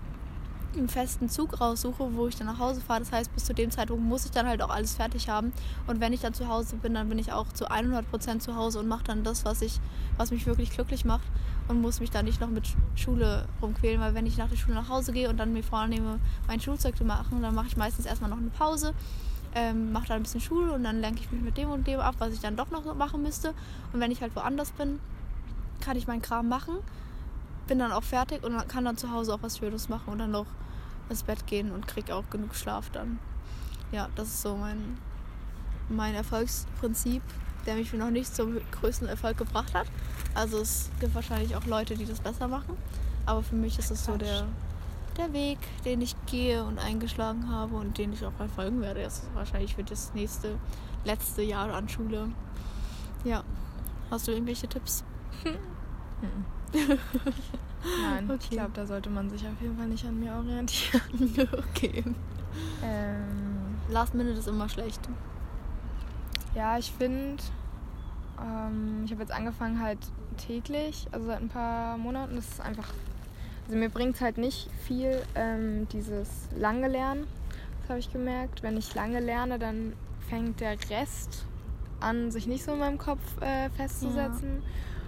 einen 0.78 0.90
festen 0.90 1.30
Zug 1.30 1.60
raussuche, 1.60 2.16
wo 2.16 2.28
ich 2.28 2.36
dann 2.36 2.48
nach 2.48 2.60
Hause 2.60 2.82
fahre. 2.82 3.00
Das 3.00 3.12
heißt, 3.12 3.34
bis 3.34 3.46
zu 3.46 3.54
dem 3.54 3.72
Zeitpunkt 3.72 4.04
muss 4.04 4.26
ich 4.26 4.32
dann 4.32 4.48
halt 4.48 4.62
auch 4.62 4.70
alles 4.70 4.96
fertig 4.96 5.30
haben. 5.30 5.52
Und 5.88 6.00
wenn 6.00 6.14
ich 6.14 6.22
dann 6.22 6.34
zu 6.34 6.48
Hause 6.48 6.78
bin, 6.78 6.94
dann 6.94 7.10
bin 7.10 7.20
ich 7.20 7.32
auch 7.32 7.52
zu 7.54 7.70
100% 7.70 8.40
zu 8.40 8.56
Hause 8.56 8.80
und 8.80 8.88
mache 8.88 9.04
dann 9.04 9.24
das, 9.24 9.46
was, 9.46 9.62
ich, 9.62 9.80
was 10.18 10.32
mich 10.32 10.46
wirklich 10.46 10.72
glücklich 10.72 11.06
macht 11.06 11.26
und 11.68 11.82
muss 11.82 12.00
mich 12.00 12.10
dann 12.10 12.26
nicht 12.26 12.40
noch 12.40 12.50
mit 12.50 12.68
Schule 12.96 13.46
rumquälen. 13.62 14.00
Weil 14.00 14.14
wenn 14.14 14.26
ich 14.26 14.38
nach 14.38 14.50
der 14.50 14.56
Schule 14.56 14.76
nach 14.76 14.90
Hause 14.90 15.12
gehe 15.12 15.30
und 15.30 15.38
dann 15.38 15.54
mir 15.54 15.64
vornehme, 15.64 16.20
mein 16.48 16.60
Schulzeug 16.60 16.98
zu 16.98 17.04
machen, 17.04 17.42
dann 17.42 17.54
mache 17.54 17.68
ich 17.68 17.78
meistens 17.78 18.06
erstmal 18.06 18.30
noch 18.30 18.38
eine 18.38 18.50
Pause, 18.50 18.94
ähm, 19.54 19.92
mache 19.92 20.08
dann 20.08 20.18
ein 20.18 20.24
bisschen 20.24 20.42
Schule 20.42 20.72
und 20.72 20.84
dann 20.84 21.02
lenke 21.02 21.22
ich 21.22 21.32
mich 21.32 21.42
mit 21.42 21.58
dem 21.58 21.70
und 21.70 21.86
dem 21.86 22.00
ab, 22.00 22.16
was 22.20 22.34
ich 22.34 22.40
dann 22.40 22.56
doch 22.56 22.72
noch 22.72 22.96
machen 22.96 23.22
müsste. 23.22 23.54
Und 23.92 24.00
wenn 24.00 24.12
ich 24.12 24.22
halt 24.22 24.36
woanders 24.36 24.72
bin, 24.72 25.00
kann 25.82 25.98
ich 25.98 26.08
meinen 26.08 26.22
Kram 26.22 26.48
machen 26.48 26.76
bin 27.71 27.79
dann 27.79 27.93
auch 27.93 28.03
fertig 28.03 28.43
und 28.43 28.67
kann 28.67 28.84
dann 28.84 28.97
zu 28.97 29.13
Hause 29.13 29.34
auch 29.34 29.41
was 29.43 29.60
Schönes 29.60 29.88
machen 29.88 30.12
und 30.12 30.19
dann 30.19 30.31
noch 30.31 30.47
ins 31.07 31.23
Bett 31.23 31.47
gehen 31.47 31.71
und 31.71 31.88
kriege 31.88 32.13
auch 32.13 32.29
genug 32.29 32.53
Schlaf 32.53 32.89
dann. 32.89 33.17
Ja, 33.93 34.10
das 34.15 34.27
ist 34.27 34.41
so 34.41 34.57
mein, 34.57 34.97
mein 35.88 36.13
Erfolgsprinzip, 36.13 37.21
der 37.65 37.75
mich 37.75 37.93
noch 37.93 38.10
nicht 38.10 38.36
zum 38.36 38.60
größten 38.71 39.07
Erfolg 39.07 39.38
gebracht 39.38 39.73
hat. 39.73 39.88
Also 40.34 40.57
es 40.57 40.89
gibt 40.99 41.15
wahrscheinlich 41.15 41.55
auch 41.55 41.65
Leute, 41.65 41.95
die 41.95 42.03
das 42.03 42.19
besser 42.19 42.49
machen. 42.49 42.75
Aber 43.25 43.41
für 43.41 43.55
mich 43.55 43.79
ist 43.79 43.89
es 43.89 44.03
so 44.03 44.17
der, 44.17 44.47
der 45.15 45.31
Weg, 45.31 45.60
den 45.86 46.01
ich 46.01 46.17
gehe 46.25 46.65
und 46.65 46.77
eingeschlagen 46.77 47.47
habe 47.47 47.77
und 47.77 47.97
den 47.97 48.12
ich 48.12 48.25
auch 48.25 48.34
verfolgen 48.34 48.81
werde. 48.81 49.01
Das 49.01 49.19
ist 49.19 49.34
wahrscheinlich 49.34 49.75
für 49.75 49.86
das 49.86 50.13
nächste, 50.13 50.57
letzte 51.05 51.41
Jahr 51.41 51.73
an 51.73 51.88
Schule. 51.88 52.34
Ja. 53.23 53.45
Hast 54.10 54.27
du 54.27 54.34
irgendwelche 54.34 54.67
Tipps? 54.67 55.05
Nein, 56.73 58.25
okay. 58.25 58.38
ich 58.39 58.49
glaube, 58.51 58.71
da 58.73 58.86
sollte 58.86 59.10
man 59.10 59.29
sich 59.29 59.45
auf 59.45 59.60
jeden 59.62 59.77
Fall 59.77 59.88
nicht 59.88 60.05
an 60.05 60.19
mir 60.19 60.34
orientieren. 60.34 61.01
okay. 61.69 62.03
Ähm, 62.84 63.75
Last 63.89 64.13
Minute 64.13 64.38
ist 64.38 64.47
immer 64.47 64.69
schlecht. 64.69 65.01
Ja, 66.55 66.77
ich 66.77 66.91
finde, 66.91 67.41
ähm, 68.39 69.03
ich 69.05 69.12
habe 69.12 69.21
jetzt 69.21 69.31
angefangen 69.31 69.81
halt 69.81 69.99
täglich, 70.38 71.07
also 71.12 71.27
seit 71.27 71.41
ein 71.41 71.49
paar 71.49 71.97
Monaten. 71.97 72.36
Das 72.36 72.47
ist 72.47 72.62
einfach, 72.62 72.93
also 73.65 73.77
mir 73.77 73.89
bringt 73.89 74.15
es 74.15 74.21
halt 74.21 74.38
nicht 74.38 74.69
viel, 74.86 75.21
ähm, 75.36 75.88
dieses 75.89 76.49
lange 76.55 76.88
Lernen. 76.88 77.25
Das 77.81 77.89
habe 77.89 77.99
ich 77.99 78.12
gemerkt. 78.12 78.63
Wenn 78.63 78.77
ich 78.77 78.93
lange 78.95 79.19
lerne, 79.19 79.60
dann 79.60 79.93
fängt 80.29 80.60
der 80.60 80.77
Rest 80.89 81.45
an, 81.99 82.31
sich 82.31 82.47
nicht 82.47 82.63
so 82.63 82.73
in 82.73 82.79
meinem 82.79 82.97
Kopf 82.97 83.41
äh, 83.41 83.69
festzusetzen. 83.69 84.62
Ja. 84.62 84.67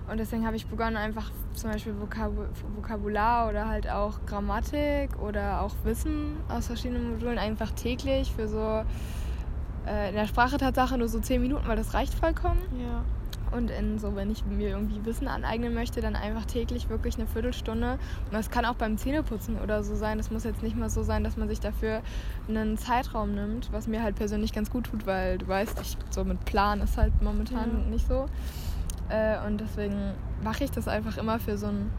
Und 0.09 0.17
deswegen 0.17 0.45
habe 0.45 0.55
ich 0.55 0.67
begonnen, 0.67 0.97
einfach 0.97 1.31
zum 1.53 1.71
Beispiel 1.71 1.99
Vokab 1.99 2.31
Vokabular 2.75 3.49
oder 3.49 3.67
halt 3.67 3.89
auch 3.89 4.25
Grammatik 4.25 5.17
oder 5.19 5.61
auch 5.61 5.73
Wissen 5.83 6.37
aus 6.49 6.67
verschiedenen 6.67 7.11
Modulen 7.11 7.37
einfach 7.37 7.71
täglich 7.71 8.31
für 8.33 8.47
so 8.47 8.83
äh, 9.87 10.09
in 10.09 10.15
der 10.15 10.27
Sprache 10.27 10.57
Tatsache 10.57 10.97
nur 10.97 11.07
so 11.07 11.19
zehn 11.19 11.41
Minuten, 11.41 11.67
weil 11.67 11.77
das 11.77 11.93
reicht 11.93 12.13
vollkommen. 12.13 12.59
Ja. 12.79 13.03
Und 13.55 13.69
in 13.69 13.99
so, 13.99 14.15
wenn 14.15 14.31
ich 14.31 14.43
mir 14.45 14.69
irgendwie 14.69 15.05
Wissen 15.05 15.27
aneignen 15.27 15.75
möchte, 15.75 16.01
dann 16.01 16.15
einfach 16.15 16.45
täglich 16.45 16.89
wirklich 16.89 17.15
eine 17.15 17.27
Viertelstunde. 17.27 17.93
Und 18.25 18.33
das 18.33 18.49
kann 18.49 18.65
auch 18.65 18.73
beim 18.73 18.97
Zähneputzen 18.97 19.59
oder 19.61 19.83
so 19.83 19.95
sein. 19.95 20.17
Das 20.17 20.31
muss 20.31 20.43
jetzt 20.43 20.63
nicht 20.63 20.75
mal 20.75 20.89
so 20.89 21.03
sein, 21.03 21.23
dass 21.23 21.37
man 21.37 21.47
sich 21.47 21.59
dafür 21.59 22.01
einen 22.49 22.79
Zeitraum 22.79 23.35
nimmt, 23.35 23.71
was 23.71 23.85
mir 23.85 24.01
halt 24.01 24.15
persönlich 24.15 24.53
ganz 24.53 24.71
gut 24.71 24.85
tut, 24.87 25.05
weil 25.05 25.37
du 25.37 25.47
weißt, 25.47 25.79
ich 25.81 25.97
so 26.09 26.23
mit 26.23 26.43
Plan 26.45 26.81
ist 26.81 26.97
halt 26.97 27.13
momentan 27.21 27.83
ja. 27.83 27.89
nicht 27.91 28.07
so. 28.07 28.25
Äh, 29.13 29.45
und 29.45 29.61
deswegen 29.61 30.13
mache 30.43 30.63
ich 30.63 30.71
das 30.71 30.87
einfach 30.87 31.17
immer 31.17 31.39
für 31.39 31.57
so 31.57 31.67
ein, 31.67 31.91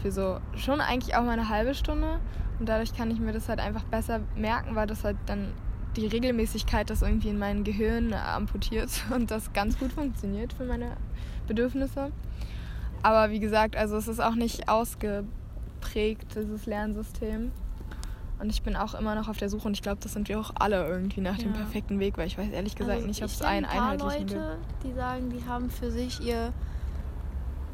für 0.00 0.12
so 0.12 0.38
schon 0.54 0.80
eigentlich 0.80 1.16
auch 1.16 1.22
mal 1.24 1.32
eine 1.32 1.48
halbe 1.48 1.74
Stunde. 1.74 2.20
Und 2.60 2.68
dadurch 2.68 2.94
kann 2.94 3.10
ich 3.10 3.18
mir 3.18 3.32
das 3.32 3.48
halt 3.48 3.58
einfach 3.58 3.82
besser 3.84 4.20
merken, 4.36 4.76
weil 4.76 4.86
das 4.86 5.02
halt 5.02 5.16
dann 5.26 5.52
die 5.96 6.06
Regelmäßigkeit 6.06 6.90
das 6.90 7.02
irgendwie 7.02 7.30
in 7.30 7.38
mein 7.38 7.64
Gehirn 7.64 8.12
amputiert 8.12 8.90
und 9.14 9.30
das 9.32 9.52
ganz 9.52 9.78
gut 9.78 9.92
funktioniert 9.92 10.52
für 10.52 10.64
meine 10.64 10.96
Bedürfnisse. 11.48 12.12
Aber 13.02 13.30
wie 13.30 13.40
gesagt, 13.40 13.76
also 13.76 13.96
es 13.96 14.06
ist 14.06 14.20
auch 14.20 14.36
nicht 14.36 14.68
ausgeprägt, 14.68 16.36
dieses 16.36 16.66
Lernsystem. 16.66 17.50
Und 18.38 18.50
ich 18.50 18.62
bin 18.62 18.76
auch 18.76 18.94
immer 18.94 19.14
noch 19.14 19.28
auf 19.28 19.36
der 19.38 19.48
Suche 19.48 19.68
und 19.68 19.74
ich 19.74 19.82
glaube, 19.82 19.98
das 20.02 20.12
sind 20.12 20.28
wir 20.28 20.40
auch 20.40 20.50
alle 20.56 20.86
irgendwie 20.86 21.20
nach 21.20 21.38
ja. 21.38 21.44
dem 21.44 21.52
perfekten 21.52 22.00
Weg, 22.00 22.18
weil 22.18 22.26
ich 22.26 22.36
weiß 22.36 22.50
ehrlich 22.50 22.74
gesagt 22.74 22.96
also 22.96 23.06
nicht, 23.06 23.22
ob 23.22 23.30
es 23.30 23.42
einen 23.42 23.64
einheitlichen 23.64 24.26
gibt. 24.26 24.32
Leute, 24.32 24.58
die 24.84 24.92
sagen, 24.92 25.30
die 25.30 25.48
haben 25.48 25.70
für 25.70 25.90
sich 25.90 26.20
ihr 26.20 26.52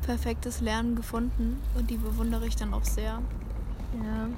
perfektes 0.02 0.60
Lernen 0.60 0.96
gefunden 0.96 1.60
und 1.76 1.90
die 1.90 1.96
bewundere 1.96 2.46
ich 2.46 2.56
dann 2.56 2.74
auch 2.74 2.84
sehr. 2.84 3.20
Ja. 3.94 4.28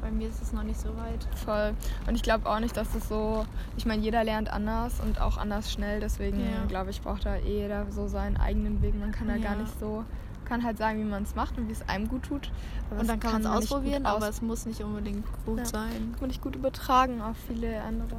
Bei 0.00 0.10
mir 0.10 0.28
ist 0.28 0.42
es 0.42 0.52
noch 0.52 0.64
nicht 0.64 0.78
so 0.78 0.90
weit. 0.96 1.26
Voll. 1.34 1.72
Und 2.06 2.14
ich 2.14 2.22
glaube 2.22 2.48
auch 2.50 2.60
nicht, 2.60 2.76
dass 2.76 2.92
das 2.92 3.08
so. 3.08 3.46
Ich 3.78 3.86
meine, 3.86 4.02
jeder 4.02 4.22
lernt 4.22 4.50
anders 4.50 5.00
und 5.00 5.18
auch 5.18 5.38
anders 5.38 5.72
schnell. 5.72 5.98
Deswegen 6.00 6.40
ja. 6.40 6.66
glaube 6.68 6.90
ich, 6.90 7.00
braucht 7.00 7.24
da 7.24 7.36
eh 7.36 7.62
jeder 7.62 7.90
so 7.90 8.06
seinen 8.06 8.36
eigenen 8.36 8.82
Weg. 8.82 8.94
Man 8.98 9.12
kann 9.12 9.28
da 9.28 9.36
ja. 9.36 9.42
gar 9.42 9.56
nicht 9.56 9.72
so 9.80 10.04
kann 10.44 10.64
halt 10.64 10.78
sagen, 10.78 11.00
wie 11.00 11.08
man 11.08 11.22
es 11.22 11.34
macht 11.34 11.58
und 11.58 11.68
wie 11.68 11.72
es 11.72 11.88
einem 11.88 12.08
gut 12.08 12.24
tut. 12.24 12.50
Aber 12.90 13.00
und 13.00 13.08
dann 13.08 13.20
kann, 13.20 13.32
man 13.32 13.42
es 13.42 13.48
ausprobieren, 13.48 14.06
aber 14.06 14.28
es 14.28 14.42
muss 14.42 14.66
nicht 14.66 14.82
unbedingt 14.82 15.24
gut 15.44 15.58
ja. 15.58 15.64
sein. 15.64 15.90
Kann 16.12 16.20
man 16.20 16.28
nicht 16.28 16.42
gut 16.42 16.56
übertragen 16.56 17.20
auf 17.20 17.36
viele 17.48 17.82
andere. 17.82 18.16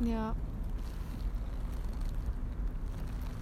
Ja. 0.00 0.34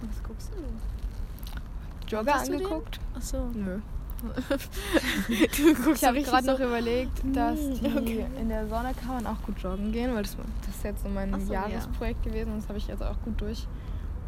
Was 0.01 0.23
guckst 0.23 0.51
du? 0.53 2.15
Jogger 2.15 2.35
angeguckt? 2.35 2.99
Achso. 3.15 3.49
Nö. 3.53 3.79
ich 5.27 6.05
habe 6.05 6.21
gerade 6.21 6.47
noch 6.47 6.59
überlegt, 6.59 7.21
dass 7.33 7.59
die 7.59 7.85
okay. 7.85 8.25
in 8.39 8.47
der 8.47 8.67
Sonne 8.67 8.93
kann 8.93 9.15
man 9.15 9.27
auch 9.27 9.41
gut 9.41 9.59
joggen 9.59 9.91
gehen, 9.91 10.13
weil 10.13 10.23
das, 10.23 10.37
das 10.65 10.75
ist 10.75 10.83
jetzt 10.83 11.03
so 11.03 11.09
mein 11.09 11.45
so, 11.45 11.51
Jahresprojekt 11.51 12.25
ja. 12.25 12.31
gewesen 12.31 12.53
und 12.53 12.61
das 12.61 12.69
habe 12.69 12.77
ich 12.77 12.87
jetzt 12.87 13.03
auch 13.03 13.19
gut 13.25 13.41
durch 13.41 13.67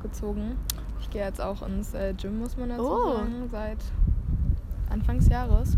gezogen. 0.02 0.58
Ich 1.02 1.10
gehe 1.10 1.24
jetzt 1.24 1.42
auch 1.42 1.66
ins 1.68 1.94
äh, 1.94 2.14
Gym, 2.14 2.40
muss 2.40 2.58
man 2.58 2.70
dazu 2.70 2.84
oh. 2.84 3.14
sagen, 3.14 3.50
seit 3.52 3.78
Anfangsjahres. 4.90 5.78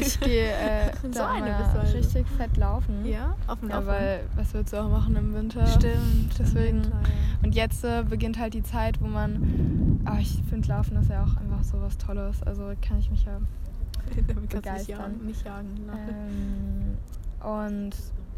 Ich 0.00 0.20
gehe 0.20 0.48
äh, 0.52 0.92
so 1.02 1.08
da 1.08 1.34
mal 1.34 1.80
richtig 1.92 2.26
fett 2.36 2.56
laufen. 2.56 3.04
Ja, 3.04 3.34
auf 3.46 3.60
dem 3.60 3.70
Ja, 3.70 3.86
weil 3.86 4.20
was 4.34 4.54
willst 4.54 4.72
du 4.72 4.78
auch 4.78 4.88
machen 4.88 5.16
im 5.16 5.34
Winter? 5.34 5.66
Stimmt. 5.66 6.38
Deswegen. 6.38 6.84
Winter, 6.84 7.00
ja. 7.02 7.38
Und 7.42 7.54
jetzt 7.54 7.84
äh, 7.84 8.04
beginnt 8.08 8.38
halt 8.38 8.54
die 8.54 8.62
Zeit, 8.62 9.00
wo 9.00 9.06
man. 9.06 10.00
Aber 10.04 10.18
ich 10.18 10.42
finde 10.48 10.68
Laufen 10.68 10.96
ist 10.96 11.10
ja 11.10 11.22
auch 11.22 11.36
einfach 11.36 11.62
so 11.62 11.80
was 11.80 11.98
Tolles. 11.98 12.42
Also 12.42 12.72
kann 12.80 12.98
ich 12.98 13.10
mich 13.10 13.24
ja 13.24 13.40
begeistern. 14.48 14.72
Nicht 14.72 14.88
jagen. 14.88 15.26
Nicht 15.26 15.44
jagen 15.44 15.68
ähm, 16.08 17.46
und 17.46 17.92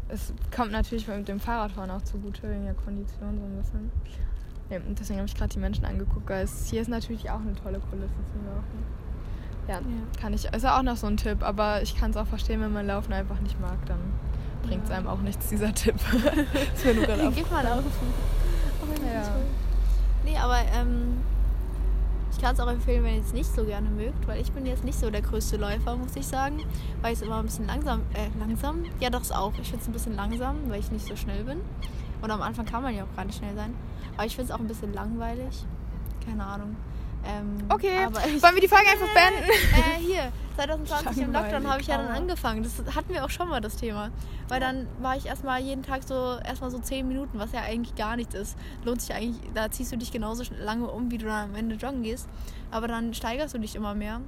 es 0.09 0.33
kommt 0.53 0.71
natürlich 0.71 1.07
mit 1.07 1.27
dem 1.27 1.39
Fahrradfahren 1.39 1.89
auch 1.89 2.01
zugute, 2.01 2.43
wegen 2.43 2.65
der 2.65 2.73
Kondition 2.73 3.37
so 3.37 3.45
ein 3.45 3.57
bisschen. 3.57 3.91
Ja, 4.71 4.77
und 4.77 4.97
deswegen 4.97 5.19
habe 5.19 5.27
ich 5.27 5.35
gerade 5.35 5.51
die 5.53 5.59
Menschen 5.59 5.83
angeguckt, 5.83 6.29
weil 6.29 6.45
es, 6.45 6.69
hier 6.69 6.81
ist 6.81 6.87
natürlich 6.87 7.29
auch 7.29 7.41
eine 7.41 7.53
tolle 7.55 7.79
Kulisse 7.79 8.15
zum 8.31 8.45
Laufen. 8.45 9.01
Ja, 9.67 9.75
ja, 9.75 9.81
kann 10.19 10.33
ich. 10.33 10.45
Ist 10.45 10.63
ja 10.63 10.79
auch 10.79 10.83
noch 10.83 10.95
so 10.95 11.07
ein 11.07 11.17
Tipp, 11.17 11.43
aber 11.43 11.81
ich 11.81 11.95
kann 11.95 12.11
es 12.11 12.17
auch 12.17 12.25
verstehen, 12.25 12.61
wenn 12.61 12.71
man 12.71 12.87
Laufen 12.87 13.11
einfach 13.11 13.39
nicht 13.41 13.59
mag, 13.59 13.85
dann 13.85 13.99
bringt 14.63 14.85
es 14.85 14.89
ja. 14.89 14.97
einem 14.97 15.07
auch 15.07 15.19
nichts, 15.19 15.49
dieser 15.49 15.73
Tipp. 15.73 15.95
das 16.73 16.85
wäre 16.85 16.95
nur 16.95 17.05
gerade 17.05 17.31
Geh 17.31 17.43
mal 17.51 17.63
laufen. 17.63 17.91
Oh, 18.81 19.05
ja. 19.05 19.23
Nee, 20.23 20.37
aber 20.37 20.59
ähm, 20.73 21.17
ich 22.31 22.41
kann 22.41 22.53
es 22.53 22.61
auch 22.61 22.69
empfehlen, 22.71 23.03
wenn 23.03 23.15
ihr 23.15 23.21
es 23.21 23.33
nicht 23.33 23.53
so 23.53 23.65
gerne 23.65 23.89
mögt, 23.89 24.25
weil 24.25 24.39
ich 24.39 24.53
bin 24.53 24.65
jetzt 24.65 24.85
nicht 24.85 24.97
so 24.97 25.09
der 25.09 25.21
größte 25.21 25.57
Läufer, 25.57 25.97
muss 25.97 26.15
ich 26.15 26.25
sagen. 26.25 26.59
Weil 27.01 27.11
ich 27.11 27.19
es 27.19 27.25
immer 27.25 27.39
ein 27.39 27.45
bisschen 27.45 27.67
langsam, 27.67 28.03
äh, 28.13 28.29
langsam? 28.39 28.85
Ja, 29.01 29.09
doch, 29.09 29.29
auch. 29.31 29.51
Ich 29.61 29.67
finde 29.67 29.81
es 29.81 29.87
ein 29.89 29.93
bisschen 29.93 30.15
langsam, 30.15 30.55
weil 30.69 30.79
ich 30.79 30.91
nicht 30.91 31.05
so 31.05 31.17
schnell 31.17 31.43
bin. 31.43 31.59
Und 32.21 32.31
am 32.31 32.41
Anfang 32.41 32.65
kann 32.65 32.83
man 32.83 32.95
ja 32.95 33.03
auch 33.03 33.15
gar 33.15 33.25
nicht 33.25 33.37
schnell 33.37 33.55
sein. 33.55 33.73
Aber 34.15 34.25
ich 34.25 34.35
finde 34.35 34.51
es 34.51 34.55
auch 34.55 34.61
ein 34.61 34.67
bisschen 34.67 34.93
langweilig. 34.93 35.65
Keine 36.25 36.45
Ahnung. 36.45 36.75
Ähm, 37.23 37.57
okay, 37.69 38.07
wollen 38.07 38.55
wir 38.55 38.61
die 38.61 38.67
Folge 38.67 38.89
einfach 38.89 39.13
beenden? 39.13 39.49
Äh, 39.73 39.99
hier, 39.99 40.31
2020 40.55 41.23
im 41.23 41.33
Lockdown 41.33 41.67
habe 41.67 41.81
ich 41.81 41.87
ja 41.87 41.97
dann 41.97 42.07
angefangen. 42.07 42.63
Das 42.63 42.83
hatten 42.95 43.13
wir 43.13 43.23
auch 43.23 43.29
schon 43.29 43.47
mal 43.47 43.61
das 43.61 43.75
Thema. 43.75 44.09
Weil 44.47 44.59
dann 44.59 44.87
war 44.99 45.15
ich 45.15 45.27
erstmal 45.27 45.61
jeden 45.61 45.83
Tag 45.83 46.03
so 46.03 46.39
erstmal 46.43 46.71
so 46.71 46.79
10 46.79 47.07
Minuten, 47.07 47.37
was 47.37 47.51
ja 47.51 47.61
eigentlich 47.61 47.95
gar 47.95 48.15
nichts 48.15 48.33
ist. 48.33 48.57
Lohnt 48.83 49.01
sich 49.01 49.13
eigentlich, 49.13 49.39
da 49.53 49.69
ziehst 49.69 49.91
du 49.91 49.97
dich 49.97 50.11
genauso 50.11 50.43
lange 50.59 50.87
um, 50.87 51.11
wie 51.11 51.19
du 51.19 51.27
dann 51.27 51.51
am 51.51 51.55
Ende 51.55 51.75
joggen 51.75 52.01
gehst. 52.01 52.27
Aber 52.71 52.87
dann 52.87 53.13
steigerst 53.13 53.53
du 53.53 53.59
dich 53.59 53.75
immer 53.75 53.93
mehr. 53.93 54.21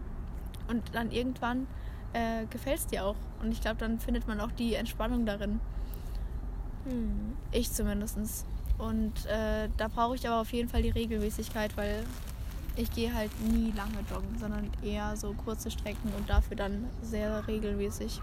Und 0.68 0.84
dann 0.93 1.11
irgendwann 1.11 1.68
äh, 2.13 2.45
gefällt 2.49 2.78
es 2.80 2.88
dir 2.88 3.05
auch. 3.05 3.15
Und 3.41 3.51
ich 3.51 3.61
glaube, 3.61 3.78
dann 3.78 3.99
findet 3.99 4.28
man 4.28 4.39
auch 4.39 4.51
die 4.51 4.76
Entspannung 4.76 5.26
darin. 5.26 5.59
Hm. 6.86 7.34
Ich 7.51 7.71
zumindest. 7.71 8.45
Und 8.77 9.25
äh, 9.27 9.69
da 9.77 9.88
brauche 9.88 10.15
ich 10.15 10.27
aber 10.27 10.41
auf 10.41 10.51
jeden 10.51 10.67
Fall 10.69 10.81
die 10.81 10.89
Regelmäßigkeit, 10.89 11.77
weil 11.77 12.03
ich 12.75 12.91
gehe 12.91 13.13
halt 13.13 13.29
nie 13.41 13.71
lange 13.71 13.99
joggen, 14.09 14.38
sondern 14.39 14.69
eher 14.81 15.15
so 15.15 15.34
kurze 15.34 15.69
Strecken 15.69 16.11
und 16.17 16.29
dafür 16.29 16.57
dann 16.57 16.86
sehr 17.01 17.47
regelmäßig. 17.47 18.19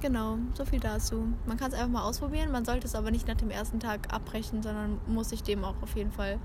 Genau, 0.00 0.38
so 0.54 0.64
viel 0.64 0.80
dazu. 0.80 1.28
Man 1.46 1.56
kann 1.56 1.68
es 1.70 1.74
einfach 1.78 1.92
mal 1.92 2.02
ausprobieren, 2.02 2.50
man 2.50 2.64
sollte 2.64 2.86
es 2.88 2.96
aber 2.96 3.12
nicht 3.12 3.28
nach 3.28 3.36
dem 3.36 3.50
ersten 3.50 3.78
Tag 3.78 4.12
abbrechen, 4.12 4.60
sondern 4.62 4.98
muss 5.06 5.28
sich 5.30 5.44
dem 5.44 5.64
auch 5.64 5.80
auf 5.80 5.94
jeden 5.94 6.10
Fall 6.12 6.38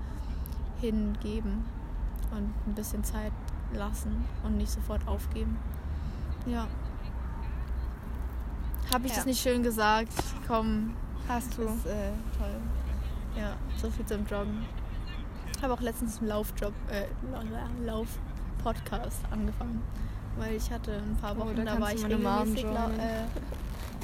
hingeben. 0.80 1.64
und 2.30 2.52
ein 2.66 2.74
bisschen 2.74 3.02
Zeit 3.04 3.32
lassen 3.72 4.22
und 4.44 4.58
nicht 4.58 4.70
sofort 4.70 5.00
aufgeben. 5.08 5.56
Ja. 6.46 6.66
Habe 8.92 9.06
ich 9.06 9.12
Ja. 9.12 9.16
das 9.16 9.24
nicht 9.26 9.40
schön 9.40 9.62
gesagt? 9.62 10.12
Komm, 10.46 10.94
Hast 11.28 11.58
du. 11.58 11.62
ist 11.62 11.86
äh, 11.86 12.10
toll. 12.38 12.56
Ja, 13.36 13.54
so 13.76 13.90
viel 13.90 14.06
zum 14.06 14.26
Joggen. 14.26 14.64
Ich 15.54 15.62
habe 15.62 15.74
auch 15.74 15.80
letztens 15.80 16.18
einen 16.18 16.28
Laufjob, 16.28 16.72
äh, 16.90 17.04
Lauf-Podcast 17.84 19.20
angefangen. 19.30 19.82
Weil 20.38 20.54
ich 20.54 20.70
hatte 20.70 20.92
ein 20.92 21.16
paar 21.16 21.34
Oh, 21.36 21.40
Wochen, 21.40 21.56
da 21.56 21.64
da, 21.64 21.80
war 21.80 21.92
ich 21.92 22.04
regelmäßig, 22.04 22.62
lau 22.62 22.88
äh, 22.90 23.24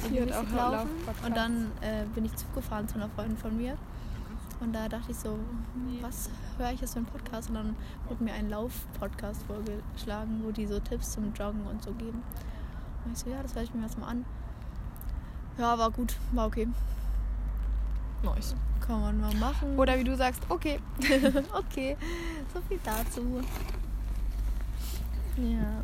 regelmäßig 0.05 0.51
laufen. 0.53 0.89
Und 1.25 1.35
dann 1.37 1.71
äh, 1.81 2.05
bin 2.13 2.25
ich 2.25 2.35
Zug 2.35 2.53
gefahren 2.53 2.87
zu 2.87 2.95
einer 2.95 3.09
Freundin 3.09 3.37
von 3.37 3.55
mir. 3.57 3.77
Und 4.59 4.73
da 4.73 4.87
dachte 4.87 5.11
ich 5.11 5.17
so, 5.17 5.37
was 6.01 6.29
höre 6.57 6.71
ich 6.71 6.81
jetzt 6.81 6.93
für 6.93 6.99
einen 6.99 7.05
Podcast? 7.07 7.49
Und 7.49 7.55
dann 7.55 7.75
wurde 8.07 8.23
mir 8.23 8.33
ein 8.33 8.49
Lauf-Podcast 8.49 9.43
vorgeschlagen, 9.43 10.41
wo 10.43 10.51
die 10.51 10.67
so 10.67 10.79
Tipps 10.79 11.11
zum 11.11 11.33
Joggen 11.33 11.65
und 11.67 11.83
so 11.83 11.91
geben. 11.93 12.21
Und 13.05 13.13
ich 13.13 13.19
so, 13.19 13.29
ja, 13.29 13.41
das 13.41 13.55
höre 13.55 13.63
ich 13.63 13.73
mir 13.73 13.81
jetzt 13.83 13.97
mal 13.97 14.07
an. 14.07 14.25
Ja, 15.57 15.77
war 15.77 15.91
gut, 15.91 16.17
war 16.31 16.47
okay. 16.47 16.67
Nice. 18.25 18.55
Kann 18.85 19.01
man 19.01 19.19
mal 19.19 19.33
machen. 19.35 19.77
Oder 19.77 19.97
wie 19.97 20.03
du 20.03 20.15
sagst, 20.15 20.41
okay. 20.49 20.79
okay, 21.53 21.97
so 22.53 22.61
viel 22.67 22.79
dazu. 22.83 23.41
Ja. 25.37 25.81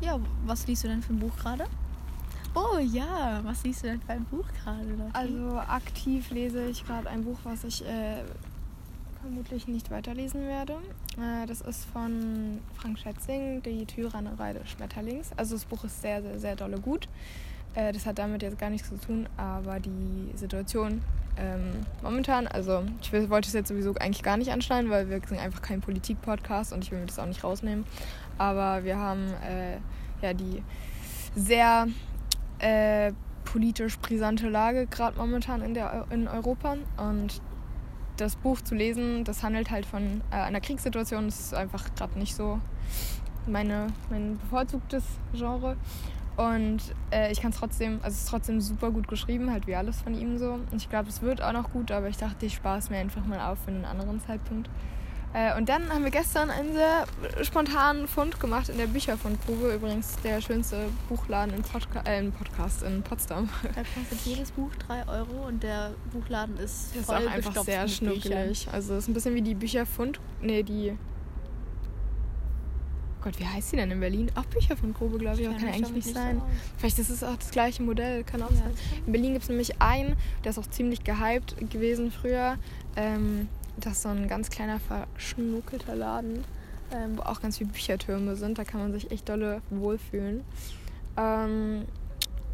Ja, 0.00 0.20
was 0.44 0.66
liest 0.66 0.84
du 0.84 0.88
denn 0.88 1.02
für 1.02 1.12
ein 1.14 1.18
Buch 1.18 1.34
gerade? 1.36 1.64
Oh 2.54 2.78
ja, 2.78 3.40
was 3.44 3.64
liest 3.64 3.82
du 3.82 3.88
denn 3.88 4.00
für 4.00 4.12
ein 4.12 4.24
Buch 4.24 4.46
gerade? 4.62 5.10
Also 5.12 5.58
aktiv 5.58 6.30
lese 6.30 6.66
ich 6.66 6.86
gerade 6.86 7.08
ein 7.08 7.24
Buch, 7.24 7.38
was 7.44 7.64
ich 7.64 7.84
äh, 7.84 8.24
vermutlich 9.20 9.68
nicht 9.68 9.90
weiterlesen 9.90 10.46
werde. 10.46 10.74
Äh, 11.18 11.46
das 11.46 11.60
ist 11.60 11.84
von 11.86 12.60
Frank 12.74 12.98
Schätzing, 12.98 13.62
Die 13.62 13.84
Tyrannerei 13.84 14.52
des 14.54 14.70
Schmetterlings. 14.70 15.32
Also 15.36 15.54
das 15.54 15.64
Buch 15.64 15.84
ist 15.84 16.00
sehr, 16.00 16.22
sehr, 16.22 16.38
sehr 16.38 16.56
dolle 16.56 16.80
gut. 16.80 17.08
Äh, 17.76 17.92
das 17.92 18.06
hat 18.06 18.18
damit 18.18 18.42
jetzt 18.42 18.58
gar 18.58 18.70
nichts 18.70 18.88
zu 18.88 18.96
tun, 18.96 19.28
aber 19.36 19.78
die 19.78 20.32
Situation 20.34 21.02
ähm, 21.38 21.84
momentan, 22.02 22.46
also 22.46 22.82
ich 23.00 23.12
wollte 23.12 23.48
es 23.48 23.52
jetzt 23.52 23.68
sowieso 23.68 23.94
eigentlich 23.96 24.22
gar 24.22 24.38
nicht 24.38 24.50
anschneiden, 24.50 24.90
weil 24.90 25.10
wir 25.10 25.20
sind 25.26 25.38
einfach 25.38 25.60
kein 25.60 25.80
Politik-Podcast 25.80 26.72
und 26.72 26.82
ich 26.82 26.90
will 26.90 26.98
mir 26.98 27.06
das 27.06 27.18
auch 27.18 27.26
nicht 27.26 27.44
rausnehmen. 27.44 27.84
Aber 28.38 28.84
wir 28.84 28.96
haben 28.96 29.32
äh, 29.46 29.76
ja 30.22 30.32
die 30.32 30.62
sehr 31.34 31.88
äh, 32.58 33.12
politisch 33.44 33.98
brisante 33.98 34.48
Lage 34.48 34.86
gerade 34.86 35.18
momentan 35.18 35.60
in, 35.60 35.74
der, 35.74 36.06
in 36.10 36.26
Europa. 36.26 36.76
Und 36.96 37.42
das 38.16 38.36
Buch 38.36 38.62
zu 38.62 38.74
lesen, 38.74 39.24
das 39.24 39.42
handelt 39.42 39.70
halt 39.70 39.84
von 39.84 40.22
äh, 40.30 40.36
einer 40.36 40.62
Kriegssituation. 40.62 41.26
Das 41.26 41.38
ist 41.38 41.54
einfach 41.54 41.94
gerade 41.94 42.18
nicht 42.18 42.34
so 42.34 42.60
meine, 43.46 43.88
mein 44.10 44.38
bevorzugtes 44.38 45.04
Genre. 45.34 45.76
Und 46.36 46.78
äh, 47.10 47.32
ich 47.32 47.40
kann 47.40 47.50
es 47.50 47.58
trotzdem, 47.58 47.98
also 48.02 48.14
es 48.14 48.24
ist 48.24 48.28
trotzdem 48.28 48.60
super 48.60 48.90
gut 48.90 49.08
geschrieben, 49.08 49.50
halt 49.50 49.66
wie 49.66 49.74
alles 49.74 50.02
von 50.02 50.18
ihm 50.18 50.38
so. 50.38 50.52
Und 50.70 50.76
ich 50.76 50.90
glaube, 50.90 51.08
es 51.08 51.22
wird 51.22 51.42
auch 51.42 51.52
noch 51.52 51.72
gut, 51.72 51.90
aber 51.90 52.08
ich 52.08 52.18
dachte, 52.18 52.44
ich 52.44 52.54
spare 52.54 52.78
es 52.78 52.90
mir 52.90 52.98
einfach 52.98 53.24
mal 53.24 53.40
auf 53.40 53.58
für 53.64 53.70
einen 53.70 53.86
anderen 53.86 54.20
Zeitpunkt. 54.20 54.68
Äh, 55.36 55.56
und 55.56 55.68
dann 55.68 55.90
haben 55.90 56.02
wir 56.02 56.10
gestern 56.10 56.50
einen 56.50 56.72
sehr 56.72 57.04
spontanen 57.42 58.08
Fund 58.08 58.40
gemacht 58.40 58.68
in 58.68 58.78
der 58.78 58.86
Bücherfundgrube. 58.86 59.74
Übrigens 59.74 60.16
der 60.24 60.40
schönste 60.40 60.88
Buchladen 61.08 61.54
in, 61.54 61.62
Podca 61.62 62.00
äh, 62.06 62.20
in 62.20 62.32
Podcast 62.32 62.82
in 62.82 63.02
Potsdam. 63.02 63.48
Da 63.62 63.82
kostet 63.82 64.20
jedes 64.24 64.50
Buch 64.52 64.70
3 64.86 65.08
Euro 65.08 65.46
und 65.46 65.62
der 65.62 65.92
Buchladen 66.12 66.56
ist 66.56 66.90
Das 66.90 67.00
ist 67.00 67.06
voll 67.06 67.16
auch 67.16 67.30
einfach 67.30 67.64
sehr 67.64 67.86
schnuckelig. 67.88 68.68
Also 68.72 68.94
es 68.94 69.04
ist 69.04 69.08
ein 69.08 69.14
bisschen 69.14 69.34
wie 69.34 69.42
die 69.42 69.54
Bücherfund. 69.54 70.20
Nee, 70.40 70.62
die. 70.62 70.96
Gott, 73.26 73.40
wie 73.40 73.44
heißt 73.46 73.72
die 73.72 73.76
denn 73.76 73.90
in 73.90 73.98
Berlin? 73.98 74.30
Auch 74.36 74.44
Bücherfundgrube, 74.44 75.18
glaube 75.18 75.40
ich, 75.40 75.48
aber 75.48 75.56
kann 75.56 75.66
mich 75.66 75.74
eigentlich 75.74 76.04
nicht 76.06 76.14
sein. 76.14 76.36
aus. 76.36 76.44
Vielleicht 76.78 76.98
ist 77.00 77.10
es 77.10 77.24
auch 77.24 77.34
das 77.36 77.50
gleiche 77.50 77.82
Modell, 77.82 78.22
kann 78.22 78.40
auch 78.40 78.50
Ja, 78.52 78.56
sein. 78.58 78.70
In 79.04 79.10
Berlin 79.12 79.32
gibt 79.32 79.42
es 79.42 79.48
nämlich 79.48 79.82
einen, 79.82 80.14
der 80.44 80.50
ist 80.50 80.58
auch 80.58 80.66
ziemlich 80.70 81.02
gehypt 81.02 81.56
gewesen 81.70 82.12
früher. 82.12 82.56
Ähm, 82.94 83.48
das 83.78 83.94
ist 83.94 84.02
so 84.02 84.10
ein 84.10 84.28
ganz 84.28 84.48
kleiner, 84.48 84.78
verschnuckelter 84.78 85.96
Laden, 85.96 86.44
ähm, 86.92 87.16
wo 87.18 87.22
auch 87.22 87.40
ganz 87.40 87.58
viele 87.58 87.70
Büchertürme 87.70 88.36
sind. 88.36 88.58
Da 88.58 88.64
kann 88.64 88.78
man 88.80 88.92
sich 88.92 89.10
echt 89.10 89.28
dolle 89.28 89.60
wohlfühlen. 89.70 90.44
Ähm, 91.16 91.84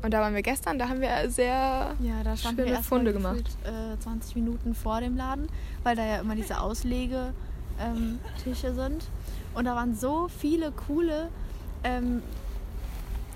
und 0.03 0.11
da 0.15 0.21
waren 0.23 0.35
wir 0.35 0.41
gestern, 0.43 0.79
da 0.79 0.89
haben 0.89 1.03
wir 1.03 1.11
sehr 1.31 1.95
Ja, 2.01 2.23
da 2.25 2.31
wir 2.31 2.37
schöne 2.37 2.65
erst 2.67 2.87
Funde 2.89 3.13
gemacht. 3.13 3.45
gefühlt, 3.63 3.93
Äh, 3.95 3.99
20 4.01 4.37
Minuten 4.37 4.75
vor 4.75 5.03
dem 5.03 5.19
Laden, 5.19 5.49
weil 5.83 5.97
da 5.97 6.05
ja 6.07 6.21
immer 6.21 6.35
diese 6.35 6.61
Auslegetische 6.61 7.29
ähm, 7.79 8.19
sind. 8.75 9.05
Und 9.55 9.67
da 9.67 9.75
waren 9.77 9.95
so 9.95 10.29
viele 10.29 10.73
coole 10.73 11.29
ähm, 11.85 12.23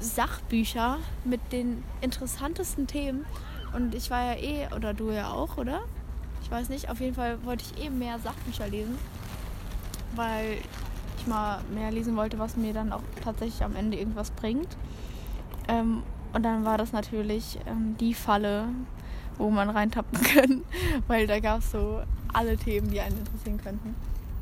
Sachbücher 0.00 0.98
mit 1.24 1.40
den 1.52 1.82
interessantesten 2.00 2.86
Themen. 2.86 3.24
Und 3.74 3.94
ich 3.94 4.10
war 4.10 4.34
ja 4.34 4.40
eh, 4.40 4.74
oder 4.74 4.94
du 4.94 5.10
ja 5.10 5.30
auch, 5.30 5.56
oder? 5.56 5.82
Ich 6.42 6.50
weiß 6.50 6.68
nicht, 6.68 6.88
auf 6.88 7.00
jeden 7.00 7.14
Fall 7.14 7.44
wollte 7.44 7.64
ich 7.64 7.84
eh 7.84 7.90
mehr 7.90 8.18
Sachbücher 8.18 8.68
lesen, 8.68 8.96
weil 10.14 10.58
ich 11.18 11.26
mal 11.26 11.60
mehr 11.74 11.90
lesen 11.90 12.16
wollte, 12.16 12.38
was 12.38 12.56
mir 12.56 12.72
dann 12.72 12.92
auch 12.92 13.02
tatsächlich 13.22 13.62
am 13.64 13.74
Ende 13.74 13.98
irgendwas 13.98 14.30
bringt. 14.30 14.76
Ähm, 15.68 16.02
und 16.32 16.42
dann 16.42 16.64
war 16.64 16.78
das 16.78 16.92
natürlich 16.92 17.58
ähm, 17.66 17.96
die 17.98 18.14
Falle, 18.14 18.68
wo 19.38 19.50
man 19.50 19.70
reintappen 19.70 20.20
kann, 20.34 20.62
weil 21.08 21.26
da 21.26 21.40
gab 21.40 21.60
es 21.60 21.72
so 21.72 22.02
alle 22.32 22.56
Themen, 22.56 22.90
die 22.90 23.00
einen 23.00 23.18
interessieren 23.18 23.60
könnten. 23.62 23.94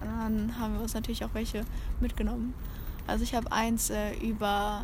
Und 0.04 0.10
dann 0.20 0.58
haben 0.58 0.74
wir 0.74 0.82
uns 0.82 0.94
natürlich 0.94 1.24
auch 1.24 1.32
welche 1.32 1.64
mitgenommen. 2.00 2.54
Also 3.06 3.24
ich 3.24 3.34
habe 3.34 3.50
eins 3.52 3.90
äh, 3.90 4.14
über 4.14 4.82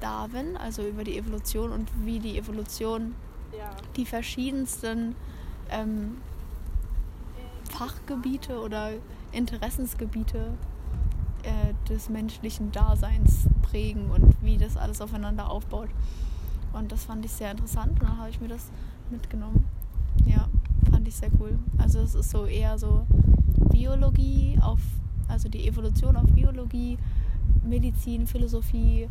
Darwin, 0.00 0.56
also 0.56 0.82
über 0.82 1.04
die 1.04 1.16
Evolution 1.18 1.72
und 1.72 1.88
wie 2.04 2.18
die 2.18 2.38
Evolution 2.38 3.14
die 3.96 4.04
verschiedensten 4.04 5.14
ähm, 5.70 6.18
Fachgebiete 7.70 8.60
oder 8.60 8.90
Interessensgebiete 9.32 10.52
äh, 11.42 11.88
des 11.88 12.08
menschlichen 12.08 12.72
Daseins 12.72 13.46
prägen 13.62 14.10
und 14.10 14.34
wie 14.42 14.58
das 14.58 14.76
alles 14.76 15.00
aufeinander 15.00 15.50
aufbaut. 15.50 15.88
Und 16.72 16.92
das 16.92 17.04
fand 17.04 17.24
ich 17.24 17.32
sehr 17.32 17.50
interessant 17.50 18.00
und 18.00 18.02
dann 18.02 18.18
habe 18.18 18.30
ich 18.30 18.40
mir 18.40 18.48
das 18.48 18.70
mitgenommen. 19.10 19.64
Ja, 20.26 20.48
fand 20.90 21.08
ich 21.08 21.16
sehr 21.16 21.30
cool. 21.40 21.58
Also 21.78 22.00
es 22.00 22.14
ist 22.14 22.30
so 22.30 22.44
eher 22.44 22.78
so 22.78 23.06
Biologie 23.68 24.58
auf, 24.60 24.80
also 25.28 25.48
die 25.48 25.66
Evolution 25.66 26.16
auf 26.16 26.26
Biologie, 26.32 26.98
Medizin, 27.64 28.26
Philosophie 28.26 29.08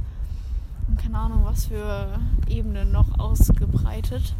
und 0.88 0.98
keine 0.98 1.18
Ahnung 1.18 1.44
was 1.44 1.66
für 1.68 2.20
Ebenen 2.48 2.92
noch 2.92 3.20
ausgebreitet. 3.20 4.36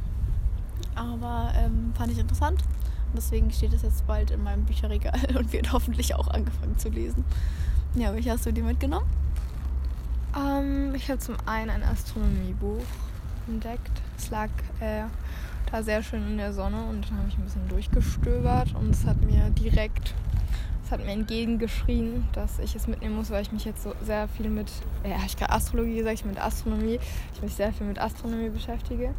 Aber 0.96 1.52
ähm, 1.58 1.94
fand 1.96 2.12
ich 2.12 2.20
interessant 2.20 2.62
und 2.62 3.18
deswegen 3.18 3.52
steht 3.52 3.74
es 3.74 3.82
jetzt 3.82 4.06
bald 4.08 4.32
in 4.32 4.44
meinem 4.44 4.66
Bücherregal 4.66 5.20
und 5.38 5.52
wird 5.54 5.72
hoffentlich 5.72 6.16
auch 6.16 6.28
angefangen 6.28 6.78
zu 6.78 6.90
lesen. 6.90 7.26
Ja, 7.96 8.14
welche 8.14 8.32
hast 8.32 8.46
du 8.46 8.52
dir 8.52 8.64
mitgenommen? 8.64 9.08
Ähm, 10.38 10.94
ich 10.96 11.10
habe 11.10 11.20
zum 11.20 11.36
einen 11.46 11.70
ein 11.70 11.84
Astronomiebuch 11.84 12.84
entdeckt. 13.48 14.02
Es 14.18 14.30
lag 14.30 14.50
äh, 14.80 15.04
da 15.72 15.84
sehr 15.84 16.04
schön 16.04 16.26
in 16.28 16.38
der 16.38 16.54
Sonne 16.54 16.84
und 16.86 17.10
dann 17.10 17.18
habe 17.20 17.30
ich 17.30 17.38
ein 17.38 17.44
bisschen 17.44 17.68
durchgestöbert 17.68 18.74
und 18.76 18.92
es 18.92 19.06
hat 19.06 19.22
mir 19.22 19.50
direkt, 19.52 20.14
es 20.84 20.92
hat 20.92 21.04
mir 21.06 21.12
entgegengeschrien, 21.12 22.28
dass 22.34 22.60
ich 22.60 22.76
es 22.76 22.88
mitnehmen 22.88 23.16
muss, 23.16 23.30
weil 23.30 23.42
ich 23.42 23.52
mich 23.52 23.66
jetzt 23.66 23.84
so 23.84 23.94
sehr 24.04 24.28
viel 24.28 24.50
mit, 24.50 24.72
ja, 25.04 25.18
ich 25.26 25.38
gerade 25.38 25.52
Astrologie 25.52 25.98
gesagt, 25.98 26.16
ich 26.16 26.26
mit 26.26 26.40
Astronomie, 26.40 27.00
ich 27.34 27.42
mich 27.42 27.54
sehr 27.54 27.72
viel 27.74 27.88
mit 27.88 28.00
Astronomie 28.00 28.50
beschäftige. 28.50 29.14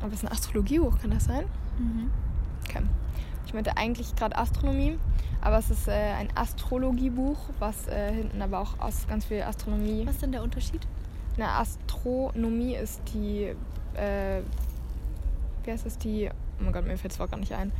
Aber 0.00 0.08
es 0.08 0.22
ist 0.22 0.24
ein 0.24 0.32
Astrologiebuch, 0.32 0.98
kann 1.00 1.10
das 1.10 1.24
sein? 1.24 1.44
Mhm. 1.78 2.10
Okay. 2.64 2.82
Ich 3.46 3.54
meinte 3.54 3.76
eigentlich 3.76 4.14
gerade 4.16 4.36
Astronomie, 4.36 4.98
aber 5.40 5.58
es 5.58 5.70
ist 5.70 5.88
äh, 5.88 5.92
ein 5.92 6.28
Astrologiebuch, 6.34 7.38
was 7.58 7.86
äh, 7.88 8.12
hinten 8.12 8.42
aber 8.42 8.58
auch 8.58 8.78
aus 8.80 9.06
ganz 9.08 9.26
viel 9.26 9.42
Astronomie 9.42 10.02
Was 10.04 10.14
ist 10.14 10.22
denn 10.22 10.32
der 10.32 10.42
Unterschied? 10.42 10.86
eine 11.36 11.48
Astronomie 11.50 12.74
ist 12.74 13.00
die, 13.12 13.54
äh, 13.94 14.40
wie 15.66 15.72
heißt 15.72 15.84
das, 15.86 15.98
die, 15.98 16.30
oh 16.60 16.62
mein 16.64 16.72
Gott, 16.72 16.86
mir 16.86 16.96
fällt 16.96 17.12
es 17.12 17.18
gar 17.18 17.36
nicht 17.38 17.52
ein, 17.52 17.72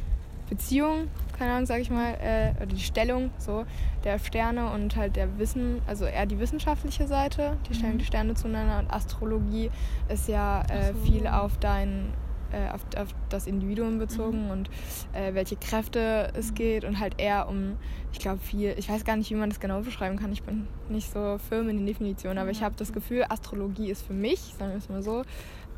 Beziehung, 0.49 1.09
keine 1.37 1.53
Ahnung, 1.53 1.67
sag 1.67 1.81
ich 1.81 1.91
mal, 1.91 2.15
äh, 2.23 2.53
oder 2.59 2.67
die 2.67 2.79
Stellung 2.81 3.31
so 3.37 3.65
der 4.05 4.21
Sterne 4.21 4.71
und 4.71 4.95
halt 4.95 5.17
der 5.17 5.39
Wissen, 5.39 5.81
also 5.89 6.05
eher 6.05 6.25
die 6.27 6.39
wissenschaftliche 6.39 7.09
Seite, 7.09 7.57
die 7.69 7.75
Mhm. 7.85 7.99
die 7.99 8.05
Sterne 8.05 8.35
zueinander 8.35 8.79
und 8.79 8.89
Astrologie 8.93 9.71
ist 10.09 10.29
ja 10.29 10.63
äh, 10.71 10.93
so. 10.93 11.01
viel 11.01 11.27
auf 11.27 11.59
dein 11.59 12.13
äh, 12.53 12.71
auf, 12.73 12.83
auf 12.97 13.09
das 13.29 13.49
Individuum 13.49 13.99
bezogen 13.99 14.45
Mhm. 14.45 14.51
und 14.53 14.71
äh, 15.15 15.35
welche 15.35 15.57
Kräfte 15.57 16.33
es 16.39 16.53
Mhm. 16.53 16.55
geht 16.55 16.85
und 16.85 17.01
halt 17.01 17.21
eher 17.21 17.49
um, 17.49 17.77
ich 18.13 18.21
glaube 18.21 18.39
viel, 18.39 18.73
ich 18.79 18.89
weiß 18.89 19.05
gar 19.05 19.17
nicht, 19.17 19.31
wie 19.31 19.35
man 19.35 19.51
das 19.51 19.59
genau 19.59 19.81
beschreiben 19.81 20.17
kann, 20.17 20.31
ich 20.33 20.45
bin 20.45 20.69
nicht 20.89 21.13
so 21.13 21.39
firm 21.49 21.69
in 21.69 21.79
den 21.79 21.87
Definitionen, 21.87 22.39
aber 22.39 22.51
ich 22.53 22.63
habe 22.63 22.77
das. 22.79 22.93
Gefühl, 22.93 23.25
Astrologie 23.29 23.91
ist 23.91 24.07
für 24.07 24.13
mich, 24.15 24.39
sagen 24.57 24.71
wir 24.71 24.79
es 24.79 24.89
mal 24.89 25.03
so, 25.03 25.23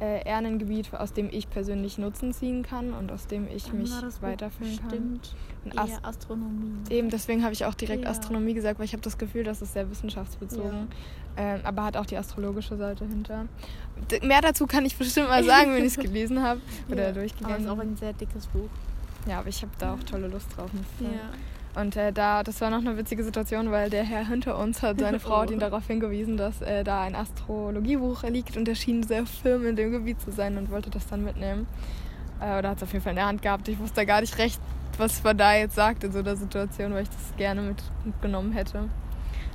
äh, 0.00 0.24
eher 0.26 0.36
ein 0.36 0.58
Gebiet, 0.58 0.92
aus 0.94 1.12
dem 1.12 1.28
ich 1.30 1.50
persönlich 1.50 1.98
Nutzen 1.98 2.32
ziehen 2.32 2.62
kann 2.62 2.92
und 2.92 3.10
aus 3.10 3.26
dem 3.26 3.48
ich 3.48 3.64
Dann 3.64 3.78
mich 3.78 3.92
weiterführen 4.20 4.76
kann. 4.78 4.88
bestimmt 4.88 5.34
Und 5.64 5.78
Ast 5.78 6.04
Astronomie. 6.04 6.72
Eben, 6.90 7.10
deswegen 7.10 7.42
habe 7.42 7.52
ich 7.52 7.64
auch 7.64 7.74
direkt 7.74 8.04
Ja. 8.04 8.10
Astronomie 8.10 8.54
gesagt, 8.54 8.78
weil 8.78 8.86
ich 8.86 8.92
habe 8.92 9.02
das 9.02 9.18
Gefühl, 9.18 9.44
das 9.44 9.60
ist 9.62 9.72
sehr 9.72 9.90
wissenschaftsbezogen. 9.90 10.88
Ähm, 11.36 11.60
aber 11.64 11.84
hat 11.84 11.96
auch 11.96 12.06
die 12.06 12.16
astrologische 12.16 12.76
Seite 12.76 13.04
hinter. 13.06 13.46
D 14.10 14.20
mehr 14.26 14.40
dazu 14.40 14.66
kann 14.66 14.84
ich 14.86 14.96
bestimmt 14.96 15.28
mal 15.28 15.44
sagen, 15.44 15.72
wenn 15.72 15.84
ich 15.84 15.96
es 15.96 15.98
gelesen 16.02 16.42
habe 16.42 16.60
oder 16.88 16.96
Ja. 16.96 17.08
Aber 17.10 17.10
es 17.10 17.14
durchgegangen. 17.32 17.64
ist 17.64 17.68
auch 17.70 17.78
ein 17.78 17.96
sehr 17.96 18.12
dickes 18.12 18.46
Buch. 18.48 18.68
ja, 19.26 19.38
aber 19.40 19.48
ich 19.48 19.60
habe 19.62 19.72
da 19.78 19.94
auch 19.94 20.02
tolle 20.04 20.28
Lust 20.28 20.46
drauf. 20.56 20.70
Ja. 21.00 21.08
Und 21.78 21.94
äh, 21.94 22.12
da, 22.12 22.42
das 22.42 22.60
war 22.60 22.70
noch 22.70 22.78
eine 22.78 22.96
witzige 22.96 23.22
Situation, 23.22 23.70
weil 23.70 23.88
der 23.88 24.02
Herr 24.02 24.26
hinter 24.26 24.58
uns 24.58 24.82
hat, 24.82 24.98
seine 24.98 25.20
Frau 25.20 25.42
hat 25.42 25.52
ihn 25.52 25.60
darauf 25.60 25.86
hingewiesen, 25.86 26.36
dass 26.36 26.60
äh, 26.60 26.82
da 26.82 27.02
ein 27.02 27.14
Astrologiebuch 27.14 28.24
liegt 28.24 28.56
und 28.56 28.66
er 28.66 28.74
schien 28.74 29.04
sehr 29.04 29.26
firm 29.26 29.64
in 29.64 29.76
dem 29.76 29.92
Gebiet 29.92 30.20
zu 30.20 30.32
sein 30.32 30.58
und 30.58 30.72
wollte 30.72 30.90
das 30.90 31.06
dann 31.06 31.22
mitnehmen. 31.22 31.68
Äh, 32.40 32.58
oder 32.58 32.70
hat 32.70 32.78
es 32.78 32.82
auf 32.82 32.92
jeden 32.92 33.04
Fall 33.04 33.12
in 33.12 33.16
der 33.16 33.26
Hand 33.26 33.42
gehabt. 33.42 33.68
Ich 33.68 33.78
wusste 33.78 34.04
gar 34.06 34.20
nicht 34.22 34.38
recht, 34.38 34.60
was 34.96 35.22
man 35.22 35.38
da 35.38 35.54
jetzt 35.54 35.76
sagt 35.76 36.02
in 36.02 36.10
so 36.10 36.18
einer 36.18 36.34
Situation, 36.34 36.92
weil 36.94 37.04
ich 37.04 37.10
das 37.10 37.36
gerne 37.36 37.62
mit, 37.62 37.80
mitgenommen 38.04 38.50
hätte. 38.52 38.88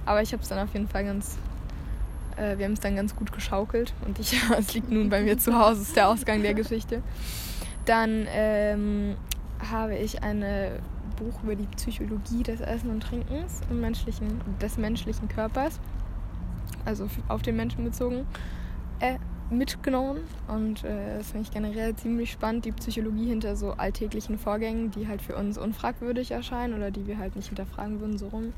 Aber 0.05 0.21
ich 0.21 0.31
habe 0.31 0.41
es 0.41 0.47
dann 0.47 0.59
auf 0.59 0.71
jeden 0.71 0.87
Fall 0.87 1.03
ganz, 1.03 1.37
äh, 2.37 2.57
wir 2.57 2.65
haben 2.65 2.73
es 2.73 2.79
dann 2.79 2.95
ganz 2.95 3.17
gut 3.17 3.33
geschaukelt 3.33 3.93
und 4.05 4.17
ich, 4.19 4.41
es 4.57 4.73
liegt 4.73 4.89
nun 4.89 5.09
bei 5.09 5.21
mir 5.23 5.37
zu 5.37 5.59
Hause, 5.59 5.81
ist 5.81 5.97
der 5.97 6.07
Ausgang 6.07 6.41
der 6.41 6.53
Geschichte. 6.53 7.03
Dann 7.83 8.27
ähm, 8.29 9.17
habe 9.69 9.97
ich 9.97 10.23
ein 10.23 10.41
Buch 11.15 11.43
über 11.43 11.55
die 11.55 11.67
Psychologie 11.75 12.43
des 12.43 12.61
Essen 12.61 12.89
und 12.89 13.01
Trinkens 13.01 13.61
im 13.69 13.81
menschlichen, 13.81 14.41
des 14.61 14.77
menschlichen 14.77 15.27
Körpers, 15.27 15.79
also 16.85 17.07
auf 17.27 17.41
den 17.41 17.55
Menschen 17.55 17.83
bezogen, 17.83 18.25
äh, 18.99 19.17
mitgenommen. 19.49 20.21
Und 20.47 20.83
äh, 20.83 21.17
das 21.17 21.31
finde 21.31 21.47
ich 21.47 21.51
generell 21.51 21.95
ziemlich 21.95 22.31
spannend, 22.31 22.65
die 22.65 22.71
Psychologie 22.71 23.27
hinter 23.27 23.55
so 23.55 23.71
alltäglichen 23.71 24.37
Vorgängen, 24.37 24.91
die 24.91 25.07
halt 25.07 25.21
für 25.21 25.35
uns 25.35 25.57
unfragwürdig 25.57 26.31
erscheinen 26.31 26.73
oder 26.73 26.91
die 26.91 27.07
wir 27.07 27.17
halt 27.17 27.35
nicht 27.35 27.47
hinterfragen 27.47 27.99
würden, 27.99 28.17
so 28.17 28.27
rum. 28.27 28.53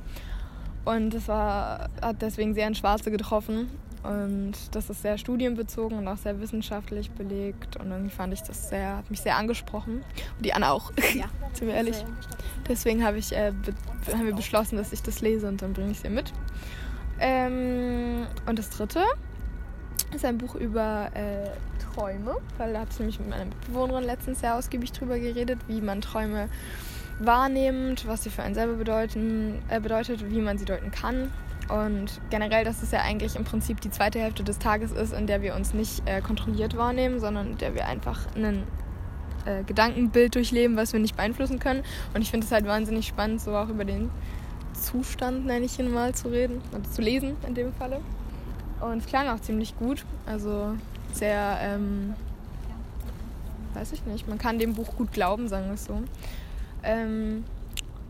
Und 0.85 1.13
das 1.13 1.27
war, 1.27 1.89
hat 2.01 2.21
deswegen 2.21 2.53
sehr 2.53 2.67
ein 2.67 2.75
Schwarze 2.75 3.11
getroffen. 3.11 3.69
Und 4.07 4.53
das 4.71 4.89
ist 4.89 5.01
sehr 5.01 5.17
studienbezogen 5.17 5.97
und 5.97 6.07
auch 6.07 6.17
sehr 6.17 6.39
wissenschaftlich 6.39 7.11
belegt. 7.11 7.77
Und 7.77 7.91
irgendwie 7.91 8.13
fand 8.13 8.33
ich 8.33 8.41
das 8.41 8.69
sehr, 8.69 8.97
hat 8.97 9.09
mich 9.09 9.21
sehr 9.21 9.37
angesprochen. 9.37 10.03
Und 10.37 10.45
die 10.45 10.53
Anna 10.53 10.71
auch, 10.71 10.91
Ja. 11.13 11.25
wir 11.59 11.73
ehrlich. 11.73 11.97
Sehr. 11.97 12.07
Deswegen 12.67 13.03
habe 13.03 13.17
ich, 13.17 13.31
äh, 13.31 13.51
be 13.51 13.73
haben 14.11 14.25
wir 14.25 14.35
beschlossen, 14.35 14.77
dass 14.77 14.93
ich 14.93 15.01
das 15.01 15.21
lese 15.21 15.47
und 15.47 15.61
dann 15.61 15.73
bringe 15.73 15.91
ich 15.91 15.97
es 15.97 16.03
ihr 16.03 16.09
mit. 16.11 16.31
Ähm, 17.19 18.27
und 18.45 18.59
das 18.59 18.69
dritte 18.69 19.03
ist 20.13 20.25
ein 20.25 20.37
Buch 20.37 20.55
über 20.55 21.09
äh, 21.13 21.49
Träume, 21.95 22.35
weil 22.57 22.73
da 22.73 22.79
habe 22.79 22.89
ich 22.91 22.99
nämlich 22.99 23.19
mit 23.19 23.29
meiner 23.29 23.45
Mitbewohnerin 23.45 24.03
letztens 24.03 24.41
sehr 24.41 24.55
ausgiebig 24.55 24.91
drüber 24.91 25.17
geredet, 25.17 25.59
wie 25.67 25.81
man 25.81 26.01
Träume 26.01 26.49
wahrnimmt, 27.19 28.07
was 28.07 28.23
sie 28.23 28.29
für 28.29 28.43
einen 28.43 28.55
selber 28.55 28.73
bedeuten, 28.73 29.61
äh, 29.69 29.79
bedeutet, 29.79 30.29
wie 30.29 30.41
man 30.41 30.57
sie 30.57 30.65
deuten 30.65 30.91
kann. 30.91 31.31
Und 31.67 32.21
generell, 32.29 32.63
dass 32.63 32.83
es 32.83 32.91
ja 32.91 33.01
eigentlich 33.01 33.35
im 33.35 33.43
Prinzip 33.43 33.81
die 33.81 33.89
zweite 33.89 34.19
Hälfte 34.19 34.43
des 34.43 34.59
Tages 34.59 34.91
ist, 34.91 35.13
in 35.13 35.25
der 35.25 35.41
wir 35.41 35.55
uns 35.55 35.73
nicht 35.73 36.07
äh, 36.07 36.21
kontrolliert 36.21 36.77
wahrnehmen, 36.77 37.19
sondern 37.19 37.51
in 37.51 37.57
der 37.57 37.73
wir 37.73 37.87
einfach 37.87 38.19
ein 38.35 38.63
äh, 39.45 39.63
Gedankenbild 39.63 40.35
durchleben, 40.35 40.77
was 40.77 40.93
wir 40.93 40.99
nicht 40.99 41.15
beeinflussen 41.15 41.59
können. 41.59 41.83
Und 42.13 42.21
ich 42.21 42.29
finde 42.29 42.45
es 42.45 42.51
halt 42.51 42.65
wahnsinnig 42.65 43.07
spannend, 43.07 43.41
so 43.41 43.55
auch 43.55 43.69
über 43.69 43.85
den 43.85 44.11
Zustand, 44.73 45.45
nenne 45.45 45.65
ich 45.65 45.79
ihn 45.79 45.91
mal, 45.91 46.13
zu 46.13 46.27
reden 46.27 46.61
und 46.71 46.91
zu 46.93 47.01
lesen 47.01 47.35
in 47.47 47.55
dem 47.55 47.73
Falle. 47.73 48.01
Und 48.81 48.99
es 48.99 49.05
klang 49.05 49.27
auch 49.27 49.39
ziemlich 49.39 49.77
gut. 49.77 50.05
Also 50.25 50.75
sehr, 51.13 51.57
ähm, 51.61 52.13
weiß 53.73 53.93
ich 53.93 54.05
nicht, 54.05 54.27
man 54.27 54.37
kann 54.37 54.59
dem 54.59 54.73
Buch 54.73 54.95
gut 54.95 55.11
glauben, 55.13 55.47
sagen 55.47 55.67
wir 55.67 55.73
es 55.73 55.85
so. 55.85 56.01
Ähm, 56.83 57.43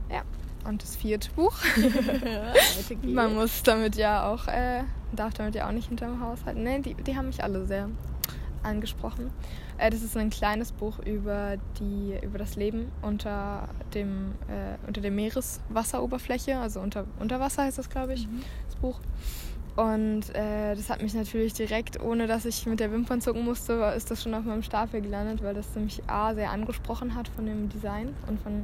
ja, 0.09 0.23
und 0.65 0.81
das 0.81 0.95
vierte 0.95 1.29
Buch. 1.31 1.55
Man 3.03 3.35
muss 3.35 3.63
damit 3.63 3.95
ja 3.95 4.27
auch, 4.29 4.47
äh, 4.47 4.83
darf 5.13 5.33
damit 5.33 5.55
ja 5.55 5.67
auch 5.67 5.71
nicht 5.71 5.87
hinterm 5.87 6.21
Haus 6.21 6.45
halten. 6.45 6.63
Nee, 6.63 6.79
die, 6.79 6.95
die 6.95 7.15
haben 7.15 7.27
mich 7.27 7.43
alle 7.43 7.65
sehr 7.65 7.89
angesprochen. 8.63 9.29
Äh, 9.77 9.89
das 9.89 10.01
ist 10.01 10.17
ein 10.17 10.29
kleines 10.29 10.71
Buch 10.71 10.99
über, 10.99 11.57
die, 11.79 12.17
über 12.23 12.37
das 12.37 12.55
Leben 12.55 12.91
unter, 13.01 13.67
dem, 13.93 14.33
äh, 14.47 14.77
unter 14.87 15.01
der 15.01 15.11
Meereswasseroberfläche, 15.11 16.57
also 16.59 16.79
unter, 16.79 17.05
unter 17.19 17.39
Wasser 17.39 17.63
heißt 17.63 17.77
das, 17.77 17.89
glaube 17.89 18.13
ich, 18.13 18.27
Mhm. 18.27 18.41
das 18.67 18.75
Buch. 18.77 18.99
Und 19.75 20.33
äh, 20.33 20.73
das 20.73 20.89
hat 20.89 21.01
mich 21.01 21.13
natürlich 21.13 21.51
direkt, 21.51 22.01
ohne 22.01 22.27
dass 22.27 22.45
ich 22.45 22.65
mit 22.65 22.79
der 22.79 22.93
Wimpern 22.93 23.19
zucken 23.19 23.43
musste, 23.43 23.73
ist 23.95 24.09
das 24.09 24.23
schon 24.23 24.33
auf 24.33 24.45
meinem 24.45 24.63
Stapel 24.63 25.01
gelandet, 25.01 25.43
weil 25.43 25.53
das 25.53 25.75
mich 25.75 26.01
A 26.07 26.33
sehr 26.33 26.49
angesprochen 26.51 27.13
hat 27.13 27.27
von 27.27 27.45
dem 27.45 27.67
Design 27.67 28.15
und 28.27 28.39
von 28.39 28.63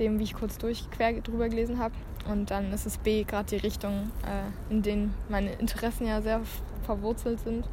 dem, 0.00 0.18
wie 0.18 0.24
ich 0.24 0.34
kurz 0.34 0.58
durch 0.58 0.90
quer 0.90 1.12
drüber 1.20 1.48
gelesen 1.48 1.78
habe. 1.78 1.94
Und 2.28 2.50
dann 2.50 2.72
ist 2.72 2.86
es 2.86 2.98
B 2.98 3.24
gerade 3.24 3.48
die 3.48 3.56
Richtung, 3.56 4.10
äh, 4.24 4.72
in 4.72 4.82
denen 4.82 5.14
meine 5.28 5.52
Interessen 5.52 6.06
ja 6.06 6.20
sehr 6.20 6.40
verwurzelt 6.84 7.40
sind. 7.40 7.68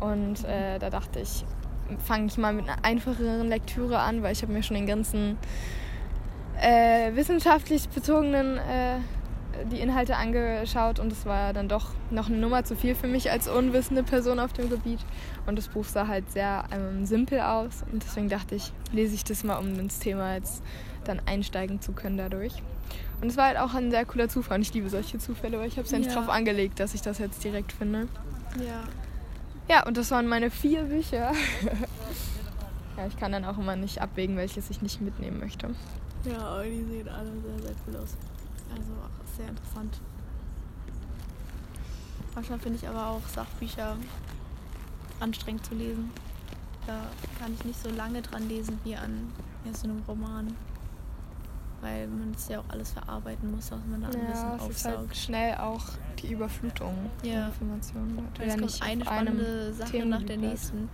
Und 0.00 0.44
äh, 0.44 0.78
da 0.78 0.90
dachte 0.90 1.20
ich, 1.20 1.44
fange 2.04 2.26
ich 2.26 2.36
mal 2.36 2.52
mit 2.52 2.68
einer 2.68 2.84
einfacheren 2.84 3.48
Lektüre 3.48 3.98
an, 3.98 4.22
weil 4.22 4.32
ich 4.32 4.42
habe 4.42 4.52
mir 4.52 4.62
schon 4.62 4.76
den 4.76 4.86
ganzen 4.86 5.38
äh, 6.60 7.14
wissenschaftlich 7.14 7.88
bezogenen 7.88 8.58
äh, 8.58 8.98
die 9.70 9.80
Inhalte 9.80 10.16
angeschaut 10.16 10.98
und 10.98 11.12
es 11.12 11.26
war 11.26 11.52
dann 11.52 11.68
doch 11.68 11.90
noch 12.10 12.28
eine 12.28 12.36
Nummer 12.38 12.64
zu 12.64 12.76
viel 12.76 12.94
für 12.94 13.06
mich 13.08 13.30
als 13.30 13.48
unwissende 13.48 14.02
Person 14.02 14.38
auf 14.38 14.52
dem 14.52 14.70
Gebiet. 14.70 15.00
Und 15.46 15.56
das 15.56 15.68
Buch 15.68 15.84
sah 15.84 16.06
halt 16.08 16.30
sehr 16.30 16.64
ähm, 16.72 17.04
simpel 17.06 17.40
aus 17.40 17.84
und 17.92 18.02
deswegen 18.04 18.28
dachte 18.28 18.54
ich, 18.54 18.72
lese 18.92 19.14
ich 19.14 19.24
das 19.24 19.44
mal, 19.44 19.56
um 19.58 19.78
ins 19.78 19.98
Thema 19.98 20.34
jetzt 20.34 20.62
dann 21.04 21.20
einsteigen 21.26 21.80
zu 21.80 21.92
können 21.92 22.16
dadurch. 22.18 22.62
Und 23.20 23.28
es 23.28 23.36
war 23.36 23.46
halt 23.46 23.58
auch 23.58 23.74
ein 23.74 23.90
sehr 23.90 24.04
cooler 24.04 24.28
Zufall 24.28 24.56
und 24.56 24.62
ich 24.62 24.72
liebe 24.74 24.88
solche 24.88 25.18
Zufälle, 25.18 25.58
weil 25.58 25.68
ich 25.68 25.76
habe 25.76 25.84
es 25.86 25.90
ja 25.90 25.98
nicht 25.98 26.10
Ja. 26.10 26.16
drauf 26.20 26.28
angelegt, 26.28 26.78
dass 26.80 26.94
ich 26.94 27.02
das 27.02 27.18
jetzt 27.18 27.42
direkt 27.42 27.72
finde. 27.72 28.06
Ja. 28.64 28.84
Ja, 29.68 29.86
und 29.86 29.96
das 29.96 30.10
waren 30.10 30.26
meine 30.26 30.50
vier 30.50 30.84
Bücher. 30.84 31.32
ja, 32.96 33.06
ich 33.06 33.16
kann 33.18 33.32
dann 33.32 33.44
auch 33.44 33.58
immer 33.58 33.76
nicht 33.76 34.00
abwägen, 34.00 34.36
welches 34.36 34.70
ich 34.70 34.80
nicht 34.82 35.00
mitnehmen 35.00 35.40
möchte. 35.40 35.68
Ja, 36.24 36.38
aber 36.38 36.64
die 36.64 36.84
sehen 36.84 37.08
alle 37.08 37.26
sehr, 37.30 37.66
sehr 37.66 37.74
cool 37.86 37.96
aus. 37.96 38.16
Also 38.70 38.92
auch 38.92 39.36
sehr 39.36 39.48
interessant. 39.48 40.00
Manchmal 42.34 42.58
finde 42.58 42.78
ich 42.78 42.88
aber 42.88 43.06
auch 43.08 43.26
Sachbücher 43.34 43.96
anstrengend 45.20 45.64
zu 45.66 45.74
lesen. 45.74 46.10
Da 46.86 47.06
kann 47.40 47.52
ich 47.54 47.64
nicht 47.64 47.82
so 47.82 47.90
lange 47.90 48.22
dran 48.22 48.48
lesen 48.48 48.78
wie 48.84 48.96
an 48.96 49.32
ja, 49.64 49.74
so 49.74 49.84
einem 49.88 50.02
Roman. 50.06 50.54
Weil 51.80 52.08
man 52.08 52.32
es 52.34 52.48
ja 52.48 52.58
auch 52.60 52.64
alles 52.68 52.90
verarbeiten 52.92 53.52
muss, 53.52 53.70
was 53.70 53.78
man 53.88 54.02
da 54.02 54.08
Ja, 54.08 54.14
Wissen 54.58 54.68
es 54.70 54.76
ist 54.76 54.84
halt 54.84 54.96
aufsaugt. 54.96 55.16
schnell 55.16 55.54
auch 55.58 55.84
die 56.20 56.32
Überflutung 56.32 56.94
von 57.20 57.28
Ja. 57.28 57.46
Informationen. 57.48 58.16
Will 58.16 58.24
es 58.40 58.46
ja 58.46 58.48
kommt 58.50 58.62
nicht 58.62 58.82
eine 58.82 59.04
spannende 59.04 59.72
Sache 59.72 59.82
nach 59.84 59.90
Themengebiet 59.90 60.28
der 60.28 60.34
bleiben. 60.36 60.48
nächsten, 60.50 60.88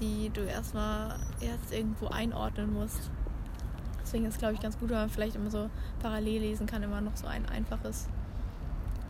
die 0.00 0.30
du 0.30 0.40
erstmal 0.42 1.18
erst 1.40 1.72
irgendwo 1.72 2.06
einordnen 2.08 2.72
musst. 2.72 3.10
Deswegen 4.12 4.26
ist 4.26 4.34
es, 4.34 4.40
glaube 4.40 4.52
ich, 4.52 4.60
ganz 4.60 4.78
gut, 4.78 4.90
wenn 4.90 4.98
man 4.98 5.08
vielleicht 5.08 5.36
immer 5.36 5.50
so 5.50 5.70
parallel 6.02 6.42
lesen 6.42 6.66
kann, 6.66 6.82
immer 6.82 7.00
noch 7.00 7.16
so 7.16 7.26
ein 7.26 7.48
einfaches 7.48 8.08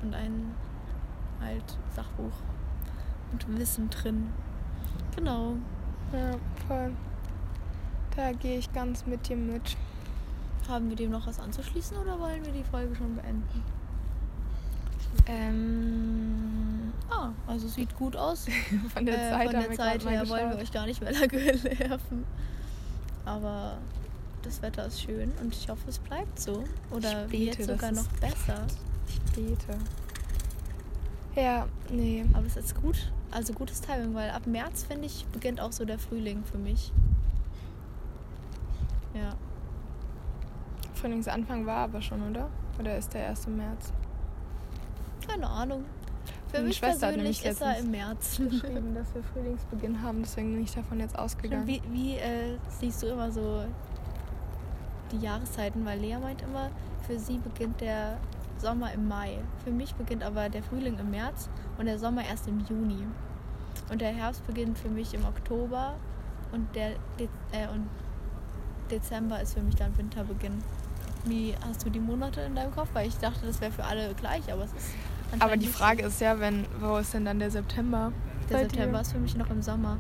und 0.01 0.15
ein 0.15 0.55
halt 1.41 1.77
Sachbuch 1.97 2.31
mit 3.33 3.59
Wissen 3.59 3.91
drin. 3.91 4.29
Genau. 5.17 5.57
Ja, 6.13 6.37
voll. 6.69 6.93
Da 8.15 8.31
gehe 8.31 8.59
ich 8.59 8.73
ganz 8.73 9.05
mit 9.05 9.29
dir 9.29 9.37
mit. 9.37 9.77
Haben 10.69 10.89
wir 10.89 10.95
dem 10.95 11.11
noch 11.11 11.27
was 11.27 11.41
anzuschließen 11.41 11.97
oder 11.97 12.21
wollen 12.21 12.45
wir 12.45 12.53
die 12.53 12.63
Folge 12.63 12.95
schon 12.95 13.17
beenden? 13.17 13.65
Ähm, 15.27 16.93
Ah, 17.11 17.31
also 17.49 17.67
sieht 17.67 17.93
gut 17.97 18.15
aus. 18.15 18.47
von 18.95 19.05
der 19.05 19.17
Äh, 19.17 19.31
Zeit 19.31 19.51
von 19.51 19.57
haben 19.57 19.69
der 19.69 19.77
Zeit 19.77 20.09
her 20.09 20.29
wollen 20.29 20.51
wir 20.51 20.59
euch 20.59 20.71
gar 20.71 20.87
nicht 20.87 21.01
mehr 21.01 21.11
nerven. 21.81 22.25
Aber 23.25 23.79
das 24.43 24.63
Wetter 24.63 24.87
ist 24.87 25.01
schön 25.03 25.33
und 25.41 25.55
ich 25.55 25.69
hoffe, 25.69 25.83
es 25.89 25.99
bleibt 25.99 26.41
so. 26.41 26.65
Oder 26.91 27.27
Ich 27.27 27.33
wird 27.33 27.57
bete, 27.59 27.65
sogar 27.65 27.93
noch 27.93 28.03
es 28.13 28.21
besser. 28.21 28.67
Ich 29.09 29.21
bete. 29.33 29.79
Ja, 31.35 31.67
nee. 31.91 32.25
Aber 32.35 32.47
es 32.47 32.57
ist 32.57 32.81
gut, 32.81 33.11
also 33.31 33.53
gutes 33.53 33.81
Timing, 33.81 34.15
weil 34.15 34.31
ab 34.31 34.47
März, 34.47 34.85
finde 34.85 35.07
ich, 35.07 35.25
beginnt 35.33 35.61
auch 35.61 35.73
so 35.73 35.85
der 35.85 35.99
Frühling 35.99 36.45
für 36.45 36.59
mich. 36.59 36.93
Ja. 39.15 39.35
Frühlingsanfang 40.95 41.67
war 41.67 41.79
aber 41.79 42.01
schon, 42.01 42.31
oder? 42.31 42.49
Oder 42.79 42.97
ist 42.97 43.13
der 43.15 43.29
1. 43.29 43.49
März? 43.49 43.93
Keine 45.27 45.47
Ahnung. 45.49 45.85
Für 46.49 46.59
Meine 46.59 46.69
mich 46.69 46.77
Schwester 46.77 47.09
persönlich 47.09 47.45
ist 47.45 47.63
er 47.63 47.79
im 47.79 47.91
März. 47.91 48.37
Geschrieben, 48.37 48.95
dass 48.95 49.15
wir 49.15 49.23
Frühlingsbeginn 49.23 50.03
haben, 50.03 50.23
deswegen 50.23 50.53
bin 50.53 50.63
ich 50.63 50.73
davon 50.73 51.01
jetzt 51.01 51.19
ausgegangen. 51.19 51.67
Wie, 51.67 51.83
wie 51.91 52.17
äh, 52.17 52.59
siehst 52.69 53.03
du 53.03 53.07
immer 53.07 53.33
so 53.33 53.65
die 55.13 55.19
Jahreszeiten? 55.19 55.85
Weil 55.85 56.01
Lea 56.01 56.17
meint 56.21 56.43
immer, 56.43 56.71
für 57.07 57.19
sie 57.19 57.39
beginnt 57.39 57.81
der 57.81 58.19
Sommer 58.59 58.93
im 58.93 59.09
Mai. 59.09 59.39
Für 59.65 59.71
mich 59.71 59.95
beginnt 59.95 60.23
aber 60.23 60.49
der 60.49 60.63
Frühling 60.63 60.99
im 60.99 61.11
März 61.11 61.49
und 61.79 61.87
der 61.87 61.99
Sommer 61.99 62.25
erst 62.25 62.49
im 62.49 62.61
Juni. 62.69 63.05
Und 63.91 64.01
der 64.01 64.13
Herbst 64.13 64.47
beginnt 64.47 64.79
für 64.79 64.89
mich 64.89 65.15
im 65.15 65.25
Oktober 65.25 65.95
und 66.53 66.75
der 66.75 66.91
De 67.19 67.29
äh, 67.53 67.69
und 67.69 67.89
Dezember 68.91 69.41
ist 69.41 69.55
für 69.55 69.63
mich 69.63 69.75
dann 69.75 69.97
Winterbeginn. 69.97 70.63
Wie 71.25 71.55
hast 71.67 71.85
du 71.85 71.91
die 71.91 72.01
Monate 72.01 72.43
in 72.43 72.55
deinem 72.55 72.73
Kopf? 72.73 72.89
Weil 72.93 73.09
ich 73.09 73.17
dachte, 73.17 73.47
das 73.47 73.61
wäre 73.61 73.73
für 73.73 73.85
alle 73.85 74.13
gleich, 74.15 74.53
aber 74.53 74.65
es 74.65 74.73
ist. 74.73 74.95
Aber 75.39 75.57
die. 75.57 75.67
Frage 75.67 76.05
ist 76.05 76.21
ja, 76.21 76.39
wenn, 76.41 76.67
wo 76.81 76.99
ist 76.99 77.15
denn 77.15 77.25
dann 77.25 77.39
der 77.39 77.51
September? 77.51 78.13
Der 78.51 78.59
September 78.61 78.99
dir? 78.99 79.03
ist 79.03 79.13
für 79.13 79.19
mich 79.19 79.35
noch 79.35 79.49
im 79.51 79.63
Sommer. 79.63 79.97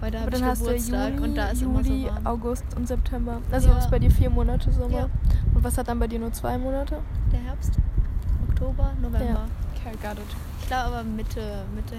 Weil 0.00 0.10
da 0.12 0.18
Aber 0.18 0.26
habe 0.26 0.34
ich 0.36 0.40
dann 0.40 0.50
hast 0.50 0.60
du 0.62 0.66
Geburtstag 0.66 1.10
Juni, 1.14 1.22
und 1.28 1.34
da 1.34 1.48
ist 1.48 1.62
Juli, 1.62 1.72
immer 1.74 1.84
so 2.08 2.14
warm. 2.14 2.26
August 2.26 2.64
und 2.76 2.86
September. 2.88 3.38
Also 3.50 3.68
Ja. 3.70 3.78
ist 3.78 3.90
bei 3.90 3.98
dir 3.98 4.10
vier 4.10 4.30
Monate 4.30 4.70
Sommer. 4.72 4.98
Ja. 4.98 5.08
Und 5.54 5.64
was 5.64 5.76
hat 5.76 5.88
dann 5.88 5.98
bei 5.98 6.06
dir 6.06 6.18
nur 6.20 6.32
zwei 6.32 6.56
Monate? 6.56 6.98
Der 7.32 7.40
Herbst, 7.40 7.72
Oktober, 8.48 8.92
November. 9.02 9.46
Okay, 9.74 9.96
got 10.02 10.12
it. 10.18 10.36
Ich 10.60 10.66
glaube 10.68 10.84
aber 10.96 11.02
Mitte, 11.04 11.64
Mitte, 11.74 11.94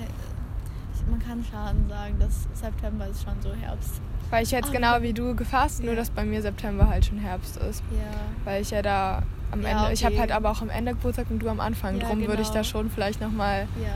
man 1.09 1.19
kann 1.19 1.43
schon 1.43 1.89
sagen, 1.89 2.15
dass 2.19 2.47
September 2.53 3.07
ist 3.07 3.23
schon 3.23 3.33
so 3.41 3.53
Herbst. 3.53 3.99
Weil 4.29 4.43
ich 4.43 4.51
jetzt 4.51 4.69
Ah, 4.69 4.73
genau 4.73 5.01
wie 5.01 5.11
du 5.13 5.35
gefasst, 5.35 5.81
nur 5.81 5.93
Ja. 5.93 5.99
dass 5.99 6.09
bei 6.11 6.23
mir 6.23 6.41
September 6.41 6.87
halt 6.87 7.05
schon 7.05 7.17
Herbst 7.17 7.57
ist. 7.57 7.83
Ja. 7.91 8.19
Weil 8.45 8.61
ich 8.61 8.69
ja 8.71 8.81
da 8.83 9.23
am 9.51 9.61
Ja, 9.63 9.69
Ende, 9.69 9.93
ich 9.93 10.03
habe 10.05 10.13
okay. 10.13 10.21
halt 10.21 10.31
aber 10.31 10.51
auch 10.51 10.61
am 10.61 10.69
Ende 10.69 10.91
Geburtstag 10.93 11.25
und 11.31 11.39
du 11.39 11.49
am 11.49 11.59
Anfang. 11.59 11.99
Ja, 11.99 12.07
Drum 12.07 12.19
würde 12.27 12.41
ich 12.43 12.49
genau. 12.49 12.59
da 12.59 12.63
schon 12.63 12.89
vielleicht 12.91 13.19
nochmal 13.21 13.67
Ja. 13.83 13.89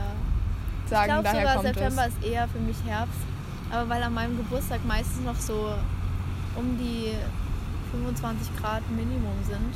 sagen, 0.90 1.02
ich 1.02 1.06
glaube 1.06 1.22
daher 1.22 1.40
sogar 1.40 1.54
kommt 1.54 1.66
September 1.68 2.06
es. 2.08 2.14
ist 2.14 2.24
eher 2.24 2.48
für 2.48 2.58
mich 2.58 2.76
Herbst. 2.84 3.18
Aber 3.74 3.88
weil 3.88 4.02
an 4.04 4.14
meinem 4.14 4.36
Geburtstag 4.36 4.84
meistens 4.84 5.24
noch 5.24 5.34
so 5.34 5.74
um 6.54 6.78
die 6.78 7.10
25 7.90 8.56
Grad 8.56 8.88
Minimum 8.90 9.34
sind, 9.42 9.74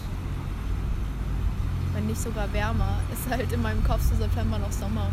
wenn 1.95 2.07
nicht 2.07 2.21
sogar 2.21 2.53
wärmer, 2.53 3.01
ist 3.13 3.29
halt 3.29 3.51
in 3.51 3.61
meinem 3.61 3.83
Kopf 3.83 4.03
so 4.03 4.15
September 4.15 4.57
noch 4.59 4.71
Sommer. 4.71 5.09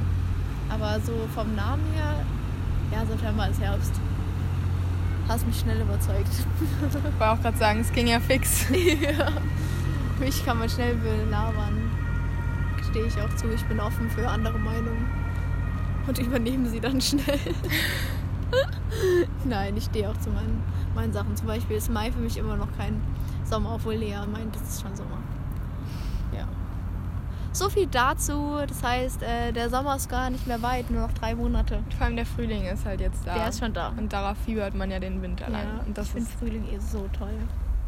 Aber 0.69 0.99
so 0.99 1.13
vom 1.33 1.55
Namen 1.55 1.83
her, 1.95 2.23
ja, 2.91 3.03
September 3.07 3.49
ist 3.49 3.59
Herbst. 3.59 3.93
Hast 5.27 5.47
mich 5.47 5.59
schnell 5.59 5.81
überzeugt. 5.81 6.29
Ich 6.87 7.19
wollte 7.19 7.31
auch 7.31 7.41
gerade 7.41 7.57
sagen, 7.57 7.79
es 7.79 7.91
ging 7.91 8.05
ja 8.05 8.19
fix. 8.19 8.67
ja. 8.69 9.31
Mich 10.19 10.45
kann 10.45 10.59
man 10.59 10.69
schnell 10.69 10.93
belabern. 10.95 11.89
Stehe 12.91 13.07
ich 13.07 13.19
auch 13.19 13.35
zu, 13.35 13.51
ich 13.51 13.63
bin 13.63 13.79
offen 13.79 14.11
für 14.11 14.27
andere 14.29 14.59
Meinungen. 14.59 15.07
Und 16.05 16.19
übernehme 16.19 16.69
sie 16.69 16.79
dann 16.79 17.01
schnell. 17.01 17.39
Nein, 19.49 19.77
ich 19.77 19.85
stehe 19.85 20.09
auch 20.09 20.17
zu 20.17 20.29
meinen, 20.29 20.63
meinen 20.93 21.13
Sachen. 21.13 21.35
Zum 21.35 21.47
Beispiel 21.47 21.77
ist 21.77 21.89
Mai 21.91 22.11
für 22.11 22.19
mich 22.19 22.37
immer 22.37 22.55
noch 22.55 22.69
kein 22.77 23.01
Sommer, 23.43 23.75
obwohl 23.75 23.93
Lea 23.95 24.17
meint, 24.31 24.55
das 24.55 24.63
ist 24.63 24.81
schon 24.81 24.95
Sommer. 24.95 25.17
Ja. 26.35 26.45
So 27.51 27.69
viel 27.69 27.87
dazu. 27.87 28.57
Das 28.67 28.83
heißt, 28.83 29.23
äh, 29.23 29.51
der 29.53 29.69
Sommer 29.69 29.95
ist 29.95 30.09
gar 30.09 30.29
nicht 30.29 30.45
mehr 30.47 30.61
weit, 30.61 30.89
nur 30.91 31.01
noch 31.01 31.13
drei 31.13 31.35
Monate. 31.35 31.79
Vor 31.97 32.07
allem 32.07 32.15
der 32.15 32.25
Frühling 32.25 32.65
ist 32.65 32.85
halt 32.85 32.99
jetzt 33.01 33.25
da. 33.25 33.35
Der 33.35 33.49
ist 33.49 33.59
schon 33.59 33.73
da. 33.73 33.89
Und 33.89 34.11
darauf 34.11 34.37
fiebert 34.39 34.73
man 34.75 34.91
ja 34.91 34.99
den 34.99 35.21
Winter 35.21 35.49
lang. 35.49 35.63
Ja, 35.77 35.83
Und 35.85 35.97
das 35.97 36.07
ich 36.07 36.11
finde 36.13 36.29
ist, 36.29 36.39
Frühling 36.39 36.65
eh 36.73 36.79
so 36.79 37.07
toll. 37.17 37.29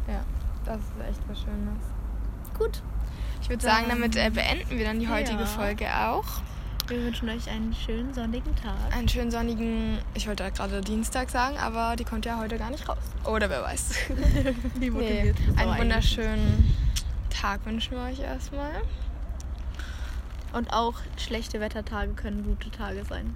ja, 0.06 0.20
das 0.64 0.76
ist 0.78 1.08
echt 1.10 1.20
was 1.28 1.38
Schönes. 1.40 1.84
Gut. 2.58 2.82
Ich 3.42 3.48
würde 3.50 3.62
sagen, 3.62 3.86
damit 3.88 4.16
äh, 4.16 4.30
beenden 4.30 4.70
wir 4.78 4.84
dann 4.84 4.98
die 5.00 5.08
heutige 5.08 5.40
Ja. 5.40 5.46
Folge 5.46 5.86
auch. 5.86 6.24
Wir 6.88 7.04
wünschen 7.04 7.28
euch 7.28 7.50
einen 7.50 7.74
schönen 7.74 8.14
sonnigen 8.14 8.56
Tag. 8.56 8.96
Einen 8.96 9.08
schönen 9.08 9.30
sonnigen, 9.30 9.98
ich 10.14 10.26
wollte 10.26 10.50
gerade 10.50 10.80
Dienstag 10.80 11.28
sagen, 11.28 11.58
aber 11.58 11.96
die 11.96 12.04
kommt 12.04 12.24
ja 12.24 12.38
heute 12.38 12.56
gar 12.56 12.70
nicht 12.70 12.88
raus. 12.88 12.96
Oder 13.26 13.50
wer 13.50 13.62
weiß. 13.62 13.90
Wie 14.76 14.80
Nee, 14.80 14.90
motiviert 14.90 15.36
du 15.38 15.60
einen 15.60 15.78
wunderschönen 15.78 16.74
Tag 17.28 17.66
wünschen 17.66 17.92
wir 17.92 18.04
euch 18.04 18.20
erstmal. 18.20 18.70
Und 20.54 20.72
auch 20.72 20.94
schlechte 21.18 21.60
Wettertage 21.60 22.14
können 22.14 22.42
gute 22.42 22.70
Tage 22.70 23.04
sein. 23.04 23.34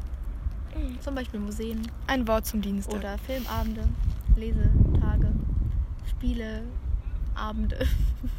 Zum 1.01 1.15
Beispiel 1.15 1.39
Museen 1.39 1.83
Ein 2.07 2.27
Wort 2.27 2.47
zum 2.47 2.63
Dienstag. 2.63 2.95
oder 2.95 3.19
Filmabende, 3.19 3.87
Lesetage, 4.35 5.31
Spiele, 6.09 6.63
Abende 7.35 7.87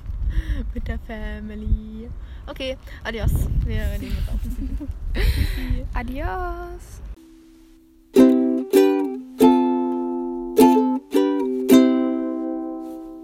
mit 0.73 0.87
der 0.87 0.97
Family. 0.97 2.09
Okay, 2.45 2.77
adios. 3.03 3.31
Wir 3.65 3.85
nehmen 3.99 4.17
jetzt 4.17 4.29
auf. 4.29 4.39
Adios. 5.93 7.12